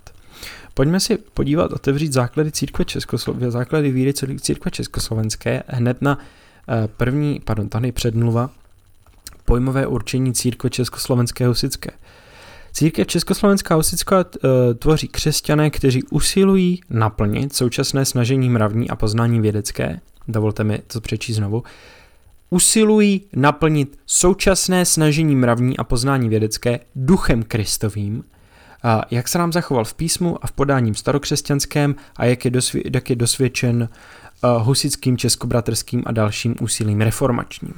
Pojďme 0.75 1.01
si 1.01 1.17
podívat, 1.17 1.73
otevřít 1.73 2.13
základy 2.13 2.53
církve 2.53 2.85
Československé, 2.85 3.51
základy 3.51 3.91
víry 3.91 4.15
církve 4.41 4.71
Československé 4.71 5.63
hned 5.67 6.03
na 6.03 6.19
eh, 6.69 6.89
první, 6.97 7.41
pardon, 7.45 7.69
tady 7.69 7.93
předmluva, 7.93 8.51
pojmové 9.45 9.87
určení 9.87 10.35
církve 10.35 10.71
Československé 10.71 11.47
husické. 11.47 11.91
Církev 12.73 13.07
Československá 13.07 13.75
husická 13.75 14.25
eh, 14.25 14.75
tvoří 14.75 15.09
křesťané, 15.09 15.71
kteří 15.71 16.03
usilují 16.03 16.81
naplnit 16.91 17.55
současné 17.55 18.05
snažení 18.05 18.51
mravní 18.51 18.91
a 18.91 18.97
poznání 18.97 19.41
vědecké, 19.41 20.01
dovolte 20.29 20.65
mi 20.65 20.79
to 20.79 21.01
přečíst 21.01 21.37
znovu, 21.37 21.63
usilují 22.51 23.21
naplnit 23.37 23.99
současné 24.07 24.85
snažení 24.85 25.37
mravní 25.37 25.77
a 25.77 25.85
poznání 25.85 26.29
vědecké 26.29 26.81
duchem 26.97 27.43
kristovým, 27.43 28.25
a 28.83 29.03
jak 29.11 29.29
se 29.29 29.39
nám 29.39 29.53
zachoval 29.53 29.85
v 29.85 29.95
písmu 29.95 30.45
a 30.45 30.47
v 30.47 30.53
podáním 30.53 30.95
starokřesťanském 30.95 31.95
a 32.17 32.25
jak 32.25 32.45
je, 32.45 32.51
dosvě, 32.51 32.83
jak 32.95 33.11
je 33.11 33.17
dosvědčen 33.17 33.89
uh, 34.45 34.63
husickým, 34.63 35.17
českobratrským 35.17 36.03
a 36.07 36.13
dalším 36.13 36.55
úsilím 36.61 37.01
reformačním. 37.01 37.75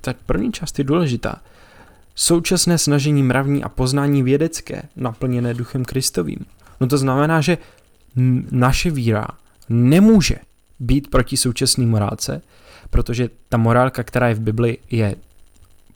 Tak 0.00 0.16
první 0.26 0.52
část 0.52 0.78
je 0.78 0.84
důležitá. 0.84 1.40
Současné 2.14 2.78
snažení 2.78 3.22
mravní 3.22 3.64
a 3.64 3.68
poznání 3.68 4.22
vědecké, 4.22 4.82
naplněné 4.96 5.54
duchem 5.54 5.84
kristovým. 5.84 6.38
No 6.80 6.86
to 6.86 6.98
znamená, 6.98 7.40
že 7.40 7.58
naše 8.50 8.90
víra 8.90 9.26
nemůže 9.68 10.36
být 10.80 11.10
proti 11.10 11.36
současné 11.36 11.86
morálce, 11.86 12.42
protože 12.90 13.30
ta 13.48 13.56
morálka, 13.56 14.02
která 14.02 14.28
je 14.28 14.34
v 14.34 14.40
Bibli, 14.40 14.78
je 14.90 15.16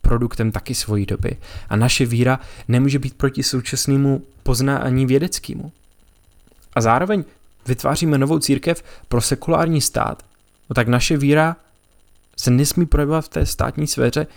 produktem 0.01 0.51
taky 0.51 0.75
svojí 0.75 1.05
doby. 1.05 1.37
A 1.69 1.75
naše 1.75 2.05
víra 2.05 2.39
nemůže 2.67 2.99
být 2.99 3.13
proti 3.13 3.43
současnému 3.43 4.23
poznání 4.43 5.05
vědeckému. 5.05 5.71
A 6.73 6.81
zároveň 6.81 7.23
vytváříme 7.67 8.17
novou 8.17 8.39
církev 8.39 8.83
pro 9.07 9.21
sekulární 9.21 9.81
stát, 9.81 10.23
no 10.69 10.73
tak 10.73 10.87
naše 10.87 11.17
víra 11.17 11.55
se 12.37 12.51
nesmí 12.51 12.85
projevovat 12.85 13.25
v 13.25 13.29
té 13.29 13.45
státní 13.45 13.87
sféře. 13.87 14.27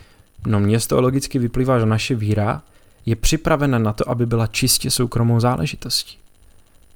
No 0.46 0.60
mně 0.60 0.80
z 0.80 0.86
toho 0.86 1.02
logicky 1.02 1.38
vyplývá, 1.38 1.78
že 1.78 1.86
naše 1.86 2.14
víra 2.14 2.62
je 3.06 3.16
připravena 3.16 3.78
na 3.78 3.92
to, 3.92 4.10
aby 4.10 4.26
byla 4.26 4.46
čistě 4.46 4.90
soukromou 4.90 5.40
záležitostí. 5.40 6.18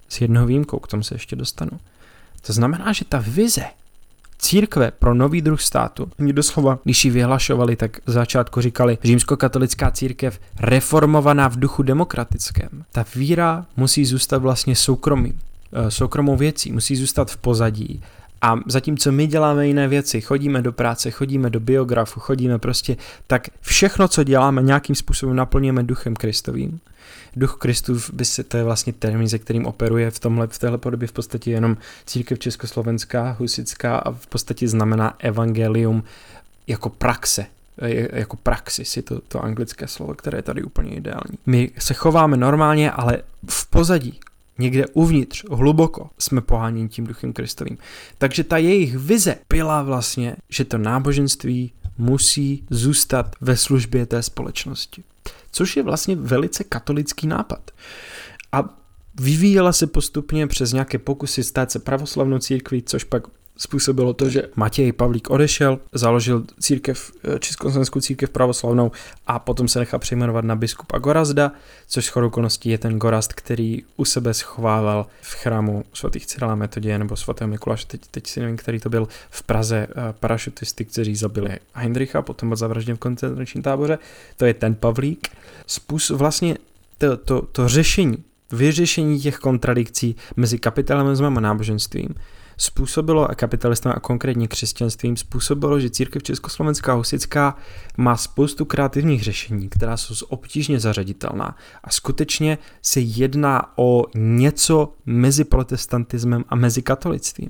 S 0.08 0.20
jednou 0.20 0.46
výjimkou, 0.46 0.78
k 0.78 0.88
tomu 0.88 1.02
se 1.02 1.14
ještě 1.14 1.36
dostanu. 1.36 1.80
To 2.46 2.52
znamená, 2.52 2.92
že 2.92 3.04
ta 3.04 3.24
vize 3.26 3.64
církve 4.38 4.90
pro 4.90 5.14
nový 5.14 5.42
druh 5.42 5.60
státu. 5.60 6.10
Oni 6.20 6.32
doslova, 6.32 6.78
když 6.84 7.04
ji 7.04 7.10
vyhlašovali, 7.10 7.76
tak 7.76 7.98
v 8.06 8.10
začátku 8.10 8.60
říkali 8.60 8.98
římskokatolická 9.04 9.90
církev 9.90 10.40
reformovaná 10.60 11.48
v 11.48 11.56
duchu 11.56 11.82
demokratickém. 11.82 12.84
Ta 12.92 13.04
víra 13.14 13.66
musí 13.76 14.04
zůstat 14.04 14.42
vlastně 14.42 14.76
soukromým, 14.76 15.40
eh, 15.72 15.90
soukromou 15.90 16.36
věcí, 16.36 16.72
musí 16.72 16.96
zůstat 16.96 17.30
v 17.30 17.36
pozadí 17.36 18.02
a 18.44 18.60
zatímco 18.66 19.12
my 19.12 19.26
děláme 19.26 19.66
jiné 19.66 19.88
věci, 19.88 20.20
chodíme 20.20 20.62
do 20.62 20.72
práce, 20.72 21.10
chodíme 21.10 21.50
do 21.50 21.60
biografu, 21.60 22.20
chodíme 22.20 22.58
prostě, 22.58 22.96
tak 23.26 23.48
všechno, 23.60 24.08
co 24.08 24.24
děláme, 24.24 24.62
nějakým 24.62 24.96
způsobem 24.96 25.36
naplňujeme 25.36 25.82
duchem 25.82 26.14
Kristovým. 26.14 26.80
Duch 27.36 27.56
Kristův 27.58 28.10
by 28.12 28.24
se, 28.24 28.44
to 28.44 28.56
je 28.56 28.64
vlastně 28.64 28.92
termín, 28.92 29.28
se 29.28 29.38
kterým 29.38 29.66
operuje 29.66 30.10
v, 30.10 30.18
tomhle, 30.18 30.46
v 30.46 30.58
téhle 30.58 30.78
podobě 30.78 31.08
v 31.08 31.12
podstatě 31.12 31.50
jenom 31.50 31.76
církev 32.06 32.38
československá, 32.38 33.36
husická 33.38 33.96
a 33.96 34.12
v 34.12 34.26
podstatě 34.26 34.68
znamená 34.68 35.14
evangelium 35.18 36.04
jako 36.66 36.88
praxe, 36.88 37.46
jako 38.12 38.36
praxis, 38.36 38.96
je 38.96 39.02
to, 39.02 39.20
to 39.28 39.44
anglické 39.44 39.88
slovo, 39.88 40.14
které 40.14 40.38
je 40.38 40.42
tady 40.42 40.62
úplně 40.62 40.94
ideální. 40.94 41.38
My 41.46 41.70
se 41.78 41.94
chováme 41.94 42.36
normálně, 42.36 42.90
ale 42.90 43.18
v 43.48 43.70
pozadí 43.70 44.20
Někde 44.58 44.86
uvnitř, 44.86 45.44
hluboko, 45.50 46.10
jsme 46.18 46.40
poháněni 46.40 46.88
tím 46.88 47.06
duchem 47.06 47.32
Kristovým. 47.32 47.78
Takže 48.18 48.44
ta 48.44 48.58
jejich 48.58 48.96
vize 48.98 49.36
byla 49.48 49.82
vlastně, 49.82 50.36
že 50.48 50.64
to 50.64 50.78
náboženství 50.78 51.72
musí 51.98 52.64
zůstat 52.70 53.36
ve 53.40 53.56
službě 53.56 54.06
té 54.06 54.22
společnosti. 54.22 55.04
Což 55.52 55.76
je 55.76 55.82
vlastně 55.82 56.16
velice 56.16 56.64
katolický 56.64 57.26
nápad. 57.26 57.70
A 58.52 58.78
vyvíjela 59.20 59.72
se 59.72 59.86
postupně 59.86 60.46
přes 60.46 60.72
nějaké 60.72 60.98
pokusy 60.98 61.44
stát 61.44 61.70
se 61.70 61.78
pravoslavnou 61.78 62.38
církví, 62.38 62.82
což 62.82 63.04
pak 63.04 63.22
způsobilo 63.56 64.12
to, 64.12 64.28
že 64.28 64.42
Matěj 64.56 64.92
Pavlík 64.92 65.30
odešel, 65.30 65.78
založil 65.92 66.44
církev, 66.60 67.12
eh, 67.24 67.38
Československou 67.38 68.00
církev 68.00 68.30
pravoslavnou 68.30 68.92
a 69.26 69.38
potom 69.38 69.68
se 69.68 69.78
nechal 69.78 70.00
přejmenovat 70.00 70.44
na 70.44 70.56
biskupa 70.56 70.98
Gorazda, 70.98 71.52
což 71.88 72.04
shodou 72.04 72.26
okolností 72.26 72.68
je 72.68 72.78
ten 72.78 72.98
Gorazd, 72.98 73.32
který 73.32 73.82
u 73.96 74.04
sebe 74.04 74.34
schovával 74.34 75.06
v 75.20 75.34
chrámu 75.34 75.84
svatých 75.92 76.26
Cyrila 76.26 76.54
Metodie 76.54 76.98
nebo 76.98 77.16
svatého 77.16 77.48
Mikuláše, 77.48 77.86
teď, 77.86 78.00
teď 78.10 78.26
si 78.26 78.40
nevím, 78.40 78.56
který 78.56 78.80
to 78.80 78.90
byl 78.90 79.08
v 79.30 79.42
Praze, 79.42 79.86
eh, 79.90 80.14
parašutisty, 80.20 80.84
kteří 80.84 81.16
zabili 81.16 81.58
Heinricha, 81.74 82.22
potom 82.22 82.48
byl 82.48 82.56
zavražděn 82.56 82.96
v 82.96 82.98
koncentračním 82.98 83.62
táboře, 83.62 83.98
to 84.36 84.44
je 84.44 84.54
ten 84.54 84.74
Pavlík. 84.74 85.28
Způsob 85.66 86.18
vlastně 86.18 86.56
to, 86.98 87.16
to, 87.16 87.42
to 87.42 87.68
řešení, 87.68 88.24
vyřešení 88.52 89.20
těch 89.20 89.36
kontradikcí 89.36 90.16
mezi 90.36 90.58
kapitalismem 90.58 91.38
a 91.38 91.40
náboženstvím 91.40 92.14
způsobilo, 92.56 93.30
a 93.30 93.34
kapitalistem 93.34 93.92
a 93.96 94.00
konkrétně 94.00 94.48
křesťanstvím, 94.48 95.16
způsobilo, 95.16 95.80
že 95.80 95.90
církev 95.90 96.22
Československá 96.22 96.92
husická 96.92 97.56
má 97.96 98.16
spoustu 98.16 98.64
kreativních 98.64 99.22
řešení, 99.22 99.68
která 99.68 99.96
jsou 99.96 100.26
obtížně 100.26 100.80
zařaditelná 100.80 101.56
a 101.84 101.90
skutečně 101.90 102.58
se 102.82 103.00
jedná 103.00 103.72
o 103.76 104.04
něco 104.14 104.92
mezi 105.06 105.44
protestantismem 105.44 106.44
a 106.48 106.56
mezi 106.56 106.82
katolictvím. 106.82 107.48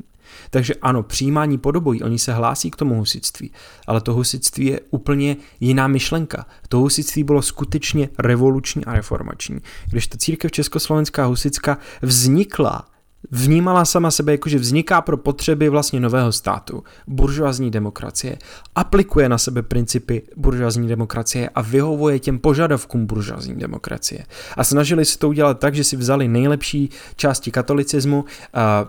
Takže 0.50 0.74
ano, 0.74 1.02
přijímání 1.02 1.58
podobojí, 1.58 2.02
oni 2.02 2.18
se 2.18 2.32
hlásí 2.32 2.70
k 2.70 2.76
tomu 2.76 2.94
husitství, 2.94 3.50
ale 3.86 4.00
to 4.00 4.14
husitství 4.14 4.66
je 4.66 4.80
úplně 4.90 5.36
jiná 5.60 5.88
myšlenka. 5.88 6.46
To 6.68 6.78
husitství 6.78 7.24
bylo 7.24 7.42
skutečně 7.42 8.08
revoluční 8.18 8.84
a 8.84 8.92
reformační. 8.92 9.60
Když 9.90 10.06
ta 10.06 10.18
církev 10.18 10.52
Československá 10.52 11.24
husická 11.24 11.78
vznikla 12.02 12.86
vnímala 13.30 13.84
sama 13.84 14.10
sebe 14.10 14.32
jako, 14.32 14.48
že 14.48 14.58
vzniká 14.58 15.00
pro 15.00 15.16
potřeby 15.16 15.68
vlastně 15.68 16.00
nového 16.00 16.32
státu, 16.32 16.84
buržoazní 17.06 17.70
demokracie, 17.70 18.38
aplikuje 18.74 19.28
na 19.28 19.38
sebe 19.38 19.62
principy 19.62 20.22
buržoazní 20.36 20.88
demokracie 20.88 21.48
a 21.54 21.62
vyhovuje 21.62 22.18
těm 22.18 22.38
požadavkům 22.38 23.06
buržoazní 23.06 23.54
demokracie. 23.54 24.24
A 24.56 24.64
snažili 24.64 25.04
se 25.04 25.18
to 25.18 25.28
udělat 25.28 25.58
tak, 25.58 25.74
že 25.74 25.84
si 25.84 25.96
vzali 25.96 26.28
nejlepší 26.28 26.90
části 27.16 27.50
katolicismu, 27.50 28.24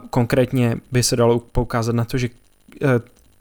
konkrétně 0.10 0.78
by 0.92 1.04
se 1.04 1.16
dalo 1.16 1.40
poukázat 1.40 1.96
na 1.96 2.06
to, 2.06 2.18
že 2.18 2.30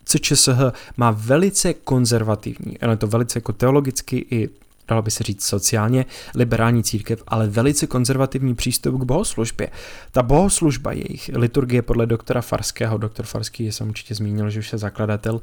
CČSH 0.04 0.58
má 0.96 1.10
velice 1.10 1.74
konzervativní, 1.74 2.78
ale 2.80 2.96
to 2.96 3.06
velice 3.06 3.38
jako 3.38 3.52
teologicky 3.52 4.26
i 4.30 4.48
dalo 4.88 5.02
by 5.02 5.10
se 5.10 5.24
říct 5.24 5.44
sociálně 5.44 6.06
liberální 6.34 6.82
církev, 6.82 7.22
ale 7.26 7.48
velice 7.48 7.86
konzervativní 7.86 8.54
přístup 8.54 9.00
k 9.00 9.04
bohoslužbě. 9.04 9.70
Ta 10.10 10.22
bohoslužba 10.22 10.92
jejich, 10.92 11.30
liturgie 11.34 11.82
podle 11.82 12.06
doktora 12.06 12.40
Farského, 12.40 12.98
doktor 12.98 13.26
Farský 13.26 13.72
jsem 13.72 13.88
určitě 13.88 14.14
zmínil, 14.14 14.50
že 14.50 14.58
už 14.58 14.72
je 14.72 14.78
zakladatel, 14.78 15.34
uh, 15.34 15.40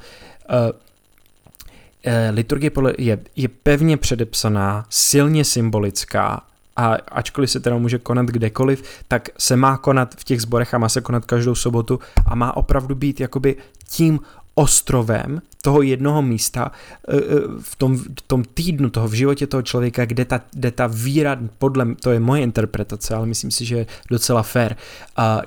liturgie 2.32 2.70
podle, 2.70 2.94
je, 2.98 3.20
je 3.36 3.48
pevně 3.48 3.98
předepsaná, 3.98 4.86
silně 4.90 5.46
symbolická 5.46 6.42
a 6.76 6.94
ačkoliv 6.94 7.52
se 7.52 7.60
teda 7.60 7.78
může 7.78 8.00
konat 8.00 8.26
kdekoliv, 8.26 8.84
tak 9.08 9.30
se 9.38 9.56
má 9.56 9.78
konat 9.78 10.16
v 10.16 10.24
těch 10.24 10.42
zborech 10.42 10.74
a 10.74 10.78
má 10.78 10.90
se 10.90 11.02
konat 11.02 11.26
každou 11.26 11.56
sobotu 11.56 12.00
a 12.26 12.36
má 12.36 12.58
opravdu 12.58 12.96
být 12.96 13.20
jakoby 13.20 13.56
tím 13.88 14.20
ostrovem 14.56 15.42
toho 15.62 15.82
jednoho 15.82 16.22
místa 16.22 16.72
eh, 16.72 17.16
eh, 17.16 17.22
v 17.62 17.76
tom, 17.76 17.98
v 17.98 18.22
tom 18.28 18.44
týdnu 18.44 18.90
toho 18.90 19.08
v 19.08 19.14
životě 19.14 19.48
toho 19.48 19.62
člověka, 19.62 20.06
kde 20.06 20.26
ta, 20.26 20.42
kde 20.52 20.72
ta 20.72 20.88
víra, 20.88 21.38
podle, 21.58 21.96
to 21.96 22.12
je 22.12 22.20
moje 22.20 22.42
interpretace, 22.42 23.16
ale 23.16 23.26
myslím 23.26 23.52
si, 23.52 23.66
že 23.66 23.78
je 23.78 23.86
docela 24.10 24.44
fair, 24.44 24.76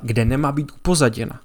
kde 0.03 0.25
nemá 0.25 0.53
být 0.53 0.73
upozaděna. 0.73 1.41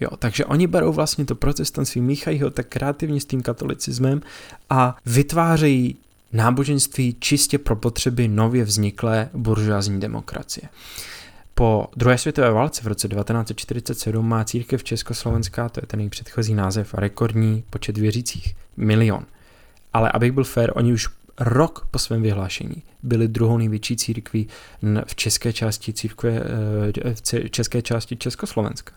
Jo, 0.00 0.10
takže 0.18 0.44
oni 0.44 0.66
berou 0.66 0.92
vlastně 0.92 1.24
to 1.24 1.34
protestantství, 1.34 2.00
míchají 2.00 2.40
ho 2.40 2.50
tak 2.50 2.66
kreativně 2.66 3.20
s 3.20 3.24
tím 3.24 3.42
katolicismem 3.42 4.20
a 4.70 4.96
vytvářejí 5.06 5.96
náboženství 6.32 7.16
čistě 7.20 7.58
pro 7.58 7.76
potřeby 7.76 8.28
nově 8.28 8.64
vzniklé 8.64 9.28
buržoazní 9.34 10.00
demokracie. 10.00 10.68
Po 11.54 11.86
druhé 11.96 12.18
světové 12.18 12.50
válce 12.50 12.82
v 12.82 12.86
roce 12.86 13.08
1947 13.08 14.28
má 14.28 14.44
církev 14.44 14.84
Československá, 14.84 15.68
to 15.68 15.80
je 15.82 15.86
ten 15.86 16.00
její 16.00 16.10
předchozí 16.10 16.54
název, 16.54 16.94
rekordní 16.94 17.64
počet 17.70 17.98
věřících, 17.98 18.56
milion. 18.76 19.26
Ale 19.92 20.12
abych 20.12 20.32
byl 20.32 20.44
fair, 20.44 20.70
oni 20.74 20.92
už 20.92 21.08
rok 21.40 21.88
po 21.90 21.98
svém 21.98 22.22
vyhlášení 22.22 22.82
byli 23.02 23.28
druhou 23.28 23.58
největší 23.58 23.96
církví 23.96 24.48
v 25.06 25.14
české 25.14 25.52
části 25.52 25.92
církve, 25.92 26.30
eh, 27.04 27.14
v 27.14 27.50
české 27.50 27.82
části 27.82 28.16
Československa. 28.16 28.92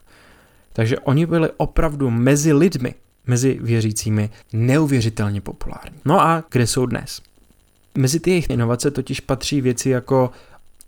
Takže 0.73 0.99
oni 0.99 1.25
byli 1.25 1.49
opravdu 1.57 2.09
mezi 2.09 2.53
lidmi, 2.53 2.95
mezi 3.27 3.59
věřícími 3.61 4.29
neuvěřitelně 4.53 5.41
populární. 5.41 5.99
No 6.05 6.21
a 6.21 6.43
kde 6.51 6.67
jsou 6.67 6.85
dnes? 6.85 7.21
Mezi 7.97 8.19
ty 8.19 8.29
jejich 8.29 8.49
inovace 8.49 8.91
totiž 8.91 9.19
patří 9.19 9.61
věci 9.61 9.89
jako 9.89 10.31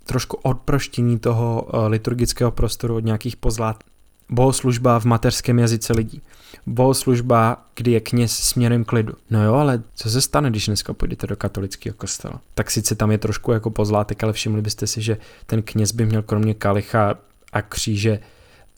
trošku 0.06 0.38
odproštění 0.43 1.20
toho 1.20 1.68
eh, 1.68 1.88
liturgického 1.88 2.51
prostoru 2.51 2.95
od 2.95 3.06
nějakých 3.06 3.36
pozlát. 3.36 3.84
Bohoslužba 4.30 4.99
v 4.99 5.06
mateřském 5.06 5.60
jazyce 5.60 5.93
lidí. 5.93 6.22
Bohoslužba, 6.68 7.66
kdy 7.76 7.91
je 7.91 7.99
kněz 7.99 8.32
směrem 8.32 8.86
k 8.86 8.91
lidu. 8.91 9.14
No 9.30 9.43
jo, 9.43 9.53
ale 9.53 9.84
co 9.95 10.10
se 10.10 10.22
stane, 10.22 10.49
když 10.49 10.66
dneska 10.66 10.93
půjdete 10.93 11.28
do 11.28 11.36
katolického 11.36 11.93
kostela? 11.97 12.41
Tak 12.53 12.72
sice 12.72 12.95
tam 12.95 13.12
je 13.12 13.18
trošku 13.18 13.51
jako 13.51 13.70
pozlátek, 13.70 14.24
ale 14.24 14.34
všimli 14.34 14.62
byste 14.62 14.88
si, 14.88 15.01
že 15.01 15.18
ten 15.45 15.62
kněz 15.62 15.91
by 15.91 16.06
měl 16.06 16.22
kromě 16.22 16.53
kalicha 16.53 17.16
a 17.53 17.62
kříže 17.62 18.20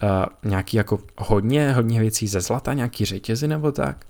uh, 0.04 0.10
nějaký 0.50 0.78
jako 0.78 1.00
hodně, 1.18 1.74
hodně 1.74 2.00
věcí 2.00 2.28
ze 2.28 2.42
zlata, 2.42 2.74
nějaký 2.74 3.06
řetězy 3.06 3.48
nebo 3.48 3.72
tak. 3.72 4.06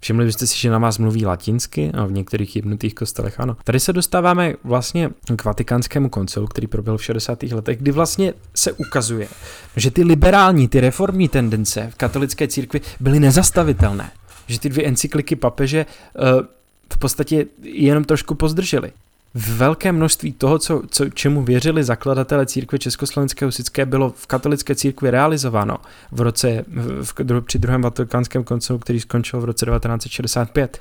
Všimli 0.00 0.24
byste 0.24 0.46
si, 0.46 0.58
že 0.58 0.70
na 0.70 0.78
vás 0.78 0.98
mluví 0.98 1.26
latinsky, 1.26 1.90
a 1.94 2.04
v 2.04 2.12
některých 2.12 2.56
jednotých 2.56 2.94
kostelech 2.94 3.40
ano. 3.40 3.56
Tady 3.64 3.80
se 3.80 3.92
dostáváme 3.92 4.54
vlastně 4.64 5.10
k 5.36 5.44
vatikánskému 5.44 6.08
koncilu, 6.08 6.46
který 6.46 6.66
proběhl 6.66 6.98
v 6.98 7.04
60. 7.04 7.42
letech, 7.42 7.78
kdy 7.78 7.92
vlastně 7.92 8.34
se 8.54 8.72
ukazuje, 8.72 9.28
že 9.76 9.90
ty 9.90 10.04
liberální, 10.04 10.68
ty 10.68 10.80
reformní 10.80 11.28
tendence 11.28 11.90
v 11.90 11.94
katolické 11.94 12.48
církvi 12.48 12.80
byly 13.00 13.20
nezastavitelné. 13.20 14.10
Že 14.46 14.60
ty 14.60 14.68
dvě 14.68 14.84
encykliky 14.84 15.36
papeže 15.36 15.86
uh, 15.86 16.46
v 16.94 16.98
podstatě 16.98 17.46
jenom 17.62 18.04
trošku 18.04 18.34
pozdržely 18.34 18.92
velké 19.34 19.92
množství 19.92 20.32
toho, 20.32 20.58
co, 20.58 20.82
co, 20.90 21.08
čemu 21.08 21.42
věřili 21.42 21.84
zakladatelé 21.84 22.46
církve 22.46 22.78
Československé 22.78 23.44
husické, 23.44 23.86
bylo 23.86 24.10
v 24.10 24.26
katolické 24.26 24.74
církvi 24.74 25.10
realizováno 25.10 25.76
v 26.12 26.20
roce, 26.20 26.64
v, 26.68 27.04
v, 27.04 27.40
při 27.40 27.58
druhém 27.58 27.82
vatikánském 27.82 28.44
koncilu, 28.44 28.78
který 28.78 29.00
skončil 29.00 29.40
v 29.40 29.44
roce 29.44 29.66
1965 29.66 30.80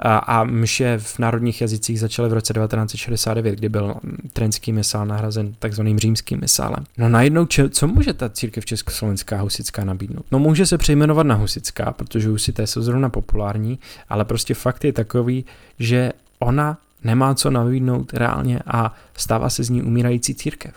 a, 0.00 0.16
a 0.16 0.44
mše 0.44 0.98
v 0.98 1.18
národních 1.18 1.60
jazycích 1.60 2.00
začaly 2.00 2.28
v 2.28 2.32
roce 2.32 2.52
1969, 2.52 3.54
kdy 3.54 3.68
byl 3.68 3.94
trenský 4.32 4.72
misál 4.72 5.06
nahrazen 5.06 5.54
takzvaným 5.58 5.98
římským 5.98 6.40
misálem. 6.40 6.84
No 6.98 7.08
najednou, 7.08 7.46
če, 7.46 7.68
co 7.68 7.86
může 7.86 8.12
ta 8.12 8.28
církev 8.28 8.64
československá 8.64 9.40
husická 9.40 9.84
nabídnout? 9.84 10.24
No 10.30 10.38
může 10.38 10.66
se 10.66 10.78
přejmenovat 10.78 11.26
na 11.26 11.34
husická, 11.34 11.92
protože 11.92 12.28
husité 12.28 12.66
jsou 12.66 12.82
zrovna 12.82 13.08
populární, 13.08 13.78
ale 14.08 14.24
prostě 14.24 14.54
fakt 14.54 14.84
je 14.84 14.92
takový, 14.92 15.44
že 15.78 16.12
ona 16.38 16.78
nemá 17.06 17.34
co 17.34 17.50
nabídnout 17.50 18.14
reálně 18.14 18.60
a 18.66 18.94
stává 19.16 19.50
se 19.50 19.64
z 19.64 19.70
ní 19.70 19.82
umírající 19.82 20.34
církev. 20.34 20.74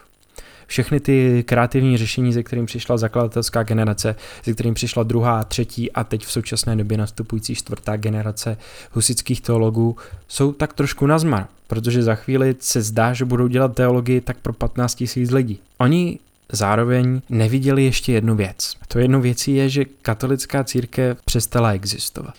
Všechny 0.67 0.99
ty 0.99 1.43
kreativní 1.47 1.97
řešení, 1.97 2.33
ze 2.33 2.43
kterým 2.43 2.65
přišla 2.65 2.97
zakladatelská 2.97 3.63
generace, 3.63 4.15
ze 4.43 4.53
kterým 4.53 4.73
přišla 4.73 5.03
druhá, 5.03 5.43
třetí 5.43 5.91
a 5.91 6.03
teď 6.03 6.25
v 6.25 6.31
současné 6.31 6.75
době 6.75 6.97
nastupující 6.97 7.55
čtvrtá 7.55 7.97
generace 7.97 8.57
husických 8.91 9.41
teologů, 9.41 9.97
jsou 10.27 10.51
tak 10.51 10.73
trošku 10.73 11.05
nazmar, 11.05 11.47
protože 11.67 12.03
za 12.03 12.15
chvíli 12.15 12.55
se 12.59 12.81
zdá, 12.81 13.13
že 13.13 13.25
budou 13.25 13.47
dělat 13.47 13.75
teologii 13.75 14.21
tak 14.21 14.37
pro 14.37 14.53
15 14.53 14.95
tisíc 14.95 15.31
lidí. 15.31 15.59
Oni 15.77 16.19
zároveň 16.51 17.21
neviděli 17.29 17.83
ještě 17.83 18.11
jednu 18.11 18.35
věc. 18.35 18.73
To 18.87 18.99
jednou 18.99 19.21
věcí 19.21 19.55
je, 19.55 19.69
že 19.69 19.85
katolická 20.01 20.63
církev 20.63 21.17
přestala 21.25 21.73
existovat. 21.73 22.33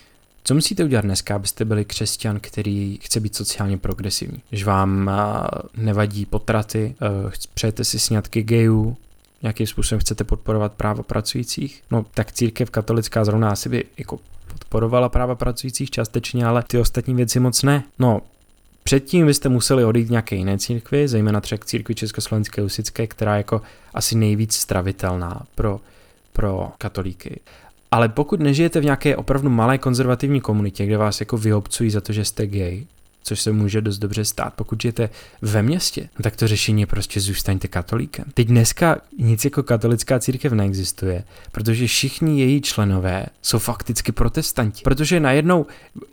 Co 0.45 0.55
musíte 0.55 0.85
udělat 0.85 1.05
dneska, 1.05 1.37
abyste 1.37 1.65
byli 1.65 1.85
křesťan, 1.85 2.41
který 2.41 2.99
chce 3.03 3.21
být 3.21 3.37
sociálně 3.37 3.79
progresivní? 3.79 4.43
Že 4.53 4.65
vám 4.65 5.11
nevadí 5.77 6.27
potraty, 6.27 6.95
e, 7.03 7.31
přejete 7.55 7.85
si 7.85 7.99
sňatky 7.99 8.43
gayů, 8.43 8.97
nějakým 9.43 9.67
způsobem 9.67 10.01
chcete 10.01 10.25
podporovat 10.25 10.73
práva 10.73 11.03
pracujících? 11.03 11.83
No 11.91 12.07
tak 12.15 12.33
církev 12.33 12.71
katolická 12.71 13.25
zrovna 13.25 13.51
asi 13.51 13.69
by 13.69 13.85
jako 13.99 14.19
podporovala 14.47 15.09
práva 15.09 15.35
pracujících 15.35 15.91
částečně, 15.91 16.47
ale 16.47 16.63
ty 16.63 16.79
ostatní 16.79 17.15
věci 17.15 17.41
moc 17.41 17.63
ne. 17.63 17.85
No, 17.99 18.23
Předtím 18.83 19.27
byste 19.27 19.49
museli 19.49 19.85
odejít 19.85 20.11
nějaké 20.11 20.37
jiné 20.37 20.59
církvy, 20.59 21.09
zejména 21.09 21.41
třeba 21.41 21.65
církvi 21.65 21.95
Československé 21.95 22.63
husické, 22.63 23.07
která 23.07 23.35
je 23.35 23.39
jako 23.39 23.63
asi 23.95 24.17
nejvíc 24.17 24.55
stravitelná 24.55 25.47
pro, 25.55 25.81
pro 26.33 26.71
katolíky. 26.79 27.41
Ale 27.91 28.09
pokud 28.09 28.41
nežijete 28.41 28.81
v 28.81 28.85
nějaké 28.85 29.17
opravdu 29.17 29.51
malé 29.51 29.79
konzervativní 29.79 30.41
komunitě, 30.41 30.87
kde 30.87 30.97
vás 30.97 31.21
jako 31.21 31.37
vyobcují 31.37 31.91
za 31.91 32.01
to, 32.01 32.13
že 32.13 32.25
jste 32.25 32.47
gay, 32.47 32.87
což 33.23 33.41
se 33.41 33.53
může 33.53 33.81
dost 33.81 33.99
dobře 33.99 34.25
stát. 34.25 34.55
Pokud 34.55 34.83
žijete 34.83 35.11
ve 35.43 35.63
městě, 35.63 36.09
no 36.19 36.23
tak 36.23 36.37
to 36.37 36.49
řešení 36.49 36.81
je 36.81 36.87
prostě 36.87 37.21
zůstaňte 37.21 37.69
katolíkem. 37.69 38.25
Teď 38.35 38.47
dneska 38.47 38.97
nic 39.19 39.45
jako 39.45 39.63
katolická 39.63 40.19
církev 40.19 40.53
neexistuje, 40.53 41.25
protože 41.53 41.87
všichni 41.87 42.41
její 42.41 42.61
členové 42.61 43.27
jsou 43.43 43.59
fakticky 43.59 44.13
protestanti. 44.13 44.83
Protože 44.85 45.21
najednou, 45.21 45.67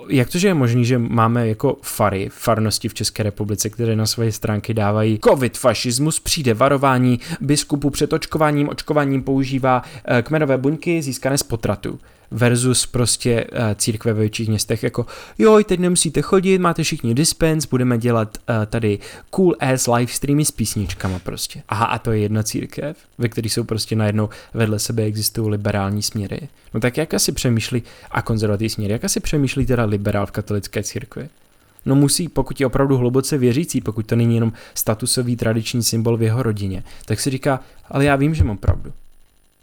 jak 0.09 0.29
to, 0.29 0.39
že 0.39 0.47
je 0.47 0.53
možné, 0.53 0.83
že 0.83 0.97
máme 0.97 1.47
jako 1.47 1.77
fary, 1.81 2.29
farnosti 2.33 2.89
v 2.89 2.93
České 2.93 3.23
republice, 3.23 3.69
které 3.69 3.95
na 3.95 4.05
své 4.05 4.31
stránky 4.31 4.73
dávají 4.73 5.19
covid, 5.23 5.57
fašismus, 5.57 6.19
přijde 6.19 6.53
varování, 6.53 7.19
biskupu 7.41 7.89
před 7.89 8.13
očkováním, 8.13 8.69
očkováním 8.69 9.23
používá 9.23 9.81
eh, 10.05 10.21
kmenové 10.21 10.57
buňky 10.57 11.01
získané 11.01 11.37
z 11.37 11.43
potratu 11.43 11.99
versus 12.31 12.85
prostě 12.85 13.45
uh, 13.45 13.59
církve 13.75 14.13
ve 14.13 14.19
větších 14.19 14.49
městech, 14.49 14.83
jako 14.83 15.05
jo, 15.37 15.59
teď 15.65 15.79
nemusíte 15.79 16.21
chodit, 16.21 16.59
máte 16.59 16.83
všichni 16.83 17.13
dispens, 17.13 17.65
budeme 17.65 17.97
dělat 17.97 18.37
uh, 18.37 18.55
tady 18.65 18.99
cool 19.29 19.55
ass 19.59 19.87
live 19.87 20.11
streamy 20.11 20.45
s 20.45 20.51
písničkama 20.51 21.19
prostě. 21.19 21.61
Aha, 21.69 21.85
a 21.85 21.99
to 21.99 22.11
je 22.11 22.19
jedna 22.19 22.43
církev, 22.43 22.97
ve 23.17 23.29
které 23.29 23.49
jsou 23.49 23.63
prostě 23.63 23.95
najednou 23.95 24.29
vedle 24.53 24.79
sebe 24.79 25.03
existují 25.03 25.49
liberální 25.49 26.03
směry. 26.03 26.39
No 26.73 26.79
tak 26.79 26.97
jak 26.97 27.13
asi 27.13 27.31
přemýšlí, 27.31 27.83
a 28.11 28.21
konzervativní 28.21 28.69
směry, 28.69 28.93
jak 28.93 29.03
asi 29.03 29.19
přemýšlí 29.19 29.65
teda 29.65 29.85
liberál 29.85 30.25
v 30.25 30.31
katolické 30.31 30.83
církvi? 30.83 31.29
No 31.85 31.95
musí, 31.95 32.29
pokud 32.29 32.59
je 32.59 32.65
opravdu 32.65 32.97
hluboce 32.97 33.37
věřící, 33.37 33.81
pokud 33.81 34.05
to 34.05 34.15
není 34.15 34.35
jenom 34.35 34.53
statusový 34.73 35.35
tradiční 35.35 35.83
symbol 35.83 36.17
v 36.17 36.21
jeho 36.21 36.43
rodině, 36.43 36.83
tak 37.05 37.19
si 37.19 37.29
říká, 37.29 37.59
ale 37.91 38.05
já 38.05 38.15
vím, 38.15 38.35
že 38.35 38.43
mám 38.43 38.57
pravdu 38.57 38.93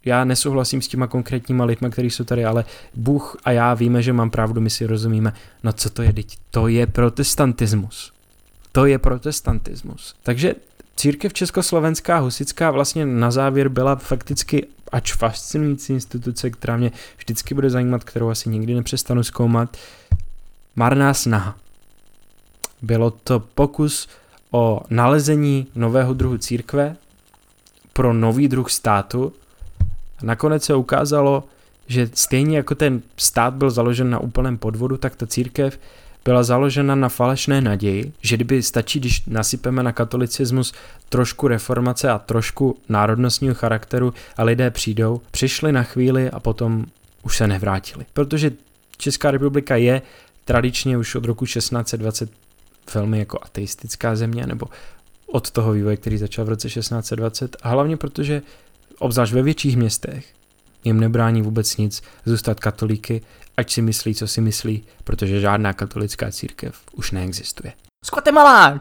já 0.05 0.25
nesouhlasím 0.25 0.81
s 0.81 0.87
těma 0.87 1.07
konkrétníma 1.07 1.65
lidma, 1.65 1.89
kteří 1.89 2.09
jsou 2.09 2.23
tady, 2.23 2.45
ale 2.45 2.65
Bůh 2.93 3.37
a 3.43 3.51
já 3.51 3.73
víme, 3.73 4.01
že 4.01 4.13
mám 4.13 4.29
pravdu, 4.29 4.61
my 4.61 4.69
si 4.69 4.85
rozumíme. 4.85 5.33
No 5.63 5.73
co 5.73 5.89
to 5.89 6.01
je, 6.01 6.13
teď? 6.13 6.37
To 6.51 6.67
je 6.67 6.87
protestantismus. 6.87 8.11
To 8.71 8.85
je 8.85 8.99
protestantismus. 8.99 10.15
Takže 10.23 10.55
církev 10.95 11.33
československá 11.33 12.17
husická 12.17 12.71
vlastně 12.71 13.05
na 13.05 13.31
závěr 13.31 13.69
byla 13.69 13.95
fakticky 13.95 14.67
ač 14.91 15.13
fascinující 15.13 15.93
instituce, 15.93 16.49
která 16.49 16.77
mě 16.77 16.91
vždycky 17.17 17.53
bude 17.53 17.69
zajímat, 17.69 18.03
kterou 18.03 18.29
asi 18.29 18.49
nikdy 18.49 18.75
nepřestanu 18.75 19.23
zkoumat. 19.23 19.77
Marná 20.75 21.13
snaha. 21.13 21.57
Bylo 22.81 23.11
to 23.11 23.39
pokus 23.39 24.07
o 24.51 24.81
nalezení 24.89 25.67
nového 25.75 26.13
druhu 26.13 26.37
církve 26.37 26.95
pro 27.93 28.13
nový 28.13 28.47
druh 28.47 28.71
státu, 28.71 29.33
nakonec 30.25 30.63
se 30.63 30.75
ukázalo, 30.75 31.43
že 31.87 32.09
stejně 32.13 32.57
jako 32.57 32.75
ten 32.75 33.01
stát 33.17 33.53
byl 33.53 33.69
založen 33.69 34.09
na 34.09 34.19
úplném 34.19 34.57
podvodu, 34.57 34.97
tak 34.97 35.15
ta 35.15 35.27
církev 35.27 35.79
byla 36.25 36.43
založena 36.43 36.95
na 36.95 37.09
falešné 37.09 37.61
naději, 37.61 38.13
že 38.21 38.35
kdyby 38.35 38.63
stačí, 38.63 38.99
když 38.99 39.25
nasypeme 39.25 39.83
na 39.83 39.91
katolicismus 39.91 40.73
trošku 41.09 41.47
reformace 41.47 42.09
a 42.09 42.19
trošku 42.19 42.77
národnostního 42.89 43.55
charakteru 43.55 44.13
a 44.37 44.43
lidé 44.43 44.71
přijdou, 44.71 45.21
přišli 45.31 45.71
na 45.71 45.83
chvíli 45.83 46.29
a 46.29 46.39
potom 46.39 46.85
už 47.23 47.37
se 47.37 47.47
nevrátili. 47.47 48.05
Protože 48.13 48.51
Česká 48.97 49.31
republika 49.31 49.75
je 49.75 50.01
tradičně 50.45 50.97
už 50.97 51.15
od 51.15 51.25
roku 51.25 51.45
1620 51.45 52.29
velmi 52.93 53.19
jako 53.19 53.39
ateistická 53.41 54.15
země, 54.15 54.47
nebo 54.47 54.65
od 55.27 55.51
toho 55.51 55.71
vývoje, 55.71 55.97
který 55.97 56.17
začal 56.17 56.45
v 56.45 56.49
roce 56.49 56.69
1620, 56.69 57.57
a 57.63 57.69
hlavně 57.69 57.97
protože 57.97 58.41
obzvlášť 58.99 59.33
ve 59.33 59.41
větších 59.41 59.77
městech, 59.77 60.25
jim 60.83 60.99
nebrání 60.99 61.41
vůbec 61.41 61.77
nic 61.77 62.03
zůstat 62.25 62.59
katolíky, 62.59 63.21
ať 63.57 63.71
si 63.71 63.81
myslí, 63.81 64.15
co 64.15 64.27
si 64.27 64.41
myslí, 64.41 64.83
protože 65.03 65.39
žádná 65.39 65.73
katolická 65.73 66.31
církev 66.31 66.75
už 66.91 67.11
neexistuje. 67.11 67.73
Z 68.05 68.09
Guatemala! 68.09 68.79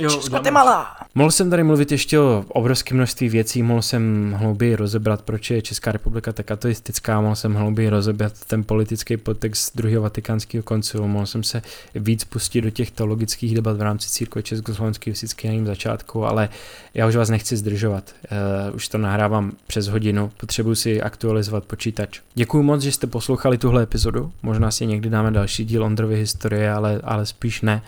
Z 0.00 0.28
Guatemala! 0.28 0.96
Mohl 1.14 1.30
jsem 1.30 1.50
tady 1.50 1.64
mluvit 1.64 1.92
ještě 1.92 2.18
o 2.18 2.44
obrovské 2.48 2.94
množství 2.94 3.28
věcí, 3.28 3.62
mohl 3.62 3.82
jsem 3.82 4.34
hlouběji 4.38 4.76
rozebrat, 4.76 5.22
proč 5.22 5.50
je 5.50 5.62
Česká 5.62 5.92
republika 5.92 6.32
tak 6.32 6.50
ateistická, 6.50 7.20
mohl 7.20 7.34
jsem 7.34 7.54
hlouběji 7.54 7.88
rozebrat 7.88 8.32
ten 8.46 8.64
politický 8.64 9.16
podtext 9.16 9.76
druhého 9.76 10.02
vatikánského 10.02 10.62
koncilu, 10.62 11.08
mohl 11.08 11.26
jsem 11.26 11.42
se 11.42 11.62
víc 11.94 12.24
pustit 12.24 12.60
do 12.60 12.70
těch 12.70 12.90
teologických 12.90 13.54
debat 13.54 13.76
v 13.76 13.82
rámci 13.82 14.08
církve 14.08 14.42
Československé 14.42 15.10
vždycky 15.10 15.46
na 15.46 15.52
jejím 15.52 15.66
začátku, 15.66 16.24
ale 16.24 16.48
já 16.94 17.06
už 17.06 17.16
vás 17.16 17.30
nechci 17.30 17.56
zdržovat. 17.56 18.14
Uh, 18.70 18.76
už 18.76 18.88
to 18.88 18.98
nahrávám 18.98 19.52
přes 19.66 19.88
hodinu, 19.88 20.30
potřebuji 20.36 20.74
si 20.74 21.02
aktualizovat 21.02 21.64
počítač. 21.64 22.20
Děkuji 22.34 22.62
moc, 22.62 22.82
že 22.82 22.92
jste 22.92 23.06
poslouchali 23.06 23.58
tuhle 23.58 23.82
epizodu, 23.82 24.32
možná 24.42 24.70
si 24.70 24.86
někdy 24.86 25.10
dáme 25.10 25.30
další 25.30 25.64
díl 25.64 25.84
Ondrovy 25.84 26.16
historie, 26.16 26.72
ale, 26.72 27.00
ale 27.04 27.26
spíš 27.26 27.60
ne. 27.60 27.82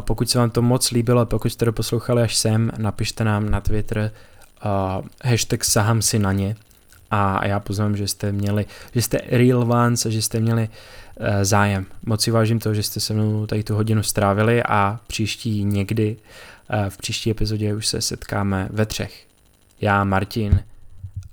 Pokud 0.00 0.30
se 0.30 0.38
vám 0.38 0.50
to 0.50 0.62
moc 0.62 0.90
líbilo, 0.90 1.26
pokud 1.26 1.48
jste 1.50 1.64
to 1.64 1.72
poslouchali 1.72 2.22
až 2.22 2.36
sem, 2.36 2.70
napište 2.78 3.24
nám 3.24 3.50
na 3.50 3.60
Twitter 3.60 4.10
uh, 4.64 5.04
hashtag 5.24 5.64
sahám 5.64 6.02
si 6.02 6.18
na 6.18 6.32
ně 6.32 6.56
a 7.10 7.46
já 7.46 7.60
poznám, 7.60 7.96
že 7.96 8.08
jste 8.08 8.32
měli, 8.32 8.66
že 8.94 9.02
jste 9.02 9.20
real 9.28 9.72
ones, 9.72 10.06
že 10.06 10.22
jste 10.22 10.40
měli 10.40 10.68
uh, 10.68 11.26
zájem. 11.42 11.86
Moc 12.06 12.22
si 12.22 12.30
vážím 12.30 12.58
toho, 12.58 12.74
že 12.74 12.82
jste 12.82 13.00
se 13.00 13.14
mnou 13.14 13.46
tady 13.46 13.64
tu 13.64 13.74
hodinu 13.74 14.02
strávili 14.02 14.62
a 14.62 15.00
příští 15.06 15.64
někdy, 15.64 16.16
uh, 16.16 16.88
v 16.88 16.96
příští 16.96 17.30
epizodě 17.30 17.74
už 17.74 17.86
se 17.86 18.00
setkáme 18.00 18.68
ve 18.72 18.86
třech. 18.86 19.26
Já, 19.80 20.04
Martin 20.04 20.64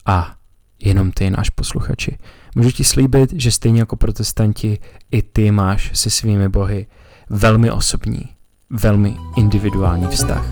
a 0.05 0.35
jenom 0.79 1.11
ty, 1.11 1.29
náš 1.29 1.49
posluchači. 1.49 2.17
Můžu 2.55 2.71
ti 2.71 2.83
slíbit, 2.83 3.33
že 3.33 3.51
stejně 3.51 3.79
jako 3.79 3.95
protestanti, 3.95 4.79
i 5.11 5.21
ty 5.21 5.51
máš 5.51 5.91
se 5.93 6.09
svými 6.09 6.49
bohy 6.49 6.87
velmi 7.29 7.71
osobní 7.71 8.38
velmi 8.69 9.17
individuální 9.35 10.07
vztah. 10.07 10.45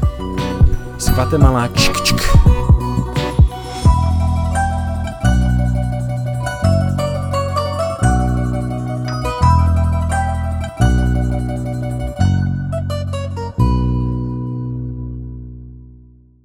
Z 0.97 1.09
Guatemala 1.09 1.67
čk 1.67 2.01
čk. 2.01 2.37